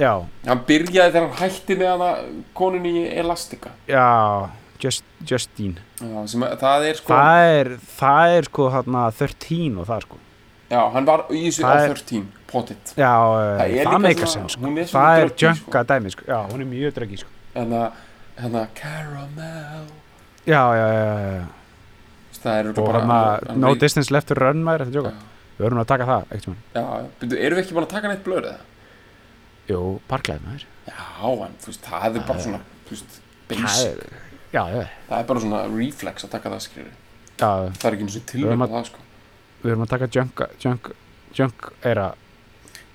já, 0.00 0.12
Hann 0.48 0.62
byrjaði 0.66 1.12
þegar 1.14 1.26
hann 1.28 1.38
hætti 1.42 1.76
með 1.78 1.90
hana 1.92 2.08
konun 2.56 2.86
í 2.88 3.04
Elastica. 3.14 3.70
Já, 3.86 4.50
Just, 4.82 5.04
Justine. 5.24 5.78
Já, 6.00 6.26
sem 6.28 6.42
að, 6.44 6.56
það 6.60 6.86
er 6.88 6.98
sko 6.98 7.14
það 7.14 7.50
er, 7.60 7.70
það 8.00 8.32
er 8.38 8.48
sko 8.48 8.70
þarna 8.74 9.04
13 9.20 9.78
og 9.78 9.86
það 9.92 10.02
sko 10.08 10.18
Já, 10.74 10.80
hann 10.94 11.06
var 11.06 11.22
í 11.30 11.42
þessu 11.46 11.62
á 11.62 11.70
Það 11.70 11.82
er- 11.84 11.92
13, 11.94 12.24
pottit 12.50 12.94
já, 12.98 13.10
Það 13.14 13.58
það, 13.58 13.58
það 13.58 13.84
líka 13.84 13.98
meikar 14.04 14.30
sem 14.32 14.48
sko. 14.48 14.72
það 14.94 15.20
er 15.20 15.28
sko. 15.28 15.44
jönka 15.46 15.84
dæmi 15.90 16.10
sko. 16.14 16.24
já, 16.26 16.38
hún 16.50 16.64
er 16.64 16.68
mjög 16.72 16.94
dröggi 16.96 17.18
sko. 17.22 17.30
Hérna, 17.54 17.82
hérna, 18.40 18.62
caramel 18.74 19.86
já, 20.46 20.62
já, 20.80 20.86
já. 20.94 21.44
Það 22.44 22.58
er 22.60 22.68
og 22.68 22.74
bara 22.76 23.00
hann 23.00 23.48
hann 23.48 23.60
no 23.60 23.74
distance 23.74 24.10
left 24.12 24.28
to 24.28 24.34
run 24.36 24.64
maður, 24.66 24.84
þetta 24.84 24.92
er 24.92 25.00
jóka 25.00 25.12
við 25.54 25.64
verðum 25.64 25.80
að 25.84 25.86
taka 25.92 26.06
það, 26.10 26.24
ekkert 26.34 26.56
já, 26.74 26.84
erum 27.46 27.58
við 27.58 27.62
ekki 27.62 27.76
búin 27.76 27.86
að 27.86 27.92
taka 27.94 28.10
neitt 28.10 28.24
blöð 28.26 28.48
eða? 28.50 28.58
jú, 29.70 29.80
parklæð 30.10 30.42
maður 30.44 30.66
Já, 30.84 31.00
en 31.46 31.54
þú 31.62 31.70
veist, 31.70 31.86
það 31.86 32.18
er 32.18 32.26
bara 32.28 32.44
svona, 32.44 32.60
þú 32.84 32.96
veist, 32.96 33.16
það 33.48 33.62
basic 33.62 34.04
Það 34.54 35.18
er 35.20 35.24
bara 35.30 35.40
svona 35.46 35.62
reflex 35.70 36.26
að 36.26 36.34
taka 36.34 36.52
það 36.52 36.68
já, 36.74 37.48
Það 37.80 37.86
er 37.88 37.96
ekki 37.96 38.06
eins 38.08 38.18
og 38.20 38.26
tilvæg 38.30 38.60
að- 38.60 38.74
það, 38.74 38.84
sko 38.90 39.03
við 39.64 39.72
verðum 39.72 39.86
að 39.86 39.92
taka 39.94 40.08
jönka 40.12 40.48
jönk, 40.62 40.90
jönk 41.34 41.68
er 41.88 42.00
að 42.04 42.14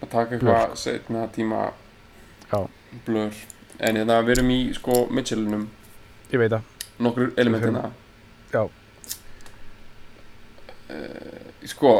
taka 0.09 0.37
eitthvað 0.37 0.75
setna 0.79 1.25
tíma 1.35 1.69
Já. 2.51 2.59
blöð 3.07 3.45
En 3.79 3.95
hérna, 3.95 4.17
við 4.27 4.33
erum 4.37 4.49
í, 4.51 4.57
sko, 4.75 5.05
Michelinum 5.15 5.67
ég 6.33 6.41
veit 6.41 6.51
það, 6.51 6.65
Nokkur 6.99 7.29
elementina 7.39 7.85
Já. 8.53 8.63
uh, 10.89 11.39
Sko 11.69 11.93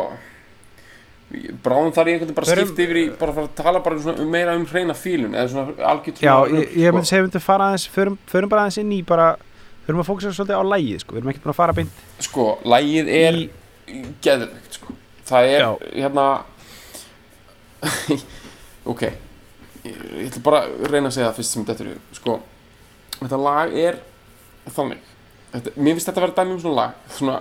Bráðum 1.63 1.91
þar 1.93 2.09
ég 2.09 2.15
einhvern 2.17 2.31
veginn 2.31 2.37
bara 2.39 2.55
skipti 2.57 2.85
yfir 2.87 2.99
í 2.99 3.03
Bara 3.19 3.35
fara 3.35 3.47
að 3.49 3.57
tala 3.59 3.81
bara 3.85 3.99
svona, 4.01 4.23
um 4.23 4.31
meira 4.33 4.55
um 4.57 4.65
hreina 4.69 4.95
fílun 4.97 5.35
Eða 5.37 5.51
svona 5.53 5.75
algjört 5.91 6.23
já, 6.23 6.33
svona 6.33 6.63
ég, 6.63 6.71
ég 6.73 6.89
sko. 6.89 6.95
myndi 6.97 7.09
segja 7.11 7.21
við 7.21 7.27
myndum 7.27 7.45
fara 7.45 7.67
aðeins 7.69 7.85
förum, 7.93 8.17
förum 8.31 8.49
bara 8.51 8.65
aðeins 8.65 8.79
inn 8.81 8.95
í 8.97 8.99
bara 9.05 9.27
förum 9.85 10.01
að 10.03 10.09
fókusa 10.09 10.33
svolítið 10.33 10.57
á 10.57 10.63
lægið 10.73 11.03
sko, 11.03 11.15
við 11.15 11.21
erum 11.21 11.31
ekki 11.33 11.43
búin 11.45 11.53
að 11.53 11.59
fara 11.61 11.75
beint 11.77 12.01
Sko, 12.25 12.47
lægið 12.73 13.11
er 13.19 13.37
í, 13.37 13.45
geðveikt 14.25 14.77
sko. 14.79 14.93
það 15.29 15.49
er 15.53 15.63
Já. 15.65 15.69
hérna 16.03 16.25
ok 18.91 19.03
ég, 19.03 19.13
ég 19.85 20.25
ætla 20.29 20.41
bara 20.45 20.61
að 20.67 20.87
reyna 20.91 21.09
að 21.11 21.15
segja 21.15 21.29
það 21.29 21.37
fyrst 21.39 21.55
sem 21.55 21.65
þetta 21.67 21.85
er 21.85 21.99
sko, 22.17 22.35
þetta 23.21 23.39
lag 23.43 23.75
er 23.79 23.99
þannig 24.69 25.05
þetta, 25.53 25.73
mér 25.77 25.95
finnst 25.97 26.09
þetta 26.09 26.19
að 26.21 26.25
vera 26.27 26.37
dæmi 26.41 26.55
um 26.55 26.61
svona 26.63 26.81
lag 26.81 27.15
svona 27.15 27.37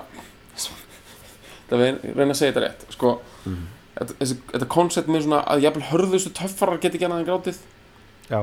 þetta 1.68 1.80
er 1.88 1.98
reyna 2.18 2.30
að 2.34 2.38
segja 2.42 2.52
þetta 2.54 2.64
rétt 2.66 2.86
sko, 2.94 3.16
Mhm. 3.48 3.66
þetta, 3.96 4.14
þetta 4.52 4.66
koncept 4.74 5.08
með 5.10 5.22
svona 5.24 5.38
að 5.48 5.62
jafnvel 5.64 5.86
hörðustu 5.92 6.30
töffarar 6.36 6.80
get 6.82 6.94
ekki 6.98 7.06
annað 7.08 7.22
en 7.22 7.28
grátið 7.30 7.60
já, 8.28 8.40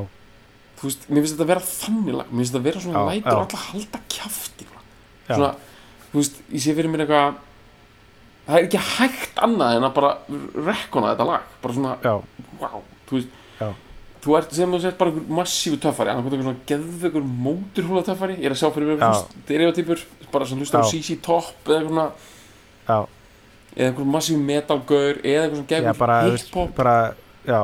þú 0.80 0.88
veist, 0.90 1.04
mér 1.10 1.22
finnst 1.24 1.36
þetta 1.36 1.46
að 1.46 1.52
vera 1.54 1.66
þannig 1.70 2.16
lag 2.20 2.32
mér 2.32 2.42
finnst 2.42 2.54
þetta 2.56 2.62
að 2.64 2.70
vera 2.70 2.84
svona 2.86 3.00
Já, 3.04 3.08
lætur 3.12 3.32
já. 3.32 3.40
alltaf 3.44 3.66
halda 3.72 4.00
kjafti 4.16 4.66
já, 4.66 5.36
svona, 5.36 5.52
þú 6.12 6.20
veist, 6.22 6.40
ég 6.56 6.64
sé 6.66 6.76
fyrir 6.80 6.92
mér 6.96 7.04
eitthvað 7.06 7.38
það 8.46 8.58
er 8.60 8.68
ekki 8.68 8.82
hægt 8.98 9.42
annað 9.46 9.78
en 9.80 9.88
að 9.88 9.94
bara 9.96 10.12
rekkona 10.68 11.12
þetta 11.14 11.28
lag. 11.32 11.48
Bara 11.64 11.74
svona, 11.78 11.96
já, 12.04 12.14
wow, 12.62 12.84
þú 13.10 13.18
veist 13.20 13.42
Já. 13.60 13.70
þú 14.26 14.38
ert 14.40 14.54
sem 14.58 14.72
þú 14.76 14.80
sért 14.84 14.98
bara 15.00 15.12
einhver 15.14 15.36
massífu 15.40 15.80
töffari 15.82 16.12
annað 16.14 16.26
einhver 16.30 16.46
svona 16.46 16.66
geðveikur 16.72 17.28
móturhúla 17.46 18.04
töffari. 18.06 18.38
Ég 18.42 18.50
er 18.50 18.56
að 18.56 18.62
sjá 18.62 18.70
fyrir 18.76 18.96
mér 19.00 19.20
stereotypur 19.22 20.06
bara 20.32 20.46
sem 20.50 20.60
hlustar 20.60 20.84
á. 20.84 20.90
CC 20.92 21.18
Top 21.26 21.70
eða 21.70 21.80
einhver 21.80 21.94
svona 21.94 22.08
já, 22.86 23.00
eða 23.76 23.88
einhver 23.90 24.12
massífu 24.18 24.40
metalgaur 24.42 25.22
eða 25.24 25.48
einhver 25.48 25.58
svona 25.62 25.72
geðveikur 25.74 26.38
hip-hop. 26.38 26.76
bara 26.76 26.96
já, 27.48 27.62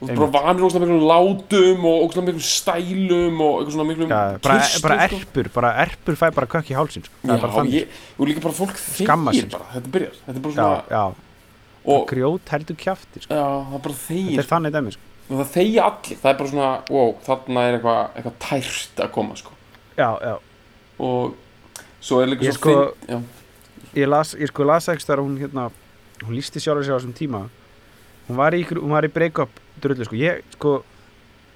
þú 0.00 0.08
ert 0.08 0.20
bara 0.32 0.44
vanur 0.48 0.64
ógstlega 0.64 0.86
miklum 0.86 1.02
látum 1.10 1.82
og 1.84 2.04
ógstlega 2.06 2.26
miklum 2.30 2.44
stælum 2.46 3.40
og 3.44 3.56
eitthvað 3.60 3.74
svona 3.74 3.88
miklum 3.90 4.08
já 4.08 4.20
bara, 4.40 4.54
kirstum, 4.60 4.84
bara 4.86 4.96
sko. 5.08 5.16
erpur, 5.20 5.50
bara 5.54 5.72
erpur 5.84 6.16
fæ 6.16 6.30
bara 6.38 6.46
kökk 6.54 6.70
í 6.72 6.76
hálsin 6.78 7.04
sko. 7.04 7.14
Já, 7.28 7.34
þannig, 7.42 7.74
ég, 7.76 7.98
og 8.16 8.30
líka 8.30 8.40
bara 8.46 8.56
fólk 8.56 8.80
þegir 8.80 9.50
bara, 9.52 9.66
þetta 9.74 9.92
byrjar. 9.96 10.14
Þetta 10.24 10.36
er 10.38 10.44
bara 10.46 10.54
já, 10.54 10.56
svona, 10.56 10.82
já, 10.90 11.04
og 11.94 12.06
grjót 12.08 12.54
heldur 12.54 12.78
kjafti 12.80 13.24
sko. 13.26 13.34
já, 13.34 13.44
það 13.44 13.76
er 13.76 13.84
bara 13.84 13.98
þetta 13.98 14.08
þegir 14.08 14.42
er 14.44 14.50
þannig 14.54 14.74
dæmi 14.78 14.94
sko. 14.96 15.04
og 15.30 15.36
það 15.42 15.52
þegja 15.58 15.84
allir, 15.90 16.16
það 16.24 16.32
er 16.32 16.40
bara 16.40 16.52
svona 16.54 16.70
wow, 16.90 17.12
þarna 17.28 17.66
er 17.68 17.76
eitthvað, 17.78 18.00
eitthvað 18.16 18.38
tært 18.48 19.04
að 19.04 19.12
koma 19.18 19.36
sko. 19.36 19.52
já, 20.00 20.08
já, 20.24 20.34
og 20.98 21.36
svo 22.00 22.22
er 22.24 22.32
líka 22.32 22.48
Ég 22.48 22.56
svo 22.56 22.60
sko- 22.64 22.94
finn- 23.04 23.12
já, 23.12 23.22
ég 24.00 24.08
las, 24.08 24.34
ég 24.34 24.48
sko 24.48 24.64
las 24.64 24.88
ekki 24.88 25.04
þar 25.04 25.20
hún 25.24 25.36
hérna, 25.40 25.70
hún 26.24 26.36
lísti 26.36 26.60
sjálfur 26.60 26.84
sig 26.84 26.92
á 26.94 26.98
þessum 27.00 27.16
tíma. 27.16 27.48
Hún 28.28 28.36
var 28.36 28.52
í, 28.54 28.60
í 28.62 29.08
break-up 29.12 29.50
drullu 29.84 30.06
sko, 30.08 30.16
ég 30.20 30.42
sko 30.56 30.72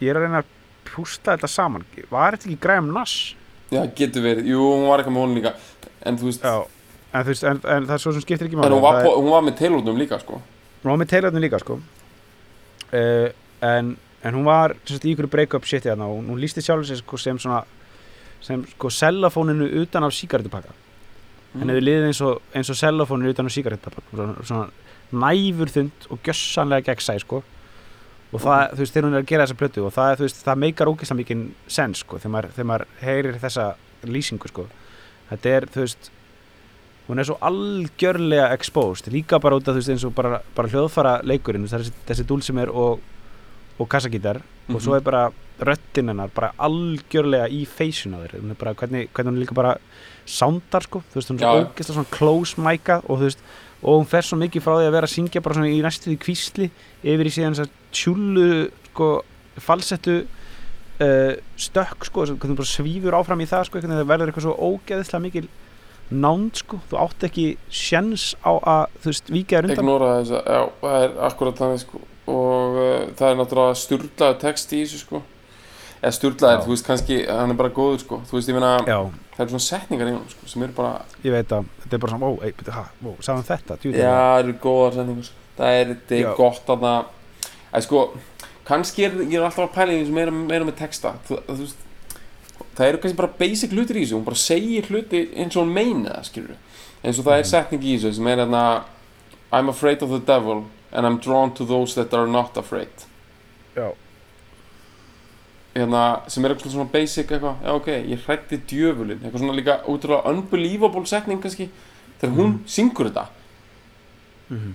ég 0.00 0.10
er 0.10 0.18
að 0.18 0.26
reyna 0.26 0.42
að 0.42 0.52
pústa 0.88 1.34
þetta 1.34 1.48
saman. 1.50 1.84
Var 2.10 2.36
þetta 2.36 2.48
ekki 2.50 2.60
Graham 2.62 2.90
Nash? 2.94 3.34
Já, 3.72 3.82
getur 3.96 4.22
verið, 4.24 4.50
jú, 4.52 4.60
hún 4.60 4.88
var 4.88 5.00
eitthvað 5.02 5.16
með 5.16 5.24
honum 5.24 5.38
líka. 5.40 5.54
En 6.04 6.18
þú 6.20 6.28
veist, 6.28 6.44
já, 6.44 6.66
en, 7.12 7.22
þú 7.24 7.32
veist, 7.32 7.46
en, 7.48 7.60
en 7.76 7.86
það 7.88 7.94
er 7.96 8.02
svo 8.04 8.12
sem 8.14 8.24
skiptir 8.26 8.48
ekki 8.50 8.58
en 8.58 8.62
máli. 8.62 8.76
hún 8.76 8.84
var, 8.84 9.00
er- 9.00 9.16
hún 9.16 9.30
var 9.32 9.46
með 9.46 9.56
teilurnum 9.62 9.98
líka 9.98 10.18
sko. 10.20 10.40
hún 10.84 10.90
var 10.92 11.00
með 11.00 11.10
Taylornum 11.14 11.42
líka 11.42 11.58
sko. 11.62 11.78
Uh, 12.94 13.30
en, 13.64 13.94
en 14.22 14.34
hún 14.36 14.44
var 14.46 14.76
sagt, 14.84 15.06
í 15.08 15.14
ykkur 15.14 15.30
break-up 15.32 15.64
shit 15.66 15.86
hérna 15.88 16.06
og 16.06 16.20
hún 16.28 16.38
lísti 16.38 16.62
sjálfur 16.62 16.86
sig 16.86 17.00
sko, 17.00 17.18
sem 17.18 17.38
svona 17.40 17.62
sem 18.44 18.60
sko 18.74 18.90
sellafóninu 18.92 19.66
utan 19.80 20.04
af 20.04 20.12
sígarettupakka. 20.12 20.74
Mm. 21.54 21.60
henni 21.62 21.72
hefur 21.72 21.86
liðið 21.88 22.06
eins 22.10 22.20
og, 22.26 22.42
eins 22.54 22.70
og 22.70 22.76
sellafóninu 22.78 23.32
utan 23.32 23.48
af 23.48 23.54
sígarettupakka. 23.56 24.10
Svona, 24.12 24.44
svona 24.44 24.68
næfur 25.24 25.72
þund 25.72 26.08
og 26.12 26.20
gjössanlega 26.26 26.90
gegnsæ 26.92 27.16
sko 27.24 27.40
og 28.34 28.42
það, 28.42 28.72
þú 28.74 28.82
veist, 28.82 28.94
þegar 28.94 29.06
hún 29.06 29.14
er 29.14 29.22
að 29.22 29.30
gera 29.30 29.46
þessa 29.46 29.58
plötu 29.60 29.84
og 29.86 29.94
það, 29.94 30.16
þú 30.18 30.26
veist, 30.26 30.42
það 30.42 30.60
meikar 30.64 30.90
ógeðslega 30.90 31.18
mikinn 31.20 31.44
sens 31.70 32.02
sko, 32.02 32.18
þegar 32.18 32.34
maður, 32.34 32.54
þegar 32.56 32.68
maður 32.70 32.86
heyrir 33.04 33.40
þessa 33.42 33.66
lýsingu 34.10 34.50
sko. 34.50 34.66
Þetta 35.30 35.54
er, 35.54 35.66
þú 35.70 35.84
veist 35.84 36.10
hún 37.04 37.20
er 37.20 37.28
svo 37.28 37.36
algjörlega 37.44 38.48
exposed 38.56 39.10
líka 39.12 39.38
bara 39.42 39.58
út 39.58 39.68
af 39.68 39.76
þú 39.76 39.82
veist 39.82 39.92
eins 39.92 40.06
og 40.08 40.14
bara, 40.16 40.40
bara 40.56 40.72
hljóðfara 40.72 41.14
leikurinn, 41.28 41.68
þessi, 41.70 41.92
þessi 42.08 42.26
dulcimer 42.28 42.72
og, 42.72 43.02
og 43.78 43.90
kassagítar. 43.92 44.42
Og 44.72 44.80
svo 44.80 44.96
er 44.96 45.04
bara 45.04 45.26
röddinn 45.60 46.08
hennar 46.10 46.30
bara 46.34 46.54
algjörlega 46.64 47.46
í 47.52 47.62
feysinu 47.68 48.18
á 48.18 48.24
þér. 48.24 48.38
Hún 48.40 48.54
er 48.54 48.58
bara 48.58 48.72
hvernig, 48.80 49.10
hvernig 49.14 49.34
hún 49.34 49.42
líka 49.44 49.56
bara 49.56 49.76
soundar 50.24 50.86
sko, 50.88 51.04
þú 51.12 51.20
veist 51.20 51.30
hún 51.30 51.38
er 51.38 51.44
svo 51.44 51.60
ógeðslega 51.60 51.98
svona 51.98 52.14
close 52.16 52.64
micað 52.64 53.04
og 53.04 53.20
þú 53.20 53.28
veist 53.28 53.46
og 53.84 53.98
hún 54.00 54.08
fer 54.08 54.24
svo 54.24 54.38
mikið 54.40 54.64
frá 54.64 54.78
því 54.78 54.86
að 54.88 54.94
vera 54.96 55.08
að 55.08 55.12
syngja 55.12 55.42
bara 55.44 55.56
svona 55.58 55.68
í 55.68 55.80
næstu 55.84 56.08
því 56.08 56.14
kvísli 56.22 56.68
yfir 57.04 57.28
í 57.28 57.32
síðan 57.34 57.56
þess 57.58 57.66
að 57.66 57.74
tjúlu 57.94 58.48
sko 58.90 59.10
falsettu 59.62 60.22
uh, 60.24 61.34
stökk 61.60 62.08
sko, 62.08 62.24
hvernig 62.26 62.46
hún 62.46 62.58
bara 62.58 62.70
svífur 62.70 63.18
áfram 63.18 63.42
í 63.42 63.48
það 63.50 63.68
sko, 63.68 63.80
hvernig 63.80 64.00
það 64.00 64.10
verður 64.12 64.32
eitthvað 64.32 64.46
svo 64.48 64.72
ógeðslega 64.72 65.24
mikil 65.24 65.46
nánd 66.14 66.60
sko, 66.60 66.80
þú 66.90 66.98
átt 67.00 67.28
ekki 67.28 67.46
sjens 67.72 68.32
á 68.44 68.52
að, 68.52 68.96
þú 69.02 69.10
veist, 69.12 69.30
víkja 69.32 69.60
þér 69.60 69.68
undan. 69.70 69.84
Ignora 69.84 70.10
þess 70.18 70.34
að, 70.36 70.50
já, 70.50 70.64
það 70.82 71.04
er 71.04 71.14
akkurat 71.28 71.62
þannig 71.62 71.84
sko. 71.84 72.02
og 72.24 72.76
uh, 72.80 72.98
það 73.18 73.30
er 73.30 73.38
náttúrulega 73.40 73.78
sturlaðu 73.80 74.40
text 74.44 74.74
í 74.74 74.82
þessu 74.84 75.00
sko. 75.02 75.22
eða 76.04 76.14
stjórnlaðir, 76.18 76.58
Já. 76.58 76.64
þú 76.64 76.74
veist 76.74 76.86
kannski 76.88 77.18
hann 77.24 77.52
er 77.54 77.56
bara 77.56 77.72
góður 77.72 78.02
sko, 78.02 78.20
þú 78.28 78.36
veist 78.36 78.50
ég 78.50 78.58
já, 78.60 78.98
það 79.34 79.42
eru 79.44 79.52
svona 79.54 79.64
setningar 79.66 80.10
í 80.10 80.12
honum 80.12 80.32
sko, 80.34 80.48
sem 80.52 80.64
eru 80.66 80.76
bara 80.76 80.98
ég 81.24 81.32
veit 81.32 81.54
að 81.56 81.70
þetta 81.80 81.96
er 81.96 82.02
bara 82.02 82.12
svona, 82.12 82.28
ó, 82.28 82.32
ei, 82.44 82.52
ha, 82.74 82.82
ó, 83.00 83.10
sagðum 83.24 83.46
þetta? 83.48 83.76
Djú, 83.80 83.92
já, 83.96 84.10
það 84.10 84.40
eru 84.42 84.56
góðar 84.60 84.98
setningar 84.98 85.28
sko. 85.30 85.46
það 85.56 85.78
er, 85.78 85.94
þetta 85.94 86.18
er 86.18 86.36
gott 86.36 86.60
þarna 86.68 86.92
að 87.74 87.86
sko, 87.88 88.02
kannski 88.68 89.04
er 89.08 89.16
ég 89.24 89.34
er 89.38 89.44
alltaf 89.48 89.66
að 89.68 89.74
pæla 89.74 89.92
í 89.96 90.04
því 90.04 90.14
meira, 90.14 90.30
meira 90.34 90.64
með 90.68 90.76
texta. 90.78 91.14
Þú, 91.28 91.40
þú 91.48 91.56
veist 91.64 91.80
það 92.74 92.88
eru 92.88 92.98
kannski 93.02 93.18
bara 93.18 93.32
basic 93.38 93.70
hlutir 93.74 93.96
í 93.98 94.04
þessu 94.04 94.16
hún 94.18 94.24
bara 94.26 94.38
segir 94.40 94.86
hluti 94.90 95.24
eins 95.36 95.56
og 95.56 95.64
hún 95.66 95.74
meina 95.74 96.14
það 96.16 96.28
skilur 96.30 96.56
eins 97.04 97.18
og 97.18 97.24
það 97.26 97.34
er 97.38 97.42
Mhm. 97.44 97.50
setning 97.50 97.82
í 97.84 97.96
þessu 97.98 98.14
sem 98.14 98.26
er 98.32 98.36
þarna 98.44 98.62
I'm 99.52 99.68
afraid 99.68 100.02
of 100.02 100.10
the 100.10 100.18
devil 100.18 100.64
and 100.92 101.06
I'm 101.06 101.18
drawn 101.18 101.52
to 101.54 101.64
those 101.66 101.94
that 101.94 102.14
are 102.14 102.26
not 102.26 102.56
afraid. 102.56 102.88
Já, 103.76 103.92
hérna, 105.74 106.02
sem 106.30 106.44
er 106.46 106.54
eitthvað 106.54 106.74
svona 106.74 106.90
basic 106.92 107.30
eitthvað, 107.34 107.56
já 107.64 107.72
ok, 107.74 107.88
ég 108.12 108.20
hrætti 108.28 108.58
djöfulinn. 108.70 109.20
Eitthvað 109.24 109.42
svona 109.42 109.56
líka 109.58 109.76
útrúlega 109.90 110.30
unbelievable 110.30 111.04
setning 111.10 111.40
kannski, 111.42 111.68
þegar 112.20 112.36
hún 112.38 112.52
syngur 112.70 113.10
þetta, 113.10 113.26
mhm, 114.50 114.74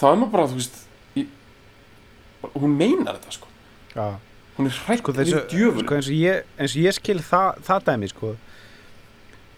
þá 0.00 0.04
er 0.12 0.16
maður 0.22 0.32
bara, 0.32 0.46
þú 0.48 0.60
veist 0.60 0.80
hún 2.54 2.78
meinar 2.78 3.18
þetta 3.18 3.36
sko, 3.38 3.50
já. 3.94 4.06
Hún 4.54 4.70
er 4.70 4.80
hrætt 4.84 5.00
sko, 5.02 5.12
við 5.16 5.32
djöfulinn. 5.50 5.86
sko 5.86 5.96
eins 5.98 6.08
og 6.08 6.16
ég, 6.20 6.48
eins 6.58 6.76
og 6.76 6.84
ég 6.84 6.94
skil 6.94 7.20
það, 7.26 7.60
það 7.66 7.86
dæmi 7.88 8.10
sko 8.12 8.34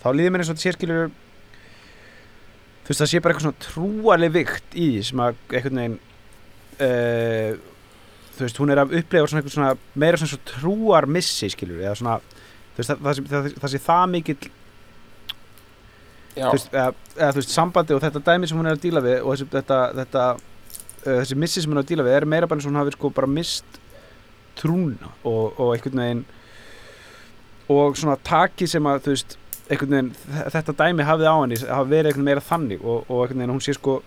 þá 0.03 0.09
líður 0.15 0.33
mér 0.33 0.45
eins 0.45 0.51
og 0.51 0.57
þetta 0.57 0.67
sé 0.67 0.77
skilur 0.77 1.09
þú 2.87 2.93
veist 2.93 3.03
það 3.03 3.11
sé 3.11 3.21
bara 3.23 3.35
eitthvað 3.35 3.47
svona 3.47 3.65
trúarleg 3.67 4.35
vikt 4.37 4.77
í 4.79 4.89
sem 5.07 5.23
að 5.23 5.41
einhvern 5.51 5.81
veginn 5.83 5.97
uh, 6.87 7.51
þú 8.37 8.45
veist 8.45 8.61
hún 8.63 8.73
er 8.73 8.83
að 8.83 8.97
upplega 9.01 9.31
svona 9.31 9.43
eitthvað 9.43 9.57
svona 9.57 9.73
meira 9.99 10.21
svona 10.21 10.33
svo 10.35 10.43
trúar 10.53 11.09
missi 11.11 11.51
skilur 11.53 11.83
eða 11.83 11.97
svona 11.99 12.19
þú 12.23 12.83
veist 12.83 12.93
það, 12.93 13.23
það, 13.33 13.51
það, 13.57 13.73
sé 13.73 13.83
það 13.87 14.05
mikill 14.13 14.39
þú 16.37 16.53
veist, 16.53 16.69
eða, 16.73 16.91
eða 17.17 17.31
þú 17.33 17.41
veist 17.41 17.57
sambandi 17.57 17.97
og 17.97 18.05
þetta 18.05 18.25
dæmi 18.29 18.51
sem 18.51 18.61
hún 18.61 18.71
er 18.71 18.77
að 18.77 18.85
díla 18.85 19.03
við 19.05 19.19
og 19.23 19.33
þessi, 19.33 19.49
þetta, 19.57 19.81
þetta 20.03 20.27
þessi 21.07 21.39
missi 21.43 21.63
sem 21.63 21.71
hún 21.73 21.79
er 21.81 21.85
að 21.85 21.91
díla 21.93 22.07
við 22.07 22.17
er 22.21 22.27
meira 22.33 22.47
bara 22.51 22.59
eins 22.61 22.67
og 22.69 22.73
hún 22.75 22.81
hafi 22.83 22.95
sko 22.97 23.11
bara 23.17 23.31
mist 23.31 23.81
trúna 24.61 25.11
og, 25.25 25.59
og 25.61 25.75
einhvern 25.77 26.01
veginn 26.03 26.25
og 27.73 27.97
svona 27.99 28.17
taki 28.25 28.67
sem 28.71 28.87
að 28.89 29.03
þú 29.07 29.15
veist 29.15 29.37
einhvern 29.67 29.95
veginn 29.97 30.13
þe- 30.23 30.47
þetta 30.55 30.77
dæmi 30.83 31.07
hafið 31.09 31.29
á 31.31 31.35
henni 31.43 31.59
hafi 31.67 31.91
verið 31.91 32.11
einhvern 32.13 32.25
veginn 32.25 32.31
meira 32.31 32.47
þannig 32.51 32.85
og, 32.87 33.05
og 33.11 33.23
einhvern 33.25 33.43
veginn 33.43 33.55
hún 33.57 33.65
sé 33.67 33.75
sko 33.77 33.99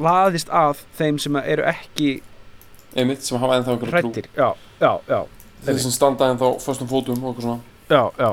laðist 0.00 0.48
að 0.54 0.80
þeim 0.98 1.18
sem 1.20 1.36
eru 1.42 1.66
ekki 1.68 2.12
einmitt, 2.96 3.24
sem 3.24 3.38
hafa 3.40 3.58
ennþá 3.58 3.74
einhverja 3.74 4.02
trú. 4.04 4.12
já, 4.36 4.48
já, 4.80 4.92
já, 5.08 5.20
þeir 5.66 5.78
sem 5.84 5.94
standa 5.94 6.30
ennþá 6.32 6.50
föstum 6.64 6.88
fótum 6.90 7.20
og 7.24 7.32
eitthvað 7.32 7.46
svona. 7.46 7.60
Já, 7.92 8.02
já. 8.18 8.30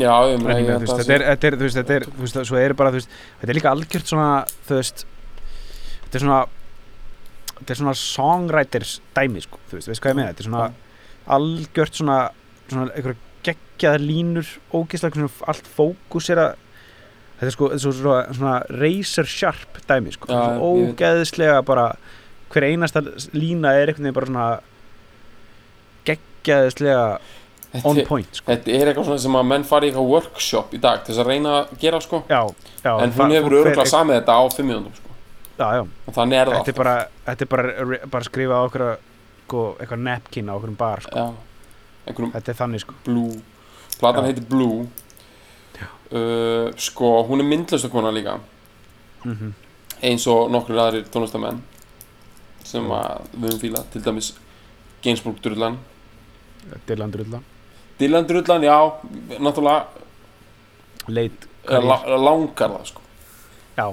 Já, 0.00 0.08
að 0.08 0.38
veist, 0.80 0.94
þetta 1.02 1.14
er, 1.18 1.22
þetta 1.28 1.48
er, 1.50 1.56
þetta 1.76 1.96
er, 1.98 2.44
svo 2.48 2.56
er 2.60 2.72
bara, 2.76 2.92
þú 2.94 3.00
veist, 3.02 3.10
þetta 3.42 3.52
er 3.52 3.58
líka 3.58 3.72
algjört 3.74 4.08
svona, 4.08 4.28
þú 4.68 4.78
veist, 4.78 5.02
þetta 6.12 6.20
er 6.20 6.26
svona, 6.26 6.40
þetta 7.56 7.72
er 7.72 7.78
svona 7.80 7.94
songwriters 7.96 8.96
dæmi, 9.16 9.42
sko, 9.46 9.60
þú 9.70 9.78
veist, 9.78 9.88
veist 9.88 10.02
hvað 10.04 10.12
ég 10.12 10.18
meina, 10.18 10.32
þetta 10.34 10.44
er 10.44 10.48
svona 10.50 10.66
algjört 11.36 12.00
svona, 12.00 12.16
svona 12.68 12.88
einhverja 12.92 13.30
geggjaðar 13.46 14.04
línur, 14.04 14.50
ógeðslega 14.76 15.22
svona 15.22 15.48
allt 15.48 15.70
fókus 15.72 16.28
er 16.34 16.40
að, 16.42 16.50
þetta 17.38 17.48
er 17.48 17.54
sko, 17.56 17.70
er 17.72 17.84
svona, 17.86 18.18
svona 18.36 18.56
razor 18.82 19.30
sharp 19.32 19.80
dæmi, 19.88 20.12
sko, 20.18 20.28
veit. 20.28 20.66
ógeðslega 20.68 21.62
bara, 21.66 21.86
hver 22.52 22.68
einasta 22.68 23.00
lína 23.32 23.72
er 23.78 23.88
einhvern 23.88 24.10
veginn 24.10 24.18
bara 24.18 24.28
svona 24.28 24.50
geggjaðslega 26.10 27.06
on 27.88 28.02
point, 28.04 28.36
sko. 28.36 28.50
þetta 28.52 28.74
er 28.76 28.90
eitthvað 28.90 29.08
svona 29.08 29.22
sem 29.24 29.38
að 29.40 29.48
menn 29.48 29.64
fari 29.64 29.88
í 29.88 29.92
eitthvað 29.94 30.10
workshop 30.12 30.76
í 30.76 30.82
dag 30.82 31.00
til 31.00 31.14
þess 31.14 31.22
að 31.24 31.30
reyna 31.32 31.54
að 31.62 31.72
gera 31.80 32.02
sko 32.04 32.20
Já, 32.28 32.42
já. 32.82 32.92
en 32.92 33.14
hún 33.16 33.32
hefur 33.32 33.56
öruglega 33.62 33.88
samið 33.88 34.18
þetta 34.18 34.36
á 34.36 34.42
fimm 34.52 34.68
mínúndum 34.68 34.98
sko 34.98 35.11
Já, 35.58 35.66
já. 35.76 35.82
og 35.84 36.14
þannig 36.16 36.38
er 36.38 36.50
það 36.50 36.58
Þetta 36.58 36.72
er 36.72 36.78
bara, 36.80 36.94
þetta 37.26 37.44
er 37.44 37.50
bara, 37.52 37.98
bara 38.14 38.28
skrifað 38.28 38.56
á 38.56 38.66
okkur 38.66 38.84
sko, 39.42 39.64
eitthvað 39.78 40.04
napkin 40.06 40.48
á 40.48 40.54
okkur 40.56 40.76
bar 40.80 41.04
sko. 41.04 41.26
Þetta 42.06 42.44
er 42.54 42.58
þannig 42.58 42.84
sko. 42.84 42.94
Blue. 43.04 43.40
Platan 44.00 44.28
heitir 44.30 44.46
Blue. 44.48 44.86
Uh, 46.12 46.68
sko, 46.80 47.18
hún 47.28 47.44
er 47.44 47.48
myndlustakona 47.48 48.12
líka. 48.14 48.38
Mm 49.24 49.52
eins 50.02 50.26
og 50.30 50.50
nokkur 50.50 50.78
aðrir 50.82 51.06
tónlistamenn 51.14 51.60
sem 52.66 52.86
að 52.94 53.26
við 53.36 53.48
höfum 53.48 53.60
fílað. 53.62 53.88
Til 53.92 54.02
dæmis 54.02 54.32
Gainsbourg 55.02 55.40
Drullan. 55.42 55.78
Dylan 56.86 57.12
Drulla 57.14 57.42
Dylan 57.98 58.26
Drullan, 58.26 58.62
já, 58.62 58.76
náttúrulega 59.38 59.86
Leit 61.10 61.46
la, 61.66 61.96
langar 62.18 62.70
það 62.76 62.84
sko. 62.92 63.02
Já, 63.76 63.86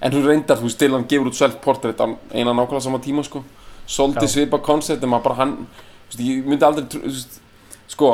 en 0.00 0.12
hún 0.12 0.26
reyndar, 0.26 0.58
þú 0.60 0.68
veist, 0.68 0.80
Dylan 0.80 1.06
gefur 1.08 1.30
út 1.30 1.38
self-portrait 1.38 2.00
á 2.00 2.06
eina 2.34 2.52
nákvæmlega 2.52 2.84
sama 2.84 3.00
tíma 3.02 3.24
sko 3.24 3.42
svolítið 3.86 4.28
Já. 4.28 4.32
svipa 4.34 4.58
koncept 4.58 5.02
en 5.02 5.10
maður 5.12 5.28
bara 5.28 5.38
hann 5.40 5.52
þú 6.10 6.10
veist, 6.10 6.22
ég 6.26 6.48
myndi 6.50 6.66
aldrei 6.66 6.86
þú 6.90 7.02
veist, 7.06 7.38
sko 7.92 8.12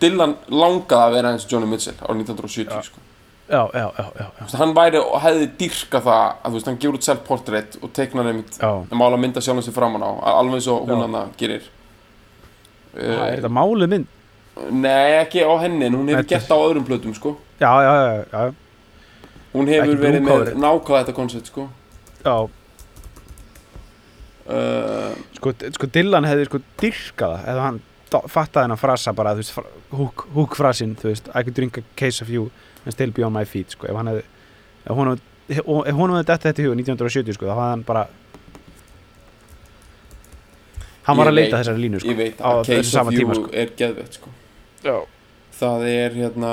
Dylan 0.00 0.36
langaði 0.48 1.02
að 1.04 1.16
vera 1.18 1.34
eins 1.34 1.46
Johnny 1.50 1.68
Mitchell 1.70 1.98
árið 2.00 2.24
1970 2.24 2.72
Já. 2.72 2.82
sko 2.88 3.02
já, 3.44 3.60
já, 3.74 3.86
já, 3.98 4.06
já. 4.18 4.26
Þú 4.38 4.46
veist, 4.46 4.58
hann 4.62 4.74
væri 4.74 5.00
og 5.02 5.14
hefði 5.20 5.48
dyrka 5.60 6.00
það 6.00 6.24
að 6.24 6.48
þú 6.48 6.56
veist, 6.58 6.68
hann 6.70 6.80
gefur 6.80 6.98
út 6.98 7.08
self-portrait 7.10 7.78
og 7.82 7.94
teiknar 7.94 8.32
einmitt 8.32 8.58
já. 8.58 8.70
að 8.72 8.98
mála 8.98 9.20
mynda 9.20 9.44
sjálfum 9.44 9.66
sér 9.66 9.76
framan 9.76 10.02
á 10.02 10.10
alveg 10.34 10.58
eins 10.58 10.68
og 10.72 10.88
hún 10.88 11.04
hann 11.04 11.32
gerir 11.38 11.70
Það 12.94 13.24
er 13.28 13.40
þetta 13.40 13.54
máluð 13.54 13.90
mynd 13.94 14.10
Nei, 14.70 15.18
ekki 15.18 15.42
á 15.42 15.50
henni, 15.64 15.88
en 15.88 15.96
hún 15.98 16.10
hefur 16.12 16.28
það 16.30 16.54
á 16.54 16.66
öðrum 16.70 16.84
plötum 16.86 17.14
sko 17.14 17.36
Já, 17.58 17.70
já, 17.82 17.92
já, 17.94 18.24
já, 18.30 18.52
Hún 19.54 19.68
hefur 19.70 19.98
verið 20.02 20.24
með 20.26 20.52
nákvæða 20.58 21.00
þetta 21.04 21.14
koncept 21.16 21.50
sko. 21.52 21.68
Já. 22.24 22.36
uh, 24.50 25.12
Sko, 25.38 25.52
sko 25.78 25.88
Dylan 25.94 26.26
hefði 26.28 26.48
sko 26.48 26.60
dyrkað 26.80 27.34
það 27.36 27.50
eða 27.52 27.66
hann 27.68 27.80
fattaði 28.30 28.64
hennar 28.68 28.78
frasa 28.78 29.12
bara, 29.16 29.32
þú 29.34 29.42
veist, 29.42 29.56
húk, 29.98 30.24
húk 30.36 30.56
frasinn, 30.58 30.92
þú 31.00 31.08
veist 31.10 31.30
I 31.34 31.42
could 31.42 31.54
drink 31.56 31.78
a 31.80 31.84
case 31.98 32.22
of 32.22 32.28
you 32.30 32.48
and 32.84 32.94
still 32.94 33.10
be 33.14 33.24
on 33.26 33.32
my 33.34 33.44
feet, 33.48 33.72
sko, 33.74 33.88
ef 33.90 33.96
hann 33.98 34.10
hefði 34.12 34.22
ef 34.84 34.98
honum, 34.98 35.22
ef 35.50 35.64
honum 35.98 36.18
hefði 36.18 36.28
dætt 36.30 36.44
þetta 36.48 36.62
í 36.62 36.66
hug 36.68 36.76
1970, 36.78 37.34
sko, 37.38 37.48
þá 37.48 37.54
hafði 37.56 37.70
hann 37.72 37.84
bara 37.88 38.04
hann 41.08 41.18
var 41.20 41.30
að 41.30 41.36
leita 41.38 41.60
þessari 41.60 41.82
línu, 41.84 42.00
sko 42.02 42.12
Ég 42.12 42.18
veit 42.20 42.38
á 42.40 42.48
að 42.54 42.60
þessu 42.68 42.80
Case 42.80 42.92
sama 42.94 43.10
of 43.12 43.16
You 43.16 43.24
tíma, 43.24 43.38
sko. 43.38 43.50
er 43.62 43.72
geðvett 43.80 44.18
sko. 44.20 44.34
Já, 44.84 44.96
Það 45.54 45.84
er 45.90 46.16
hérna 46.18 46.52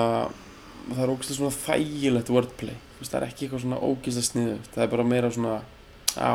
Það 0.91 0.99
er 1.05 1.11
ógeðslega 1.13 1.37
svona 1.37 1.55
þægilegt 1.61 2.29
wordplay 2.33 2.75
Það 3.09 3.19
er 3.21 3.27
ekki 3.27 3.45
eitthvað 3.47 3.63
svona 3.65 3.79
ógeðslega 3.81 4.27
sniðu 4.29 4.57
Það 4.71 4.83
er 4.85 4.91
bara 4.95 5.07
meira 5.07 5.31
svona 5.31 5.55
Já, 6.11 6.31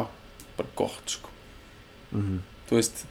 bara 0.57 0.69
gott 0.81 1.15
sko. 1.17 1.33
Mhm. 2.11 2.39
Þú 2.67 2.79
veist 2.81 3.05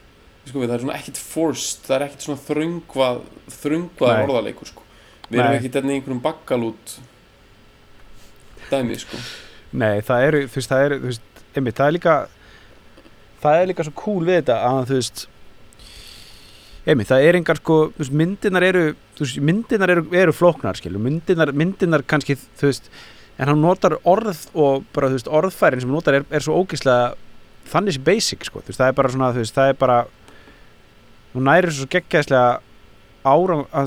sko, 0.45 0.59
við, 0.59 0.67
Það 0.67 0.75
er 0.75 0.85
svona 0.85 0.99
ekkit 0.99 1.21
forced 1.21 1.87
Það 1.87 1.95
er 1.95 2.07
ekkit 2.09 2.27
svona 2.27 2.43
þröngvað 2.49 3.21
Þröngvað 3.61 4.23
orðaleikur 4.25 4.71
sko. 4.73 4.85
Við 5.29 5.39
erum 5.39 5.51
Nei. 5.51 5.59
ekkit 5.59 5.79
hérna 5.79 5.93
í 5.93 5.99
einhverjum 5.99 6.23
bakkalút 6.25 6.97
Dæmi 8.69 8.97
sko. 8.97 9.19
Nei, 9.75 10.01
það 10.05 10.25
eru, 10.29 10.41
þú 10.49 10.59
veist, 10.59 10.71
það 10.71 10.83
eru, 10.85 11.13
einmitt, 11.55 11.77
það 11.77 11.87
er 11.89 11.95
líka, 11.97 12.13
það 13.43 13.61
er 13.61 13.69
líka 13.71 13.85
svo 13.85 13.95
cool 13.99 14.21
við 14.25 14.39
þetta 14.39 14.55
að, 14.69 14.79
þú 14.89 14.99
veist, 14.99 15.23
einmitt, 16.85 17.09
það 17.11 17.25
er 17.27 17.39
engar, 17.41 17.59
sko, 17.61 17.77
veist, 17.99 18.15
myndirnar 18.21 18.67
eru, 18.69 18.85
veist, 19.19 19.41
myndirnar 19.49 19.93
eru, 19.95 20.05
eru 20.23 20.35
flóknar, 20.35 20.79
skilur, 20.79 21.03
myndirnar, 21.03 21.51
myndirnar 21.57 22.05
kannski, 22.07 22.37
þú 22.59 22.71
veist, 22.71 22.89
en 23.37 23.51
hann 23.51 23.61
notar 23.61 23.97
orð 24.07 24.45
og 24.53 24.85
bara, 24.95 25.09
þú 25.11 25.19
veist, 25.19 25.31
orðfærin 25.39 25.81
sem 25.83 25.89
hann 25.91 25.97
notar 25.99 26.19
er, 26.19 26.27
er 26.31 26.43
svo 26.43 26.55
ógeðslega, 26.61 27.15
þannig 27.71 27.97
sé 27.97 28.03
basic, 28.05 28.45
sko, 28.47 28.61
þú 28.63 28.71
veist, 28.71 28.81
það 28.81 28.91
er 28.91 28.97
bara 28.99 29.11
svona, 29.11 29.31
þú 29.35 29.43
veist, 29.43 29.57
það 29.57 29.71
er 29.71 29.79
bara, 29.81 29.97
hún 31.35 31.49
næri 31.49 31.73
svo 31.75 31.89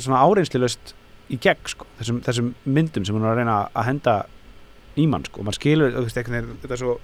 svona 0.05 0.25
áreinslilaust 0.27 0.95
í 1.33 1.39
gegn, 1.41 1.71
sko, 1.73 1.87
þessum, 2.01 2.21
þessum 2.27 2.51
myndum 2.69 3.07
sem 3.07 3.17
hún 3.17 3.25
er 3.25 3.33
að 3.33 3.41
reyna 3.43 3.61
að 3.73 3.89
henda 3.89 4.17
í 4.99 5.07
mann 5.09 5.25
sko, 5.29 5.41
og 5.41 5.49
maður 5.49 5.61
skilur, 5.61 5.95
þú 5.95 6.05
veist, 6.07 6.19
veginn 6.35 6.61
þetta 6.65 6.77
er 6.77 6.85
svo 6.85 6.99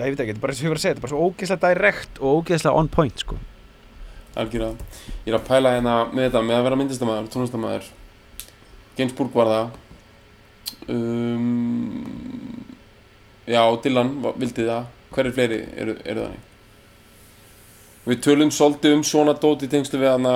Nei, 0.00 0.06
ég 0.08 0.14
veit 0.14 0.20
ekki, 0.22 0.32
þetta 0.32 0.38
er 0.38 0.44
bara 0.46 0.54
og 0.54 0.64
ég 0.64 0.70
var 0.70 0.78
að 0.78 0.82
segja, 0.82 0.94
þetta 0.94 1.00
er 1.00 1.04
bara 1.04 1.12
svo 1.12 1.24
ógeðslega 1.28 1.70
direkt 1.74 2.20
og 2.20 2.38
ógeðslega 2.38 2.80
on 2.80 2.86
point, 2.88 3.20
sko. 3.20 3.36
Algjörða 4.40 4.70
Ég 5.26 5.32
er 5.32 5.36
að 5.36 5.46
pæla 5.48 5.72
hérna 5.74 5.94
með 6.08 6.28
þetta 6.28 6.42
Með 6.46 6.56
að 6.56 6.66
vera 6.68 6.78
myndistamæður, 6.80 7.30
tónlistamæður 7.34 7.88
Gainsbourg 8.96 9.34
var 9.34 9.50
það 9.50 9.72
um, 10.90 12.64
Já, 13.50 13.62
Dylan 13.82 14.12
vildi 14.38 14.66
það. 14.68 14.90
Hverjir 15.10 15.34
fleiri 15.34 15.60
eru, 15.82 15.96
eru 16.06 16.26
þannig? 16.26 16.44
Við 18.10 18.20
tölum 18.24 18.52
svolítið 18.54 18.94
um 18.96 19.02
svona 19.06 19.34
dót 19.38 19.64
í 19.66 19.70
tengslu 19.70 19.98
við 20.00 20.12
hana 20.14 20.34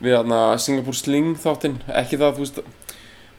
við 0.00 0.14
hana 0.16 0.42
Singapore 0.62 0.96
Sling 0.96 1.34
þáttinn. 1.40 1.80
Ekki 1.90 2.20
það, 2.20 2.38
þú 2.38 2.46
veist 2.46 2.62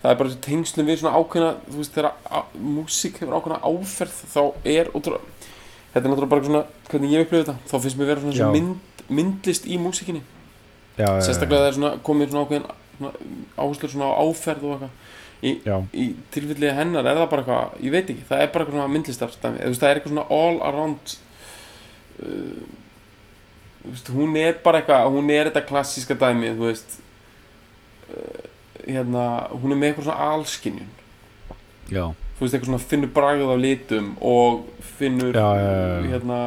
það 0.02 0.12
er 0.12 0.18
bara 0.18 0.40
tengslu 0.46 0.86
við 0.86 1.02
svona 1.02 1.20
ákveðna 1.20 1.52
þú 1.68 1.78
veist, 1.78 1.96
þegar 1.96 2.46
músík 2.58 3.20
hefur 3.22 3.38
ákveðna 3.38 3.60
áferð 3.70 4.16
þá 4.34 4.42
er 4.66 4.90
ótrúlega 4.96 5.50
þetta 5.92 6.02
er 6.02 6.08
náttúrulega 6.08 6.32
bara 6.32 6.48
svona 6.48 6.64
hvernig 6.90 7.14
ég 7.14 7.26
upplifði 7.26 7.46
þetta 7.46 7.70
þá 7.70 7.76
finnst 7.84 8.00
mér 8.00 8.10
vera 8.10 8.24
svona 8.24 8.34
Já. 8.34 8.42
svo 8.42 8.52
mynd, 8.56 9.04
myndlist 9.12 9.68
í 9.68 9.78
já, 10.98 11.08
sérstaklega 11.22 11.62
það 11.62 11.68
er 11.68 11.78
svona 11.78 11.92
komið 12.08 12.34
svona 12.34 12.46
ákveðin 12.46 12.68
svona, 12.98 13.12
áherslur 13.58 13.94
svona 13.94 14.10
á 14.10 14.14
áferð 14.22 14.66
og 14.66 14.74
eitthvað 14.76 14.92
já, 15.42 15.76
í 15.98 16.06
tilfelli 16.34 16.70
hennar 16.78 17.08
er 17.10 17.18
það 17.18 17.30
bara 17.32 17.44
eitthvað 17.44 17.86
ég 17.86 17.96
veit 17.96 18.14
ekki, 18.14 18.28
það 18.30 18.44
er 18.44 18.52
bara 18.54 18.66
eitthvað 18.66 18.78
svona 18.78 18.94
myndlistar 18.94 19.36
dæmi. 19.42 19.58
Eða, 19.58 19.66
þú 19.66 19.72
veist, 19.72 19.82
það 19.82 19.90
er 19.90 20.00
eitthvað 20.00 20.14
svona 20.14 20.28
all 20.38 20.60
around 20.70 21.14
uh, 22.22 22.64
veist, 23.88 24.12
hún 24.14 24.38
er 24.42 24.60
bara 24.66 24.82
eitthvað 24.82 25.10
hún 25.18 25.34
er 25.34 25.50
þetta 25.50 25.66
klassíska 25.72 26.18
dæmi 26.22 26.54
þú 26.60 26.68
veist 26.68 26.98
uh, 28.12 28.44
hérna, 28.86 29.26
hún 29.56 29.74
er 29.74 29.82
með 29.82 29.92
eitthvað 29.92 30.10
svona 30.10 30.30
alskinjun 30.36 30.92
já, 31.92 32.06
þú 32.12 32.46
veist, 32.46 32.54
eitthvað 32.54 32.70
svona 32.70 32.86
finnur 32.94 33.14
bragð 33.18 33.50
á 33.50 33.58
litum 33.58 34.14
og 34.22 34.66
finnur 35.00 35.34
Já, 35.34 35.50
já, 35.58 36.12
hérna 36.14 36.42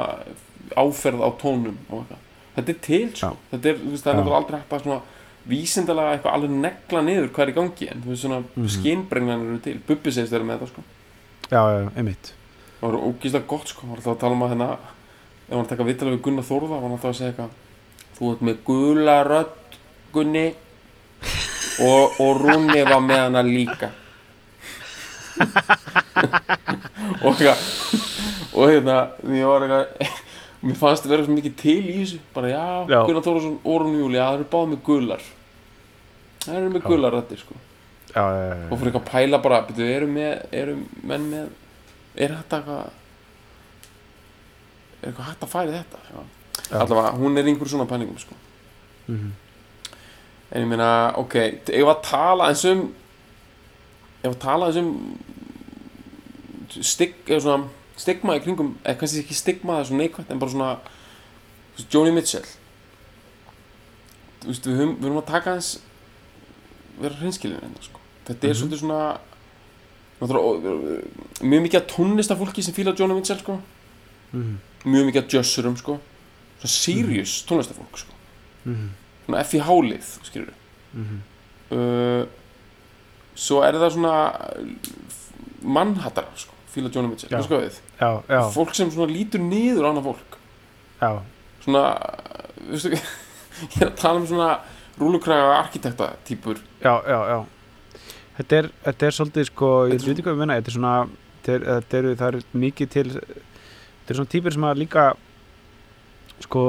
áferð 0.75 1.23
á 1.23 1.31
tónum 1.39 1.77
og 1.91 2.05
eitthvað. 2.05 2.21
Þetta 2.55 2.71
er 2.71 2.79
til, 2.87 3.07
sko, 3.19 3.31
þetta 3.51 3.71
er, 3.71 3.79
þú 3.83 3.93
veist, 3.93 4.07
það 4.07 4.21
er 4.21 4.37
aldrei 4.39 4.59
hægt 4.61 4.75
að 4.75 4.85
svona 4.85 5.01
vísindalega 5.49 6.15
eitthvað 6.17 6.35
alveg 6.39 6.51
negla 6.51 7.03
niður 7.05 7.29
hvað 7.35 7.43
er 7.45 7.51
í 7.53 7.57
gangi 7.59 7.89
en 7.93 8.03
þú 8.05 8.09
veist 8.13 8.23
svona 8.25 8.39
mm 8.41 8.47
Mhm. 8.55 8.69
eru 9.51 9.59
til. 9.65 9.79
Bubbi 9.89 10.11
segist 10.13 10.33
þeirra 10.33 10.45
með 10.49 10.59
þetta 10.59 10.69
sko. 10.73 10.83
Já, 11.51 11.61
já, 11.71 11.91
einmitt. 11.97 12.33
Það 12.81 12.91
var 12.91 13.01
ógíslega 13.01 13.47
gott 13.47 13.69
sko, 13.69 13.81
hann 13.81 13.91
var 13.91 13.99
alltaf 13.99 14.15
að 14.17 14.21
tala 14.21 14.33
um 14.35 14.43
að 14.43 14.51
hérna 14.55 14.69
ef 15.49 15.57
hann 15.57 15.67
taka 15.67 15.85
vittalega 15.85 16.17
við 16.17 16.23
Gunnar 16.23 16.45
Þórða 16.45 16.69
var 16.69 16.81
hann 16.81 16.93
alltaf 16.97 17.11
að 17.11 17.19
segja 17.19 17.33
eitthvað 17.33 17.51
þú 18.19 18.33
ert 18.33 18.43
með 18.49 18.57
gula 18.65 19.17
rödd 19.25 19.79
Gunni 20.15 20.47
og, 21.81 22.21
og 22.21 22.41
Rúni 22.41 22.85
var 22.89 23.01
með 23.01 23.19
hana 23.19 23.43
líka. 23.43 23.91
Og 27.25 27.35
eitthvað 27.35 27.59
og 28.55 28.69
hérna 28.71 28.97
ég 29.35 29.47
var 29.49 29.65
eitthvað 29.67 30.24
mér 30.65 30.79
fannst 30.81 31.05
það 31.05 31.13
vera 31.15 31.25
svo 31.27 31.35
mikið 31.37 31.55
til 31.61 31.83
í 31.85 31.95
þessu 32.01 32.19
bara 32.35 32.49
já, 32.53 32.65
Já. 32.89 32.99
Gunnar 33.09 33.25
Þórðarsson 33.27 33.57
og 33.65 33.81
Rúni 33.83 33.99
Júli 34.01 34.21
það 34.21 34.37
eru 34.39 34.47
báð 34.55 34.67
með 34.73 34.81
gular 34.89 35.23
það 36.45 36.59
eru 36.61 36.73
með 36.75 36.81
Já. 36.83 36.87
gular 36.89 37.17
röddir 37.19 37.41
sko 37.43 37.55
já, 38.15 38.23
já, 38.23 38.43
já, 38.49 38.57
og 38.71 38.79
fyrir 38.79 38.91
eitthvað 38.91 39.03
að 39.05 39.11
pæla 39.13 39.41
bara 39.45 39.61
byrju, 39.69 39.89
eru, 39.99 40.09
með, 40.15 40.33
eru 40.63 40.77
menn 41.11 41.25
með 41.33 41.47
er 42.25 42.37
þetta 42.39 42.61
eitthvað 42.61 42.85
er 45.03 45.09
eitthvað 45.11 45.29
hægt 45.31 45.45
að 45.49 45.53
færi 45.55 45.75
þetta 45.75 46.03
já. 46.09 46.19
Já. 46.65 46.77
allavega, 46.81 47.15
hún 47.21 47.37
er 47.41 47.49
einhver 47.51 47.69
svona 47.69 47.89
pælingum 47.91 48.19
sko. 48.23 48.35
Mhm. 49.09 49.33
en 50.55 50.63
ég 50.63 50.69
meina, 50.71 50.91
ok 51.19 51.35
ef 51.69 51.89
að 51.91 52.03
tala 52.07 52.49
eins 52.53 52.65
um 52.71 52.85
ef 54.25 54.31
að 54.31 54.39
tala 54.41 54.69
eins 54.71 54.79
um 54.81 54.93
stig, 56.81 57.15
eða 57.29 57.41
svona 57.45 57.69
stigma 57.97 58.37
í 58.37 58.43
kringum, 58.45 58.75
eða 58.85 58.99
kannski 58.99 59.23
ekki 59.23 59.35
stigma 59.39 59.77
það 59.77 59.81
er 59.81 59.89
svona 59.91 60.03
neikvægt, 60.03 60.31
en 60.31 60.39
bara 60.43 60.51
svona 60.51 60.71
veist, 61.77 61.93
Joni 61.95 62.11
Mitchell 62.13 62.47
veist, 64.45 64.67
við 64.67 64.77
höfum, 64.81 64.97
við 64.99 65.09
höfum 65.09 65.21
að 65.23 65.27
taka 65.31 65.55
eins 65.55 65.71
vera 67.01 67.15
hreinskilin 67.21 67.61
hérna, 67.61 67.83
sko. 67.83 68.01
þetta 68.27 68.45
er 68.49 68.55
Mhm. 68.55 68.61
svolítið 68.63 68.79
svona 68.79 69.19
mjög 71.45 71.63
mikið 71.67 71.77
af 71.81 71.87
tónlistafólki 71.91 72.63
sem 72.63 72.75
fíla 72.75 72.95
Joni 72.99 73.15
Mitchell 73.15 73.39
sko. 73.39 73.61
Mhm. 74.33 74.59
mjög 74.85 75.07
mikið 75.11 75.19
af 75.25 75.29
jössurum 75.29 75.77
sko. 75.77 75.99
svona 76.61 76.71
serious 76.71 77.45
tónlistafólk 77.49 77.97
sko. 77.99 78.13
Mhm. 78.65 78.89
svona 79.27 79.45
FIH-lið 79.45 80.19
skilur 80.23 80.53
Mhm. 80.95 81.21
uh, 81.71 82.27
svo 83.35 83.63
er 83.63 83.73
það 83.73 83.91
svona 83.91 84.51
mannhattarar 85.63 86.37
sko, 86.37 86.54
fíla 86.75 86.91
Joni 86.93 87.11
Mitchell. 87.13 87.31
Veistu 87.33 87.55
hvað 87.55 87.65
við? 87.65 87.81
já, 88.01 88.11
já, 88.29 88.41
fólk 88.55 88.75
sem 88.77 88.93
svona 88.95 89.13
lítur 89.13 89.43
niður 89.43 89.87
á 89.87 89.89
annað 89.91 90.09
fólk 90.11 90.39
já, 91.01 91.11
svona 91.65 91.83
veistu, 92.71 92.95
ég 92.95 93.81
er 93.81 93.91
að 93.91 93.99
tala 94.03 94.23
um 94.23 94.29
svona 94.31 94.49
rúlukræga 95.01 95.53
arkitekta 95.59 96.13
típur 96.29 96.61
já, 96.83 96.95
já, 97.07 97.19
já. 97.33 97.39
Þetta 98.35 98.57
er, 98.59 98.69
þetta 98.83 99.07
er 99.07 99.15
svolítið 99.15 99.45
sko, 99.47 99.69
ég 99.93 100.01
veit 100.03 100.09
ekki 100.17 100.25
hvað 100.27 100.35
við 100.35 100.43
menna, 100.43 100.57
þetta 100.59 100.73
er 100.73 100.75
svona, 100.75 100.95
þetta 101.45 101.53
er, 101.55 101.67
þetta 101.69 101.99
er, 102.01 102.09
það 102.19 102.29
er 102.33 102.59
mikið 102.65 102.89
til, 102.97 103.05
þetta 103.15 104.11
er 104.15 104.19
svona 104.19 104.33
típur 104.33 104.57
sem 104.57 104.67
að 104.67 104.81
líka, 104.83 105.05
sko, 106.43 106.65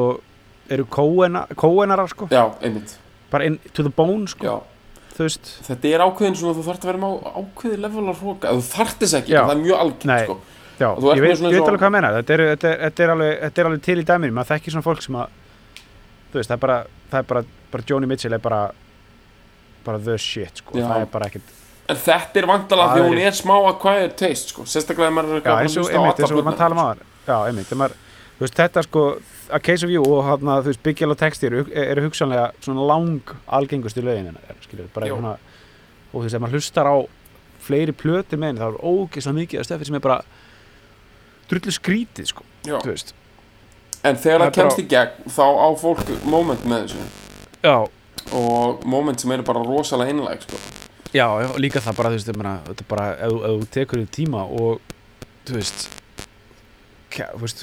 eru 0.75 0.85
kóena, 0.93 1.41
kóenarar 1.57 2.11
sko, 2.13 2.29
já, 2.33 2.43
einmitt 2.61 2.93
bara 3.33 3.47
in 3.49 3.57
to 3.73 3.81
the 3.81 3.89
bone 3.89 4.27
sko, 4.29 4.45
já. 4.45 4.74
Veist, 5.23 5.51
þetta 5.67 5.87
er 5.95 6.03
ákveðin 6.05 6.35
svona 6.35 6.55
þú 6.57 6.63
þarft 6.67 6.83
að 6.85 6.89
vera 6.91 6.99
á- 7.07 7.23
ákveðið 7.39 7.79
level 7.85 8.09
af 8.09 8.19
hróka 8.21 8.51
þú 8.55 8.63
þarft 8.75 8.99
þess 8.99 9.13
ekki, 9.21 9.31
það 9.35 9.51
er 9.55 9.61
mjög 9.63 9.79
Nei. 10.05 10.23
sko. 10.25 10.37
ég 11.15 11.21
veit, 11.23 11.41
alveg 11.69 11.79
hvað 11.79 11.87
að 11.87 11.91
menna, 11.95 12.09
þetta 12.19 12.33
er, 12.35 12.41
þetta 12.55 12.67
er, 12.67 12.79
þetta 12.89 13.03
er, 13.05 13.09
alveg, 13.15 13.35
þetta 13.45 13.61
er 13.61 13.65
alveg 13.69 13.81
til 13.81 13.97
í 14.01 14.03
dæminu, 14.09 14.33
maður 14.35 14.49
þekkir 14.51 14.71
svona 14.75 14.83
fólk 14.89 15.01
sem 15.05 15.15
að, 15.15 15.27
veist, 16.33 16.49
það 16.49 16.55
er 16.57 16.63
bara, 16.65 16.77
það 17.11 17.19
er 17.19 17.27
bara, 17.29 17.43
bara 17.71 17.83
Joni 17.87 18.07
Mitchell 18.11 18.33
er 18.33 18.43
bara, 18.43 18.61
bara 19.85 19.99
the 19.99 20.17
shit 20.17 20.59
sko, 20.59 20.75
það 20.75 21.01
er 21.05 21.05
bara 21.13 21.29
ekkert, 21.29 21.53
en 21.87 21.95
þetta 22.01 22.41
er 22.41 22.47
vandalega 22.49 22.89
Það 22.89 22.95
því 22.97 23.03
er- 23.05 23.09
hún 23.11 23.21
er 23.29 23.31
smá 23.37 23.55
acquired 23.69 24.15
taste 24.17 24.49
sko. 24.51 24.65
sérstaklega 24.65 25.07
ef 25.07 25.13
maður 25.13 25.37
er 25.37 25.41
að 25.45 25.63
hlusta 25.69 25.95
á 25.95 26.01
um 26.01 26.11
þegar 26.11 27.91
þú 28.35 28.43
veist, 28.43 28.55
þetta 28.59 28.83
sko, 28.83 29.03
A 29.53 29.59
Case 29.59 29.85
of 29.85 29.91
You 29.91 30.03
og 30.03 30.23
hann 30.25 30.39
þú 30.47 30.69
veist, 30.71 30.83
Big 30.83 31.01
Yellow 31.01 31.15
Taxi 31.15 31.45
eru, 31.47 31.65
hugsanlega 32.07 32.51
svona 32.61 32.85
lang 32.87 33.21
algengustu 33.47 34.01
lögin 34.01 34.31
og 36.15 36.21
þú 36.21 36.23
veist, 36.23 36.35
ef 36.35 36.41
maður 36.41 36.55
hlustar 36.59 36.87
á 36.89 36.95
fleiri 37.65 37.91
plötur 37.97 38.39
með 38.39 38.53
henni, 38.53 38.61
þá 38.61 38.67
er 38.69 38.79
ógeðslega 38.85 39.37
mikið 39.39 39.59
af 39.59 39.67
stöfi 39.67 39.85
sem 39.89 39.95
er 39.97 40.03
bara 40.05 40.17
drullu 41.49 41.73
skrítið, 41.75 42.29
sko, 42.31 42.45
Já. 42.65 42.77
þú 42.81 42.91
veist, 42.93 43.13
en 44.05 44.15
þegar 44.21 44.45
Það 44.45 44.55
kemst 44.59 44.81
í 44.81 44.87
gegn 44.93 45.29
þá 45.35 45.45
á 45.45 45.67
fólk 45.81 46.09
moment 46.25 46.65
með 46.65 46.85
þessu 46.85 47.05
já, 47.65 47.75
og 48.37 48.85
moment 48.85 49.21
sem 49.21 49.31
eru 49.35 49.45
bara 49.45 49.63
rosalega 49.65 50.13
einlæg 50.13 50.45
sko. 50.45 50.61
Já, 51.15 51.27
já, 51.41 51.47
líka 51.61 51.79
það 51.83 51.97
bara, 51.99 52.09
þú 52.09 52.17
veist, 52.19 52.87
bara, 52.87 53.05
ef, 53.13 53.31
þú- 53.31 53.43
ef 53.45 53.59
þú 53.61 53.69
tekur 53.77 54.01
þér 54.01 54.09
tíma 54.17 54.41
og, 54.45 54.81
þú 55.45 55.57
veist, 55.59 55.89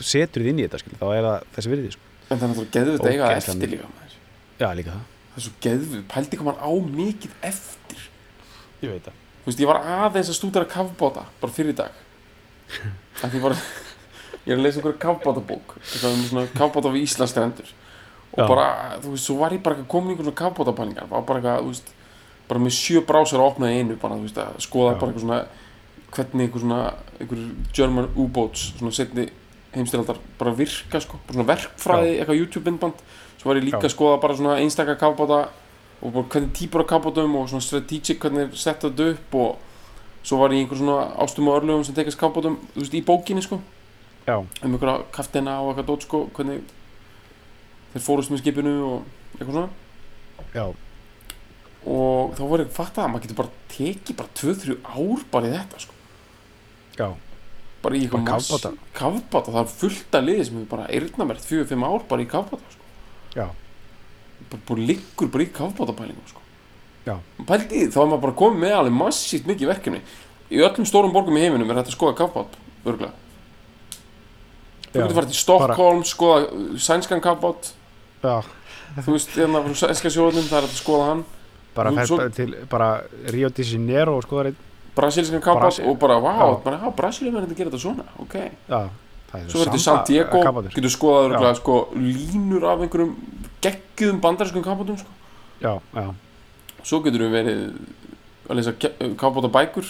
setur 0.09 0.43
þið 0.45 0.51
inn 0.53 0.61
í 0.63 0.67
þetta, 0.67 0.81
skil, 0.83 0.99
þá 1.01 1.07
er 1.13 1.27
það 1.29 1.47
þessi 1.57 1.73
virði, 1.73 1.91
sko. 1.95 2.11
en 2.29 2.39
það 2.39 2.45
er 2.47 2.53
náttúrulega 2.53 2.97
þetta 2.97 3.13
eiga 3.13 3.31
eftir 3.37 3.73
líka 3.73 3.91
maður. 3.93 4.17
Já, 4.63 4.69
líka 4.79 4.95
það. 4.95 5.05
það 5.33 5.41
er 5.41 5.47
svo 5.47 5.53
geðvið, 5.67 6.03
pældi 6.13 6.39
hvað 6.41 6.49
maður 6.51 6.63
á 6.63 6.71
mikið 7.01 7.37
eftir 7.53 8.05
Ég 8.83 8.91
veit 8.91 9.07
það. 9.07 9.21
þú 9.43 9.51
veist, 9.51 9.63
ég 9.63 9.71
var 9.71 9.81
aðeins 9.99 10.33
að 10.33 10.39
stúdara 10.39 10.71
kafbáta 10.71 11.25
bara 11.43 11.53
fyrir 11.53 11.77
dag 11.79 12.01
því 13.33 13.43
bara, 13.45 13.57
ég 14.47 14.53
er 14.53 14.59
að 14.59 14.65
lesa 14.67 14.81
einhverja 14.81 15.03
kafbátabók 15.07 15.77
eitthvað 15.79 16.17
um 16.17 16.25
svona 16.31 16.47
kafbáta 16.57 16.93
við 16.95 17.07
Íslandstrendur 17.07 17.73
og 18.33 18.39
Já. 18.41 18.47
bara, 18.49 18.67
þú 19.03 19.13
veist, 19.13 19.27
svo 19.29 19.37
var 19.43 19.53
ég 19.53 19.63
bara 19.65 19.85
komin 19.89 20.13
í 20.13 20.17
einhverjum 20.17 20.39
kafbátapælingar, 20.41 21.11
var 21.11 21.27
bara 21.29 21.59
veist 21.67 21.93
bara 22.49 22.61
með 22.63 22.75
sjö 22.77 23.03
brásar 23.07 23.41
að 23.43 23.51
opna 23.53 23.69
einu 23.71 23.97
bara, 24.01 24.17
veist, 24.21 24.39
að 24.41 24.57
skoða 24.65 24.95
Já. 24.95 24.99
bara 25.03 25.13
eitthvað 25.13 25.27
svona 25.27 25.43
hvernig 26.13 26.47
einhver 26.47 26.65
svona, 26.65 26.81
einhver 27.21 27.45
German 27.77 28.09
U-boats, 28.17 28.73
svona 28.79 28.93
setni 28.97 29.29
heimstyraldar 29.75 30.21
bara 30.39 30.53
virka, 30.57 31.01
sko, 31.01 31.19
bara 31.27 31.37
svona 31.39 31.49
verkfræði 31.49 32.15
eitthvað 32.19 32.41
YouTube-myndband, 32.43 33.03
svo 33.41 33.51
var 33.51 33.61
ég 33.61 33.67
líka 33.69 33.81
Já. 33.81 33.89
að 33.89 33.95
skoða 33.95 34.21
bara 34.23 34.37
svona 34.39 34.59
einstaka 34.61 34.97
kafbáta 35.01 35.41
og 36.03 36.13
bara 36.13 36.29
hvernig 36.35 36.53
típur 36.59 36.85
á 36.85 36.91
kafbátum 36.93 37.37
og 37.41 37.49
svona 37.51 37.65
strategic 37.65 38.21
hvernig 38.23 38.53
setja 38.59 38.91
þetta 38.91 39.09
upp 39.15 39.35
og 39.35 40.23
svo 40.23 40.39
var 40.43 40.55
ég 40.55 40.63
einhver 40.65 40.79
svona 40.79 41.09
ástum 41.25 41.49
og 41.49 41.59
örlögum 41.61 41.85
sem 41.87 41.97
tekast 41.97 42.21
kafbátum, 42.21 42.61
þú 42.75 42.85
veist, 42.85 42.95
í 42.95 43.05
bókinni, 43.07 43.43
sko. 43.43 43.61
Já, 44.27 44.39
um 44.39 44.71
einhverja 44.71 45.03
kaftina 45.13 45.59
og 45.63 45.73
eitthvað 45.73 45.89
dót 45.89 46.07
sko 46.07 46.25
hvernig 46.37 46.63
þeir 47.93 48.05
fórust 48.07 48.31
með 48.31 48.45
skipinu 48.45 48.75
og 48.87 49.39
eitthvað 49.39 49.57
svona. 49.57 49.71
Já, 50.53 50.67
og 51.83 52.37
þá 52.39 52.43
voru 52.47 52.63
ég 52.63 52.71
að 52.71 52.77
fatta 52.77 53.03
að 53.03 53.11
maður 53.11 53.25
getur 53.27 53.39
bara 53.41 53.61
tekið 53.73 54.19
bara 54.21 54.35
2-3 54.39 54.77
ár 54.87 55.25
bara 55.33 55.49
í 55.49 55.55
þetta 55.57 55.81
sko. 55.83 55.97
Já, 56.99 57.09
bara 57.83 57.97
í 57.99 58.03
eitthvað 58.05 58.25
Bara 58.25 58.37
kafbáta? 58.39 58.71
kafbáta, 58.95 59.53
það 59.53 59.61
er 59.65 59.73
fullt 59.81 60.15
af 60.19 60.25
liði 60.27 60.45
sem 60.47 60.57
hefur 60.61 60.71
bara 60.77 60.87
eyrnamert 60.95 61.47
4-5 61.49 61.87
ár 61.89 62.05
bara 62.09 62.23
í 62.23 62.29
kafbáta 62.31 62.73
sko. 62.75 62.85
já, 63.35 63.47
bara, 64.51 64.63
bara 64.69 64.87
liggur 64.93 65.29
bara 65.35 65.45
í 65.45 65.51
kafbátapælingum 65.57 66.29
sko. 66.31 66.41
Já. 67.07 67.17
pældi 67.49 67.87
þá 67.91 67.99
er 68.05 68.07
maður 68.13 68.23
bara 68.29 68.39
komið 68.39 68.61
með 68.63 68.77
alveg 68.79 68.95
massíft 69.01 69.47
mikið 69.51 69.73
verkefni 69.73 70.01
í 70.53 70.61
öllum 70.63 70.87
stórum 70.87 71.13
borgum 71.15 71.37
í 71.37 71.43
heiminum 71.43 71.71
er 71.73 71.81
þetta 71.81 71.91
að 71.91 71.97
skoða 71.99 72.15
kafbát 72.21 72.55
örgulega 72.87 73.15
þú 74.93 75.01
getur 75.01 75.17
farið 75.17 75.31
til 75.33 75.41
Stockholm, 75.41 76.03
skoða 76.07 76.43
uh, 76.53 76.75
sænskan 76.79 77.23
kafbát 77.25 77.73
já, 78.23 78.35
þú 79.03 79.15
veist, 79.17 79.33
hérna 79.35 79.63
frá 79.65 79.75
sænska 79.83 80.13
sjóðunum 80.13 80.47
það 80.51 80.59
er 80.61 80.67
að 80.69 80.77
skoða 80.79 81.07
hann 81.09 81.25
bara 81.75 81.93
fer 81.97 82.11
svo- 82.11 82.19
bara 82.21 82.35
til, 82.37 82.51
bara 82.71 82.89
Rio 83.33 83.49
de 83.49 83.65
Janeiro 83.65 84.19
og 84.21 84.27
skoðar 84.27 84.51
einn, 84.53 84.59
brasilískan 84.97 85.41
Brasil- 85.59 85.87
og 85.89 85.99
bara, 85.99 86.15
Já. 86.21 86.63
bara, 86.65 86.91
Brasilíum 86.91 87.37
er 87.37 87.47
þetta 87.47 87.55
að 87.55 87.57
gera 87.57 87.71
þetta 87.71 87.81
svona, 87.81 88.05
ok 88.19 88.35
já, 88.69 88.81
það 89.33 89.41
er 89.41 89.49
svo 89.49 89.59
verður 89.63 89.71
til 89.73 89.81
samba- 89.81 90.05
Santiago, 90.07 90.43
kafbátur. 90.43 90.75
getur 90.75 90.91
skoðað 90.91 91.23
Já. 91.23 91.29
örugglega, 91.29 91.55
sko, 91.57 91.89
línur 91.97 92.65
af 92.73 92.81
einhverjum 92.81 93.17
geggjum 93.63 94.21
bandarískum 94.21 94.63
kafbátum 94.63 94.99
sko. 94.99 95.09
Já, 95.63 95.81
já, 95.95 96.15
svo 96.85 97.01
getur 97.05 97.21
við 97.25 97.33
verið 97.39 97.73
að 98.51 98.57
lesa 98.57 98.73
kafbáta 99.17 99.49
bækur 99.49 99.85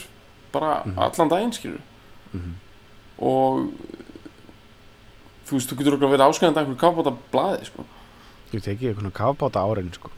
bara 0.52 0.82
Mhm. 0.84 0.98
allan 0.98 1.28
daginn, 1.28 1.52
skilur 1.52 1.80
mhm, 2.34 2.52
og 3.18 3.68
þú 5.46 5.56
veist, 5.58 5.70
þú 5.72 5.76
getur 5.78 5.96
að 5.98 6.10
vera 6.10 6.28
áskrifandi 6.30 6.56
af 6.60 6.66
einhverju 6.66 6.78
kafbóta 6.78 7.16
blaði 7.32 7.64
sko. 7.66 7.84
Ég 8.52 8.62
tekið 8.62 8.94
eitthvað 8.94 9.12
kafbóta 9.12 9.60
árin 9.64 9.92
sko. 9.94 10.10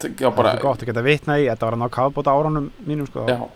já, 0.00 0.30
bara, 0.34 0.50
það 0.52 0.58
er 0.58 0.62
gott 0.62 0.82
að 0.82 0.86
geta 0.86 1.02
vitna 1.02 1.34
í 1.38 1.46
þetta 1.48 1.60
var 1.60 1.70
hann 1.76 1.86
á 1.88 1.90
kafbóta 1.90 2.32
árunum 2.34 2.70
mínum 2.86 3.06
sko. 3.06 3.26
já 3.26 3.48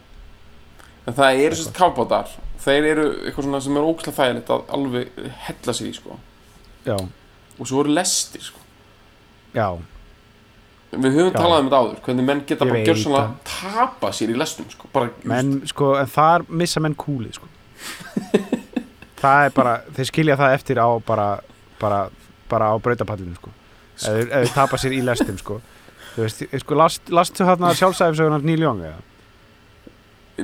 en 1.06 1.16
það 1.16 1.44
eru 1.46 1.58
sérst 1.58 1.76
kafbótar 1.76 2.32
þeir 2.60 2.88
eru 2.92 3.06
eitthvað 3.24 3.46
svona 3.46 3.60
sem 3.64 3.76
er 3.80 3.86
ógæslega 3.88 4.16
þægilegt 4.18 4.50
að 4.52 4.74
alveg 4.76 5.22
hella 5.46 5.76
sér 5.76 5.88
í 5.88 5.94
sko. 5.96 6.18
já, 6.84 6.96
og 7.58 7.70
svo 7.70 7.80
eru 7.84 7.94
lestir 7.96 8.44
sko. 8.44 8.60
já, 9.56 9.68
við 10.92 11.16
höfum 11.16 11.32
Já. 11.32 11.38
talað 11.38 11.60
um 11.62 11.68
þetta 11.70 11.80
áður 11.80 12.00
hvernig 12.04 12.26
menn 12.26 12.42
geta 12.46 12.66
Ég 12.66 12.72
bara 12.72 12.84
gjörsanlega 12.88 13.26
það. 13.26 13.74
tapa 13.78 14.12
sér 14.18 14.32
í 14.34 14.38
lestum 14.40 14.70
sko. 14.70 14.90
bara, 14.92 15.10
menn 15.24 15.52
sko 15.70 15.92
en 16.00 16.10
þar 16.10 16.46
missa 16.48 16.80
menn 16.84 16.96
kúlið 16.98 17.38
sko. 17.38 17.48
það 19.22 19.44
er 19.46 19.54
bara 19.56 19.74
þeir 19.96 20.08
skilja 20.10 20.36
það 20.40 20.54
eftir 20.58 20.80
á 20.82 20.88
bara 21.06 21.28
bara, 21.80 22.00
bara 22.50 22.72
á 22.72 22.76
brautapallinu 22.82 23.36
sko. 23.38 23.52
ef 24.04 24.32
þeir 24.32 24.54
tapa 24.54 24.76
sér 24.80 24.96
í 24.96 25.04
lestum 25.04 25.38
sko. 25.40 25.60
þú 26.16 26.26
veist, 26.26 26.42
sko, 26.64 26.74
last, 26.76 27.08
lastu 27.08 27.46
hérna 27.46 27.72
sjálfsæfisögunar 27.78 28.42
Neil 28.44 28.60
Young 28.66 28.82
eða? 28.84 28.98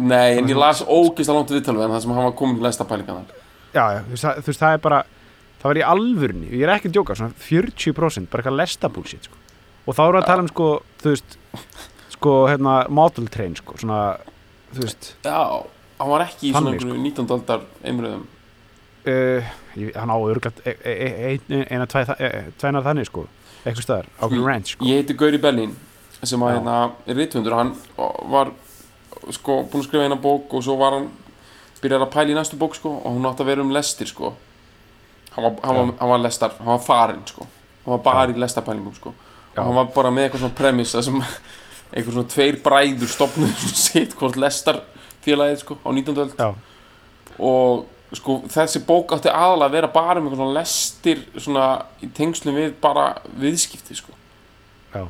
Nei, 0.00 0.38
en 0.38 0.48
ég 0.50 0.58
las 0.58 0.82
ógæslega 0.82 1.36
langt 1.38 1.52
viðtalið 1.54 1.86
en 1.86 1.94
það 1.96 2.02
sem 2.04 2.14
hann 2.16 2.28
var 2.28 2.36
komin 2.38 2.58
til 2.58 2.66
lestapælingarnar 2.66 3.34
já, 3.74 3.84
já, 3.96 4.00
þú 4.06 4.14
veist, 4.14 4.26
það, 4.26 4.56
það 4.60 4.76
er 4.76 4.82
bara 4.86 5.02
það 5.60 5.68
var 5.70 5.80
í 5.80 5.84
alvörni, 5.94 6.48
ég 6.52 6.64
er 6.66 6.74
ekki 6.76 6.90
að 6.90 6.96
djóka 6.98 7.16
svona 7.18 7.36
40% 7.48 8.30
bara 8.32 8.42
eitthvað 8.42 8.58
lesta 8.60 8.90
bullshit 8.92 9.28
sko. 9.28 9.38
og 9.86 9.96
þá 9.96 10.02
erum 10.04 10.18
við 10.18 10.22
að 10.22 10.30
tala 10.30 10.44
um 10.44 10.50
sko, 10.52 10.68
þú 11.02 11.12
veist 11.14 11.38
sko, 12.16 12.34
hérna, 12.50 12.76
model 13.00 13.28
train 13.32 13.56
sko, 13.58 13.76
svona, 13.80 14.00
þú 14.74 14.84
veist 14.84 15.10
já, 15.26 15.40
hann 16.00 16.12
var 16.12 16.26
ekki 16.26 16.50
í 16.50 16.52
svona 16.54 16.72
Þannig, 16.72 16.86
einhverju 16.86 17.02
19. 17.08 17.34
aldar 17.38 17.66
einröðum 17.82 18.26
uh, 19.12 19.56
hann 19.96 20.14
á 20.14 20.18
örglat 20.18 20.62
e, 20.64 20.76
e, 20.76 20.94
e, 20.94 21.32
ein- 21.32 21.66
eina, 21.70 21.88
tvæ, 21.90 22.04
tvænar 22.60 22.86
þannig 22.86 23.10
sko, 23.10 23.26
eitthvað 23.64 23.86
stöðar 23.88 24.12
á 24.20 24.24
hvernig 24.26 24.46
ranch 24.46 24.76
sko. 24.76 24.88
ég 24.88 25.02
heiti 25.02 25.18
Gauri 25.18 25.40
Bellin 25.42 25.74
sem 26.22 26.42
að 26.42 26.56
hérna 26.56 26.76
er 27.06 27.18
rithundur 27.20 27.54
hann 27.54 27.74
var 27.96 28.54
sko 29.34 29.62
búinn 29.66 29.82
að 29.82 29.88
skrifa 29.88 30.06
eina 30.06 30.18
bók 30.20 30.54
og 30.54 30.64
svo 30.64 30.76
var 30.80 30.98
hann 30.98 31.08
byrjar 31.82 32.06
að 32.06 32.12
pæla 32.14 32.32
í 32.32 32.36
næstu 32.36 32.58
bók 32.60 32.76
sko 32.78 32.92
og 32.98 33.16
hún 33.16 33.26
átti 33.28 33.44
að 33.44 33.50
vera 33.52 33.64
um 33.64 33.72
lestir 33.74 34.10
sko. 34.10 34.32
Hann 35.36 35.44
var, 35.44 35.56
hann 35.62 35.76
var, 35.76 35.92
hann 36.00 36.12
var 36.14 36.22
lestar, 36.24 36.54
hann 36.58 36.72
var 36.72 36.84
farinn 36.84 37.26
sko. 37.28 37.46
Hann 37.84 37.96
var 37.96 38.04
bara 38.06 38.30
í 38.32 38.38
lestarpælingum 38.40 38.94
sko. 38.96 39.12
Og 39.56 39.60
hann 39.62 39.76
var 39.76 39.90
bara 39.94 40.12
með 40.12 40.26
eitthvað 40.28 40.44
svona 40.44 40.58
premissa 40.58 41.02
sem 41.04 41.18
eitthvað 41.92 42.14
svona 42.14 42.32
tveir 42.32 42.60
bræður 42.64 43.12
stopnuð 43.12 43.66
sitt 43.86 44.16
hvort 44.18 44.38
lestar 44.40 44.80
félagið 45.26 45.60
sko 45.64 45.78
á 45.82 45.88
19. 45.90 46.16
öld. 46.24 46.34
Já. 46.38 46.54
og 47.36 48.16
sko 48.16 48.38
þessi 48.48 48.80
bók 48.86 49.12
átti 49.16 49.28
aðalega 49.28 49.66
að 49.66 49.76
vera 49.76 49.88
bara 49.92 50.20
um 50.20 50.28
eitthvað 50.28 50.40
svona 50.40 50.58
lestir 50.60 51.22
svona 51.36 51.66
í 52.00 52.08
tengslum 52.16 52.56
við 52.56 52.76
bara 52.80 53.08
viðskipti 53.36 53.98
sko. 53.98 54.14
Já. 54.94 55.04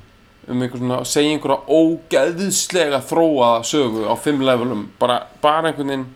Um 0.46 0.62
einhver 0.62 0.78
svona, 0.78 1.00
segja 1.08 1.34
einhverja 1.34 1.58
ógeðslega 1.66 3.00
þróaða 3.08 3.64
sögu 3.66 4.06
á 4.06 4.14
fimm 4.20 4.44
levelum 4.46 4.86
bara, 5.00 5.20
bara 5.42 5.72
einhvern 5.72 5.90
veginn 5.90 6.06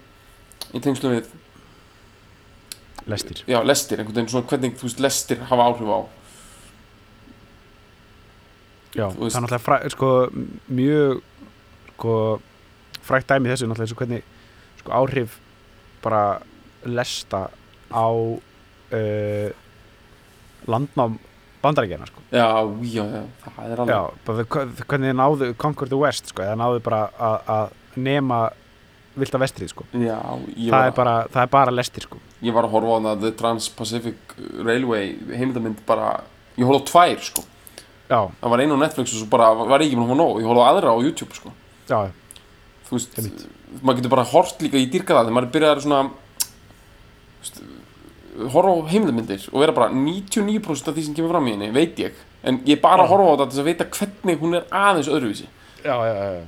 í 0.71 0.83
tengslum 0.85 1.17
við, 1.17 1.31
lestir. 3.11 3.43
Já, 3.51 3.59
lestir 3.67 3.99
einhvern 3.99 4.21
veginn 4.21 4.31
svona 4.31 4.51
hvernig, 4.51 4.77
þú 4.79 4.87
veist, 4.87 5.03
lestir 5.03 5.43
hafa 5.51 5.67
áhrif 5.71 5.91
á. 5.91 6.01
Já, 8.91 9.07
það 9.07 9.27
er 9.27 9.45
náttúrulega 9.45 9.63
fræ, 9.65 9.79
sko, 9.95 10.13
mjög 10.79 11.25
sko, 11.95 12.15
frækt 13.07 13.33
dæmi 13.33 13.51
þessu 13.51 13.71
náttúrulega 13.71 13.89
eins 13.89 13.97
og 13.97 14.05
hvernig 14.05 14.23
sko, 14.81 14.95
áhrif 14.95 15.41
bara 16.05 16.23
lesta 16.87 17.49
á 17.91 18.09
uh, 18.11 19.51
landnám 20.71 21.19
bandarækjana 21.63 22.07
sko. 22.09 22.21
já, 22.33 22.47
já, 22.83 23.05
já, 23.05 23.23
það 23.45 23.73
er 23.73 23.83
alveg 23.83 23.95
Já, 23.95 24.01
hvernig 24.89 25.11
þið 25.11 25.19
náðu 25.21 25.51
Conquer 25.61 25.89
the 25.89 25.99
West 26.01 26.27
sko, 26.33 26.43
eða 26.43 26.57
náðu 26.57 26.83
bara 26.87 27.01
að- 27.19 27.43
að 27.57 27.71
nema 27.97 28.41
vilda 29.17 29.39
vestrið 29.43 29.69
sko. 29.75 29.85
já, 29.93 30.17
það, 30.71 30.87
er 30.87 30.93
bara, 30.97 31.15
það 31.29 31.43
er 31.43 31.47
bara 31.53 31.71
lestir 31.75 32.03
sko. 32.07 32.19
ég 32.43 32.53
var 32.55 32.65
að 32.65 32.71
horfa 32.71 32.97
á 32.97 33.01
það 33.07 33.21
The 33.21 33.31
Trans-Pacific 33.43 34.37
Railway 34.65 35.15
heimildamind 35.37 35.85
bara, 35.87 36.21
ég 36.57 36.65
horfði 36.65 36.81
á 36.81 36.91
tvær 36.93 37.21
sko 37.29 37.45
já, 38.11 38.21
það 38.41 38.51
var 38.51 38.59
einu 38.65 38.75
á 38.79 38.83
Netflix 38.87 39.13
og 39.15 39.19
svo 39.21 39.29
bara 39.31 39.53
var 39.55 39.81
ég 39.81 39.91
ekki 39.93 39.99
að 40.01 40.09
fá 40.11 40.17
nóg 40.17 40.41
ég 40.41 40.49
horfði 40.49 40.65
á 40.65 40.71
aðra 40.73 40.95
á 40.95 40.99
YouTube 41.05 41.35
sko 41.37 41.53
já, 41.91 42.01
þú 42.89 42.97
veist, 42.97 43.21
maður 43.83 44.01
getur 44.01 44.11
bara 44.17 44.25
hort 44.33 44.63
líka 44.65 44.79
í 44.81 44.89
dýrka 44.91 45.15
það 45.15 45.29
þegar 45.29 45.37
maður 45.37 45.47
er 45.51 45.55
byrjaðar 45.55 45.83
svona 45.85 46.01
þú 46.11 47.45
veist, 47.45 47.61
horfa 48.53 48.71
á 48.73 48.91
heimildamindir 48.93 49.49
og 49.53 49.61
vera 49.61 49.73
bara 49.77 49.89
99% 49.95 50.89
af 50.91 50.95
því 50.97 51.05
sem 51.07 51.15
kemur 51.17 51.33
fram 51.35 51.49
í 51.51 51.55
henni, 51.57 51.71
veit 51.75 51.99
ég. 51.99 52.13
En 52.47 52.61
ég 52.65 52.77
er 52.79 52.83
bara 52.83 53.05
að 53.05 53.13
horfa 53.13 53.27
á 53.27 53.37
þetta 53.41 53.51
til 53.55 53.61
að 53.63 53.69
veita 53.71 53.87
hvernig 53.97 54.39
hún 54.41 54.55
er 54.61 54.67
aðeins 54.71 55.09
öðruvísi. 55.13 55.49
Já, 55.85 55.97
já, 56.07 56.15
já. 56.15 56.45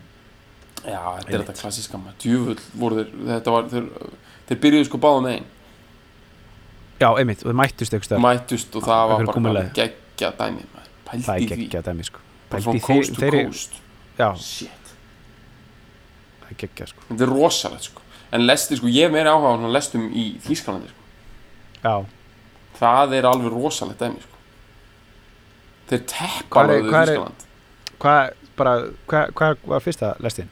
já, 0.85 1.01
þetta 1.19 1.33
er 1.33 1.43
þetta 1.43 1.57
klassíska 1.61 1.99
maður, 2.01 2.19
djúfull 2.23 2.61
voru 2.81 3.01
þeir, 3.01 3.11
þetta 3.33 3.55
var, 3.57 3.69
þeir, 3.73 3.89
þeir 4.49 4.61
byrjuðu 4.67 4.89
sko 4.89 5.01
báðum 5.03 5.27
megin. 5.29 5.49
Já, 7.03 7.09
einmitt, 7.19 7.43
og 7.43 7.51
þið 7.51 7.59
mættust 7.63 7.97
eitthvað 7.99 8.23
mættust 8.23 8.77
og 8.79 8.87
það 8.87 9.13
var 9.13 9.27
bara 9.33 9.65
geggja 9.75 10.33
dæmi 10.39 10.67
það 11.13 11.35
er 11.35 11.49
geggja 11.51 11.83
dæmi 11.83 12.05
sko. 12.07 12.21
bara 12.53 12.63
í 12.63 12.81
coast 12.81 13.11
þeir- 13.11 13.17
to 13.17 13.21
þeir- 13.21 13.47
coast. 13.49 13.79
Shit, 14.39 14.93
það 16.43 16.51
er 16.53 16.59
geggja 16.63 16.87
sko. 16.93 17.03
þetta 17.11 17.27
er 17.27 17.33
rosalegt 17.33 17.89
sko. 17.91 18.03
En 18.33 18.47
lesti 18.47 18.77
sko, 18.79 18.87
ég 18.87 19.09
er 19.09 19.11
meira 19.13 19.33
áhuga 19.35 19.51
á 19.51 19.57
svona 19.59 19.73
lestum 19.73 20.07
í 20.15 20.39
Þýskalandi 20.41 20.89
sko 20.89 21.02
já, 21.85 21.95
það 22.79 23.15
er 23.19 23.29
alveg 23.31 23.53
rosalegt 23.53 23.99
dæmi 24.03 24.21
sko. 24.23 24.37
þeir 25.91 26.05
teppa 26.13 26.61
alveg 26.63 26.93
er- 26.93 27.09
Þýskaland 27.13 27.49
hvað 28.03 28.31
bara, 28.57 28.75
hvað 29.09 29.33
hva 29.39 29.49
var 29.75 29.81
fyrsta 29.81 30.15
lestin? 30.21 30.49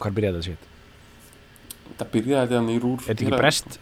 Hvað 0.00 0.14
byrjaði 0.16 0.38
það 0.38 0.46
sétt 0.50 0.70
þetta 1.94 2.06
byrjaði 2.12 2.48
þetta 2.50 2.72
í 2.74 2.78
rúr 2.82 2.98
er 2.98 3.08
þetta 3.14 3.24
ekki 3.28 3.38
brest, 3.38 3.78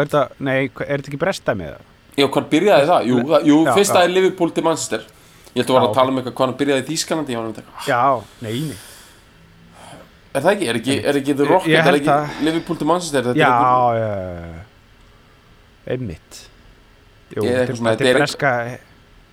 er 0.00 0.06
þetta 0.10 0.24
nei, 0.38 0.68
hva- 0.68 0.86
er 0.88 0.98
þetta 1.00 1.08
ekki 1.12 1.20
brest 1.22 1.44
dæmi 1.46 1.64
eða? 1.70 1.80
Já, 2.16 2.26
hvað 2.32 2.48
byrjaði 2.52 2.86
það? 2.90 3.06
jú, 3.10 3.16
það, 3.28 3.46
jú 3.50 3.56
Já, 3.66 3.72
fyrsta 3.76 4.00
já. 4.00 4.04
er 4.04 4.08
Liverpool 4.16 4.50
til 4.56 4.64
Manchester. 4.64 5.02
Ég 5.56 5.62
held 5.62 5.68
að 5.70 5.74
Já, 5.76 5.88
að 5.88 5.94
tala 5.96 6.12
um 6.12 6.16
eitthvað 6.20 6.34
hvað 6.36 6.46
hann 6.46 6.54
byrjaði 6.60 6.82
í 6.82 6.86
mynda, 7.48 7.62
já, 7.88 8.00
nei, 8.40 8.60
nei. 8.70 8.78
Er 10.36 10.40
það 10.44 10.50
ekki? 10.52 10.66
er 10.68 10.78
ekki, 10.80 10.96
er 11.10 11.18
ekki 11.20 11.34
The 11.36 11.44
Rocket, 11.48 11.68
er 11.80 11.98
ekki 11.98 12.08
það. 12.10 12.40
Liverpool 12.44 12.76
til 12.80 12.86
Manchester? 12.90 13.28
Já, 13.36 13.50
einhver, 13.50 14.00
já, 14.00 14.64
einmitt 15.86 16.42
Jú, 17.34 17.42
Eða 17.42 17.64
þetta 17.66 17.76
svona, 17.76 17.92
þetta 17.96 18.06
er 18.10 18.14
breska 18.20 18.50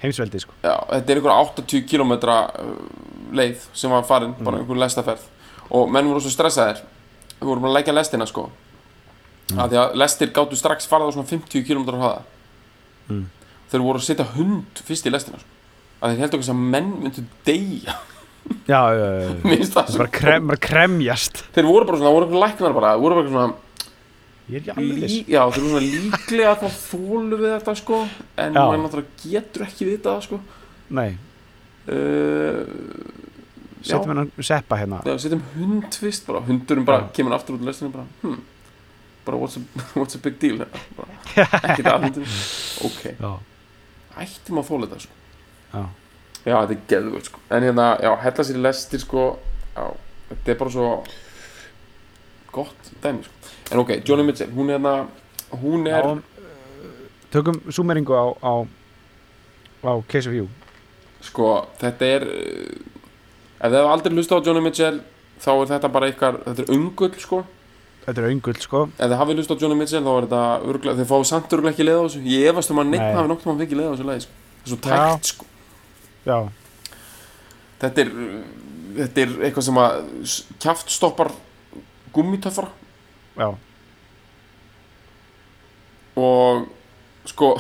heimsveldi 0.04 0.40
sko. 0.42 0.54
já, 0.64 0.74
þetta 0.90 1.14
er 1.14 1.20
einhver 1.20 1.36
80 1.38 1.86
km 1.88 2.14
leið 3.38 3.68
sem 3.74 3.92
var 3.94 4.04
farin 4.04 4.34
bara 4.40 4.58
Mm. 4.58 4.64
einhver 4.64 4.78
lestaferð 4.82 5.22
og 5.72 5.90
menn 5.92 6.06
voru 6.10 6.22
svo 6.22 6.30
stressaðir 6.34 6.82
við 7.40 7.48
vorum 7.48 7.64
að 7.70 7.74
leggja 7.78 7.94
lestina 7.94 8.26
sko 8.28 8.50
Mm. 9.52 9.60
af 9.60 9.70
því 9.72 9.78
að 9.84 9.96
lestir 9.96 10.28
gáttu 10.34 10.56
strax 10.56 10.88
farað 10.88 11.10
á 11.10 11.14
svona 11.14 11.28
50 11.28 11.64
km 11.68 11.86
hraða 11.92 12.22
Mm. 13.10 13.26
þeir 13.72 13.82
voru 13.82 14.00
að 14.00 14.08
setja 14.08 14.26
hund 14.36 14.66
fyrst 14.88 15.06
í 15.06 15.12
lestina 15.12 15.38
sko. 15.40 15.48
að 16.02 16.12
þeir 16.16 16.20
heldur 16.20 16.40
ekki 16.40 16.52
að 16.52 16.56
menn 16.72 16.92
myndu 17.04 17.24
deyja 17.46 17.96
já, 18.68 18.82
já, 18.92 19.08
já, 19.20 19.30
já. 19.44 19.66
Það 19.74 19.98
bara, 19.98 20.10
krem, 20.12 20.48
bara 20.48 20.58
kremjast 20.58 21.44
þeir 21.56 21.64
voru 21.66 21.86
bara 21.86 21.98
svona, 21.98 22.12
voru 22.12 22.26
eitthvað 22.28 22.44
læknar 22.48 22.74
bara 22.74 22.98
voru 22.98 23.16
bara 23.16 23.30
svona, 23.30 23.54
ég 24.54 24.60
er 24.60 24.64
ekki 24.64 24.74
alveg 24.76 25.02
viss. 25.02 25.14
Lí, 25.14 25.20
já, 25.34 25.42
þeir 25.50 25.66
voru 25.66 25.74
svona 25.74 25.84
líklega 25.88 26.54
þá 26.62 26.66
þólu 26.78 27.42
við 27.42 27.52
þetta 27.56 27.76
sko. 27.80 28.00
En 28.38 28.58
Já. 28.58 28.62
maður 28.62 28.82
náttúrulega 28.84 29.34
getur 29.34 29.66
ekki 29.68 29.90
við 29.90 30.00
það 30.06 30.24
sko. 30.28 30.40
Nei, 30.94 31.10
uh, 31.90 32.64
já, 33.82 33.92
setjum 33.92 34.12
hennan 34.14 34.32
seppa 34.40 34.80
hérna. 34.80 35.02
Já, 35.08 35.16
setjum 35.26 35.44
hund 35.56 36.00
fyrst 36.04 36.28
bara, 36.30 36.44
hundurinn 36.48 36.88
bara 36.88 37.06
Já. 37.06 37.10
kemur 37.18 37.38
aftur 37.38 37.58
út 37.58 37.64
úr 37.66 37.72
lestinu 37.72 37.94
bara, 37.94 38.06
hm 38.24 38.42
bara 39.26 39.38
what's 39.40 39.58
a, 39.58 39.62
what's 40.00 40.16
a 40.16 40.18
big 40.20 40.40
deal? 40.40 40.58
Hérna? 40.60 40.80
bara, 40.98 41.10
ekki 41.72 41.86
það 41.86 42.08
hundur 42.08 42.38
ok, 42.90 43.02
já, 43.16 43.32
ættum 44.24 44.60
að 44.62 44.70
þóla 44.70 44.90
þetta 44.92 45.06
sko. 45.06 45.20
Já, 45.74 45.84
já, 46.44 46.56
þetta 46.56 46.74
er 46.76 46.82
geðvöld 46.92 47.30
sko. 47.30 47.44
En 47.50 47.68
hérna, 47.68 47.88
já, 48.04 48.12
hella 48.26 48.48
sér 48.48 48.60
í 48.60 48.64
lestir 48.68 49.04
sko. 49.04 49.24
Já, 49.74 49.86
þetta 50.34 50.54
er 50.54 50.60
bara 50.60 50.76
svo 50.76 50.90
gott 52.54 52.92
dæmi 53.02 53.26
sko 53.26 53.43
en 53.74 53.82
ok, 53.82 53.98
Johnny 54.06 54.28
Mitchell, 54.28 54.54
hún 54.54 54.70
er 54.70 54.78
hérna 54.78 55.08
hún 55.64 55.88
er, 55.90 56.06
já 56.06 56.34
tökum 57.34 57.58
súmeringu 57.74 58.14
á, 58.14 58.26
á 58.46 58.54
á 59.84 59.92
Case 60.08 60.30
of 60.30 60.36
You. 60.38 60.48
Sko, 61.24 61.66
þetta 61.82 62.06
er 62.06 62.26
uh, 62.28 62.78
ef 63.58 63.72
þið 63.72 63.78
hefur 63.80 63.92
aldrei 63.96 64.14
hlustað 64.14 64.44
á 64.44 64.46
Johnny 64.46 64.64
Mitchell 64.64 65.00
þá 65.42 65.52
er 65.56 65.72
þetta 65.74 65.92
bara 65.96 66.10
ykkar, 66.12 66.40
þetta 66.46 66.66
er 66.66 66.74
ungull 66.76 67.14
sko. 67.20 67.42
Þetta 68.04 68.22
er 68.22 68.28
öngull 68.30 68.60
sko. 68.62 68.84
Ef 69.00 69.08
þið 69.08 69.18
hafið 69.22 69.40
hlustað 69.40 69.58
á 69.58 69.62
Johnny 69.64 69.80
Mitchell 69.80 70.04
þá 70.06 70.12
er 70.14 70.28
þetta 70.28 70.44
örgulega, 70.70 70.98
þið 71.00 71.10
fáið 71.14 71.26
samt 71.32 71.56
örgulega 71.58 71.74
ekki 71.74 71.88
leið 71.88 71.98
á 71.98 72.04
þessu. 72.04 72.24
Ég 72.34 72.52
efast 72.52 72.74
um 72.74 72.84
að 72.84 72.92
neitt 72.92 73.06
Nei. 73.06 73.16
hafi 73.18 73.32
nokkuð 73.32 73.50
mann 73.50 73.64
fengið 73.64 73.80
leið 73.80 73.90
á 73.90 73.94
þessu 73.94 74.10
leið 74.12 74.28
sko. 74.28 74.38
það 74.54 74.68
er 74.68 74.76
svo 74.76 74.80
tækt 74.86 75.32
sko. 75.32 75.50
Já, 76.24 76.38
þetta 77.82 78.06
er, 78.06 78.14
uh, 78.14 78.38
þetta 79.02 79.26
er 79.26 79.36
eitthvað 79.48 79.68
sem 79.72 79.82
að 79.82 79.98
kjaft 80.68 80.94
stoppar 80.94 81.34
gummitöfra 82.14 82.70
já, 83.38 83.50
og 86.16 86.68
sko 87.26 87.56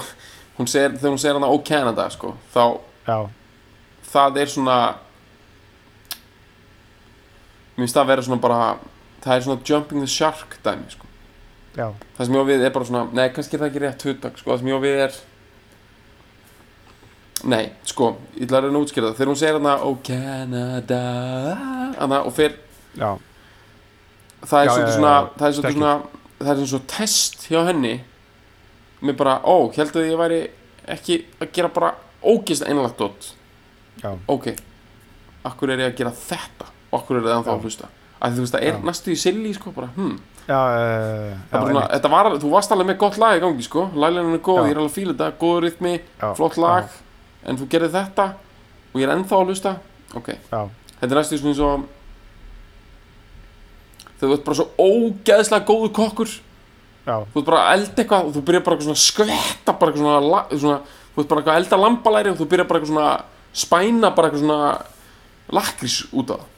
hún 0.57 0.67
segir, 0.69 0.97
þegar 0.99 1.15
hún 1.15 1.21
segir 1.21 1.39
hana 1.39 1.49
ó 1.49 1.57
Canada 1.65 2.09
sko, 2.13 2.35
þá 2.53 2.65
já, 3.07 3.17
það 4.13 4.41
er 4.43 4.53
svona 4.53 4.77
mér 7.73 7.87
finnst 7.87 7.97
það 7.97 8.03
að 8.03 8.11
vera 8.11 8.25
svona 8.27 8.43
bara 8.43 8.59
það 9.23 9.35
er 9.35 9.45
svona 9.47 9.65
jumping 9.65 10.03
the 10.03 10.09
shark 10.09 10.57
dæmi 10.65 10.93
sko. 10.93 11.09
já, 11.75 11.87
það 12.17 12.25
sem 12.25 12.35
ég 12.35 12.45
á 12.45 12.49
við 12.51 12.65
er 12.67 12.73
bara 12.75 12.89
svona 12.89 13.05
nei, 13.11 13.27
kannski 13.33 13.57
er 13.57 13.63
það 13.63 13.71
ekki 13.71 13.83
rétt 13.85 14.07
hugtak 14.09 14.37
sko. 14.37 14.51
það 14.51 14.61
sem 14.61 14.69
ég 14.69 14.77
á 14.77 14.85
við 14.85 15.03
er 15.07 15.21
nei, 17.43 17.63
sko, 17.89 18.13
ég 18.37 18.45
ætla 18.45 18.59
að 18.59 18.67
reyna 18.67 18.77
að 18.77 18.85
útskýra 18.85 19.09
það 19.09 19.17
þegar 19.19 19.31
hún 19.33 19.41
segir 19.41 19.59
hana 19.59 19.75
ó 19.81 19.89
Canada 20.05 21.03
hana, 21.97 22.21
og 22.21 22.35
fer 22.37 22.59
já, 22.93 23.09
það 24.43 24.59
er 24.59 24.65
Já, 24.67 24.73
svolítið 24.73 24.87
já, 24.87 24.93
já, 24.93 24.97
svona 24.97 25.13
já, 25.13 25.29
það 25.39 25.47
er 25.47 25.55
svolítið 25.57 25.77
svona 25.77 25.93
það 26.43 26.51
er 26.63 26.67
svona 26.73 26.89
test 26.97 27.47
hjá 27.47 27.61
henni. 27.69 27.93
Mér 29.03 29.15
bara, 29.19 29.37
ó, 29.43 29.55
held 29.75 29.95
að 29.99 30.07
ég 30.09 30.19
væri 30.19 30.41
ekki 30.93 31.17
að 31.39 31.51
gera 31.55 31.69
bara 31.75 31.93
ógist 32.23 32.63
einlagt 32.67 32.97
dótt 32.99 33.33
já, 34.03 34.11
ok, 34.27 34.47
akkur 35.47 35.71
er 35.73 35.83
ég 35.83 35.91
að 35.93 35.97
gera 36.01 36.11
þetta? 36.15 36.69
Og 36.93 36.99
akkur 37.01 37.17
er 37.19 37.25
það 37.25 37.35
ennþá 37.37 37.51
Já. 37.51 37.55
að 37.57 37.65
hlusta? 37.67 37.89
Að 38.23 38.35
þú 38.37 38.43
veist, 38.45 38.53
það 38.55 38.63
er 38.67 38.75
Já. 38.77 38.83
næstu 38.87 39.11
í 39.11 39.17
silly 39.19 39.53
sko, 39.57 39.71
bara, 39.75 39.89
hm, 39.95 40.13
já, 40.47 40.59
uh, 40.59 41.31
það 41.49 41.57
bara 41.57 41.71
svona, 41.73 41.87
þetta 41.93 42.11
var, 42.13 42.29
þú 42.43 42.51
varst 42.53 42.75
alveg 42.75 42.89
með 42.91 42.97
gott 43.01 43.17
lag 43.23 43.35
í 43.37 43.41
gangi, 43.43 43.65
sko, 43.67 43.85
laglænin 43.95 44.37
er 44.37 44.43
góð, 44.45 44.59
Já. 44.59 44.67
ég 44.67 44.75
er 44.75 44.81
alveg 44.83 44.91
að 44.91 44.97
fíla 44.99 45.15
þetta, 45.15 45.29
góður 45.41 45.65
rytmi, 45.67 45.93
já, 46.21 46.27
flott 46.37 46.59
lag. 46.61 46.99
En 47.43 47.59
þú 47.59 47.67
gerir 47.73 47.91
þetta 47.91 48.27
og 48.93 49.01
ég 49.01 49.07
er 49.07 49.15
ennþá 49.17 49.39
að 49.39 49.49
hlusta. 49.51 49.73
Ok, 50.15 50.29
já, 50.51 50.61
þetta 51.01 51.09
er 51.11 51.19
næstu 51.19 51.39
svona 51.41 51.51
eins 51.51 51.63
og 51.67 51.87
þú 54.29 54.37
ert 54.37 54.47
bara 54.47 54.59
svo 54.59 54.67
ógeðslega 54.79 55.67
góður 55.67 55.93
kokkur. 55.99 56.33
Já, 57.03 57.15
þú 57.33 57.41
ert 57.41 57.49
bara 57.49 57.61
að 57.63 57.75
elda 57.77 58.03
eitthvað 58.03 58.27
og 58.29 58.33
þú 58.37 58.45
byrjar 58.47 58.65
bara 58.69 58.85
svona 58.87 58.97
að 58.97 59.03
skvetta 59.03 59.77
bara 59.79 59.97
svona, 59.99 60.41
svona 60.53 60.79
þú 61.13 61.23
ert 61.23 61.31
bara 61.33 61.43
að 61.43 61.59
elda 61.61 61.79
lambalæri 61.83 62.31
og 62.33 62.39
þú 62.39 62.49
byrjar 62.53 62.69
bara 62.71 62.89
svona 62.89 63.07
að 63.11 63.29
spæna 63.63 64.11
bara 64.15 64.29
eitthvað 64.29 64.45
svona 64.45 64.71
lakrís 65.53 65.97
út 66.15 66.31
á 66.31 66.37
það 66.39 66.49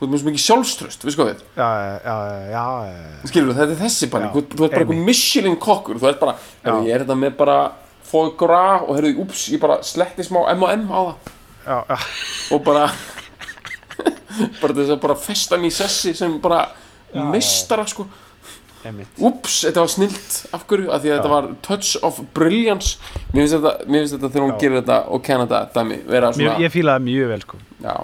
þú 0.00 0.06
ert 0.06 0.12
með 0.14 0.20
svo 0.22 0.30
mikið 0.30 0.42
sjálfströst, 0.46 1.02
við 1.04 1.12
sko 1.12 1.26
já, 1.28 1.66
já, 2.48 2.64
skilur 3.28 3.56
þetta 3.58 3.74
er 3.74 3.80
þessi 3.82 4.08
bara, 4.12 4.30
þú, 4.32 4.42
þú 4.48 4.64
ert 4.64 4.72
bara 4.72 4.84
eitthvað. 4.86 5.02
Michelin 5.10 5.58
kokkur, 5.60 5.98
þú 6.00 6.08
ert 6.08 6.22
bara 6.22 6.36
ég 6.86 6.94
er 6.94 7.04
þetta 7.04 7.16
með 7.20 7.34
bara 7.36 7.56
foie 8.10 8.32
gras 8.40 8.86
og 8.86 8.96
heyrðu, 8.96 9.12
úps, 9.26 9.42
ég 9.52 9.60
bara 9.60 9.76
sletti 9.84 10.24
smá 10.24 10.40
M&M 10.54 10.86
á 10.88 11.00
það. 11.10 11.34
Já, 11.66 11.76
já, 11.90 11.98
og 12.56 12.62
bara 12.64 12.86
bara 14.60 14.74
þess 14.76 14.94
að 14.94 15.00
bara 15.04 15.16
festa 15.20 15.56
hann 15.56 15.68
í 15.68 15.72
sessi 15.74 16.14
sem 16.16 16.38
bara 16.42 16.64
Já, 17.10 17.24
meistara 17.32 17.86
sko. 17.90 18.06
Úps, 19.20 19.58
þetta 19.66 19.82
var 19.82 19.90
snilt 19.92 20.36
af 20.56 20.62
hverju, 20.70 20.86
af 20.94 21.02
því 21.02 21.10
að 21.10 21.18
þetta 21.18 21.30
var 21.34 21.48
touch 21.66 21.98
of 22.06 22.20
brilliance. 22.36 22.94
Mér 23.34 23.42
finnst 23.42 23.56
þetta, 23.58 23.72
mér 23.90 24.04
finnst 24.04 24.14
þetta 24.14 24.30
þegar 24.30 24.44
hún 24.46 24.54
Já. 24.54 24.60
gerir 24.62 24.78
þetta 24.78 24.96
og 25.12 25.24
Canada 25.26 25.60
dæmi 25.74 25.98
vera 26.08 26.30
svona, 26.32 26.54
Mér, 26.54 26.64
ég 26.64 26.72
fíla 26.72 26.94
það 26.96 27.04
mjög 27.10 27.28
vel, 27.34 27.40
sko, 27.44 27.60
já, 27.84 27.96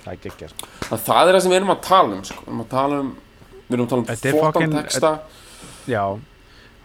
það 0.00 0.10
er 0.14 0.18
geggja, 0.24 0.48
sko, 0.50 0.70
það, 0.88 1.04
það 1.06 1.22
er 1.22 1.36
það 1.36 1.44
sem 1.44 1.54
við 1.54 1.60
erum 1.60 1.74
að 1.76 1.80
tala 1.86 2.16
um 2.16 2.24
sko. 2.26 2.40
Við 2.42 2.50
erum 2.50 2.64
að 2.64 2.70
tala 2.74 2.98
um, 3.04 3.12
við 3.68 3.76
erum 3.78 3.86
að 3.86 3.92
tala 3.92 4.02
um 4.02 4.10
Þetta 4.10 4.80
texta. 4.80 5.12
Já, 5.92 6.04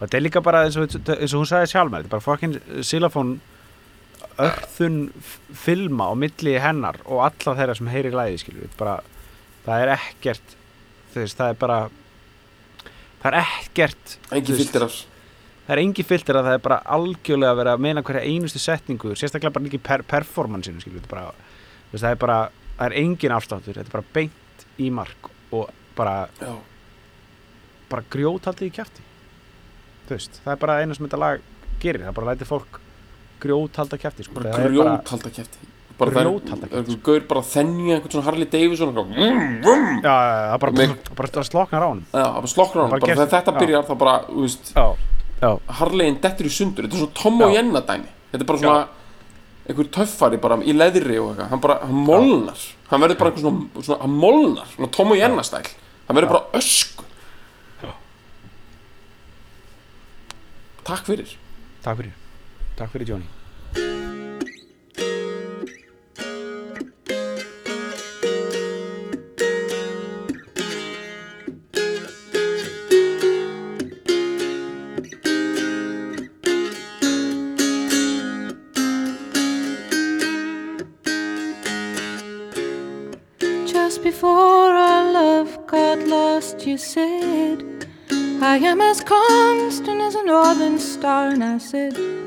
þetta 0.04 0.20
er 0.20 0.26
líka 0.28 0.44
bara 0.46 0.62
eins 0.68 0.78
og, 0.78 0.98
eins 1.18 1.34
og 1.34 1.42
hún 1.42 1.50
sagði 1.50 1.72
sjálf 1.74 1.90
með, 1.90 2.06
þetta 2.06 2.14
bara 2.14 2.26
fucking 2.28 2.60
silafón 2.86 3.34
örþun 4.44 4.98
filma 5.64 6.10
á 6.10 6.14
milli 6.18 6.56
hennar 6.62 7.00
og 7.06 7.24
alla 7.26 7.56
þeirra 7.58 7.76
sem 7.78 7.90
heyri 7.92 8.12
læði, 8.14 8.40
skilur 8.42 8.66
við, 8.66 8.74
bara, 8.78 8.96
það 9.66 9.84
er 9.84 9.94
ekkert, 9.96 10.56
þú 11.12 11.22
veist, 11.24 11.38
það 11.38 11.54
er 11.54 11.60
bara, 11.62 11.78
það 13.22 13.30
er 13.32 13.38
ekkert, 13.42 14.18
Engi 14.38 14.58
af 14.86 14.98
það 15.68 15.74
er 15.74 15.82
engi 15.82 16.04
filter 16.08 16.38
að 16.38 16.46
það 16.46 16.54
er 16.56 16.62
bara 16.64 16.78
algjörlega 16.96 17.52
að 17.52 17.58
vera 17.60 17.72
að 17.76 17.82
meina 17.84 18.02
hverja 18.06 18.24
einustu 18.24 18.60
setningu 18.62 19.10
sérstaklega 19.12 19.52
bara 19.52 19.68
ekki 19.68 19.82
per 19.84 20.04
performansinu 20.08 20.80
skilur 20.80 21.02
við 21.02 21.10
bara, 21.10 21.26
þú 21.90 21.92
veist, 21.92 22.04
það 22.06 22.14
er 22.14 22.22
bara 22.22 22.38
það 22.78 22.86
er 22.86 22.96
engin 23.02 23.34
afstáttur, 23.36 23.76
þetta 23.76 23.90
er 23.90 23.96
bara 23.98 24.14
beint 24.14 24.66
í 24.80 24.88
mark 24.94 25.30
og 25.52 25.68
bara, 25.98 26.16
Já, 26.40 26.54
bara 27.90 28.06
grjótaldið 28.14 28.70
í 28.70 28.74
veist, 30.08 30.40
það 30.44 30.52
er 30.54 30.60
bara 30.62 30.78
eina 30.80 30.96
sem 30.96 31.04
þetta 31.04 31.20
lag 31.20 31.42
gerir, 31.82 32.06
það 32.06 32.16
bara 32.16 32.32
lætir 32.32 32.48
fólk 32.48 32.80
grjótalda 33.40 33.98
kjafti 33.98 34.24
sko. 34.24 34.34
bara 34.34 34.52
Það 34.52 34.58
er 34.58 34.68
bara- 34.68 34.96
grjóthalda 34.98 35.30
kæfti 35.38 35.58
bara 35.98 36.10
það 36.10 36.20
er- 36.20 36.28
Grjóthalda 36.28 36.66
bara 37.28 37.40
að 37.40 37.48
þennja 37.54 37.94
einhvern 37.96 38.12
svona 38.14 38.24
Harley 38.28 38.48
Davidson 38.52 38.88
það 40.52 40.58
bara, 40.60 40.72
Mig- 40.72 40.88
bara, 41.16 41.28
sloknar 41.50 41.82
á 41.82 41.88
Já, 42.12 42.24
það 42.24 42.34
bara 42.34 42.52
slokknar 42.54 42.82
hann, 42.82 43.00
þegar 43.00 43.32
þetta 43.34 43.58
byrjar 43.58 43.82
þá 43.88 43.94
bara, 43.98 44.14
Harleyin 45.78 46.20
dettur 46.20 46.46
í 46.46 46.50
sundur, 46.50 46.84
þetta 46.86 46.94
er 46.94 46.98
svona 46.98 47.14
Tom 47.14 47.42
og. 47.42 47.52
Jenna 47.54 47.80
dæmi. 47.80 48.08
Þetta 48.32 48.40
er 48.42 48.44
bara 48.44 48.58
svona 48.58 48.88
einhver 49.68 49.88
töffari 49.92 50.36
bara 50.40 50.56
í 50.56 50.72
leðri 50.74 51.18
og 51.22 51.36
eitthvað. 51.36 51.48
Hann 51.50 51.60
bara, 51.60 51.78
hann 51.82 51.94
molnar. 52.08 52.58
Hann 52.90 53.00
verður 53.00 53.18
bara 53.18 53.30
einhver 53.30 53.44
svona, 53.44 53.82
svona 53.82 54.00
hann 54.00 54.16
molnar, 54.18 54.66
svona 54.76 54.90
Tom 54.90 55.10
og 55.12 55.16
Jenna 55.16 55.42
stæl. 55.42 55.66
Hann 56.08 56.16
verður 56.16 56.28
bara 56.28 56.44
ösku 56.54 57.04
Takk 60.88 61.04
fyrir. 61.04 61.36
Takk 61.84 61.98
fyrir 61.98 62.12
takk 62.78 62.92
fyrir 62.94 63.06
Johnny 63.06 63.26
Just 83.66 84.02
before 84.02 84.74
our 84.76 85.12
love 85.12 85.66
got 85.66 85.98
lost, 86.06 86.66
you 86.66 86.76
said, 86.76 87.64
I 88.42 88.58
am 88.58 88.80
as 88.80 89.00
constant 89.00 90.00
as 90.02 90.14
a 90.14 90.22
northern 90.22 90.78
star. 90.78 91.30
And 91.30 91.42
I 91.42 91.58
said, 91.58 92.17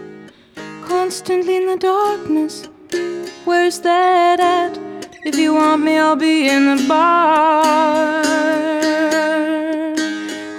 Constantly 1.04 1.56
in 1.58 1.66
the 1.66 1.78
darkness, 1.78 2.70
where's 3.44 3.80
that 3.80 4.40
at? 4.40 4.78
If 5.26 5.36
you 5.36 5.56
want 5.56 5.82
me, 5.82 5.98
I'll 5.98 6.16
be 6.16 6.48
in 6.48 6.76
the 6.76 6.86
bar. 6.88 8.24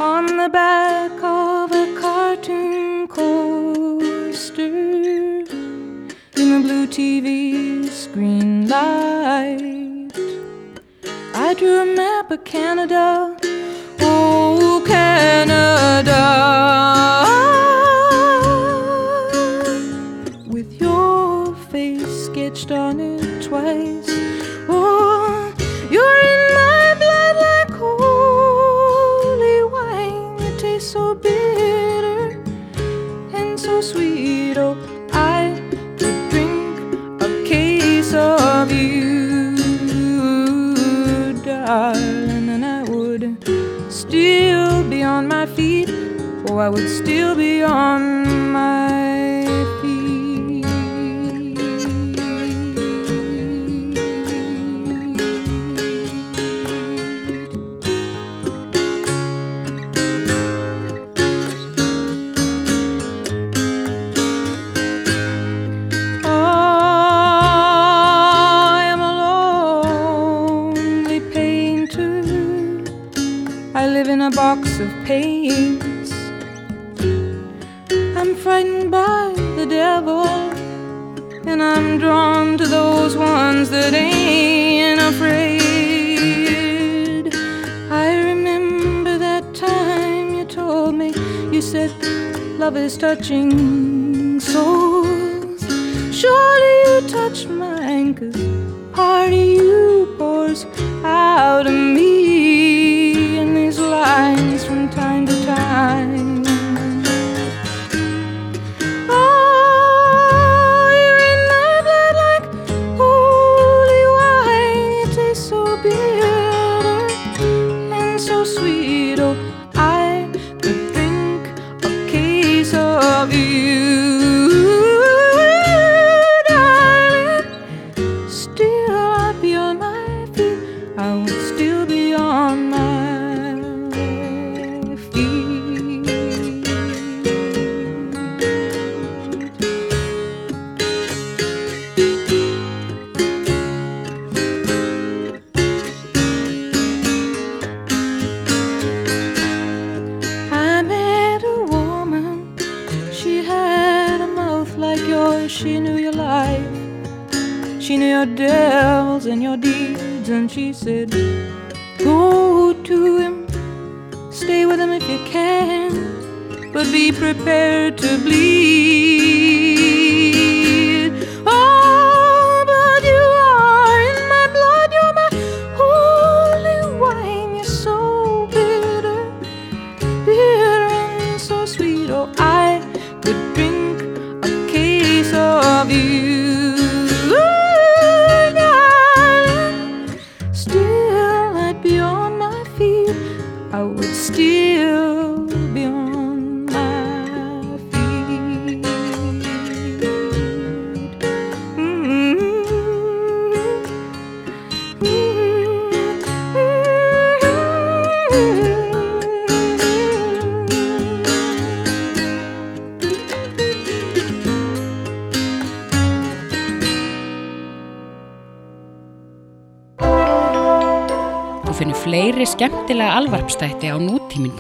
On 0.01 0.27
the 0.27 0.49
back 0.49 1.13
of 1.23 1.71
a 1.71 1.95
cartoon 2.01 3.07
coaster 3.07 4.65
in 4.65 6.09
the 6.35 6.61
blue 6.61 6.89
TV 6.89 7.89
screen 7.89 8.69
light. 8.69 10.11
I 11.35 11.55
drew 11.55 11.83
a 11.83 11.87
map 11.87 12.33
of 12.33 12.43
Canada. 12.43 13.37
Oh, 14.01 14.83
Canada. 14.85 16.72
I 46.59 46.69
would 46.69 46.89
still 46.89 47.35
be 47.35 47.63
on 47.63 48.12
I'm 81.63 81.99
drawn 81.99 82.59
to 82.59 82.67
those 82.67 83.17
ones 83.17 83.71
that 83.71 83.95
ain't 83.95 85.01
afraid. 85.01 85.63
I 87.91 88.07
remember 88.31 89.17
that 89.19 89.55
time 89.55 90.35
you 90.35 90.45
told 90.45 90.95
me, 90.97 91.15
you 91.55 91.63
said, 91.63 91.91
love 92.59 92.77
is 92.77 92.97
touching 92.99 94.41
souls. 94.41 95.63
Surely 96.21 96.75
you 96.87 97.01
touch 97.09 97.47
mine, 97.47 98.15
cause 98.15 98.37
part 98.93 99.29
of 99.29 99.47
you 99.59 100.15
pours 100.19 100.67
out 101.05 101.67
of 101.67 101.73
me 101.73 101.82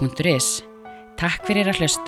nútímin.is. 0.00 0.62
Takk 1.20 1.46
fyrir 1.46 1.68
að 1.70 1.78
hlusta. 1.82 2.01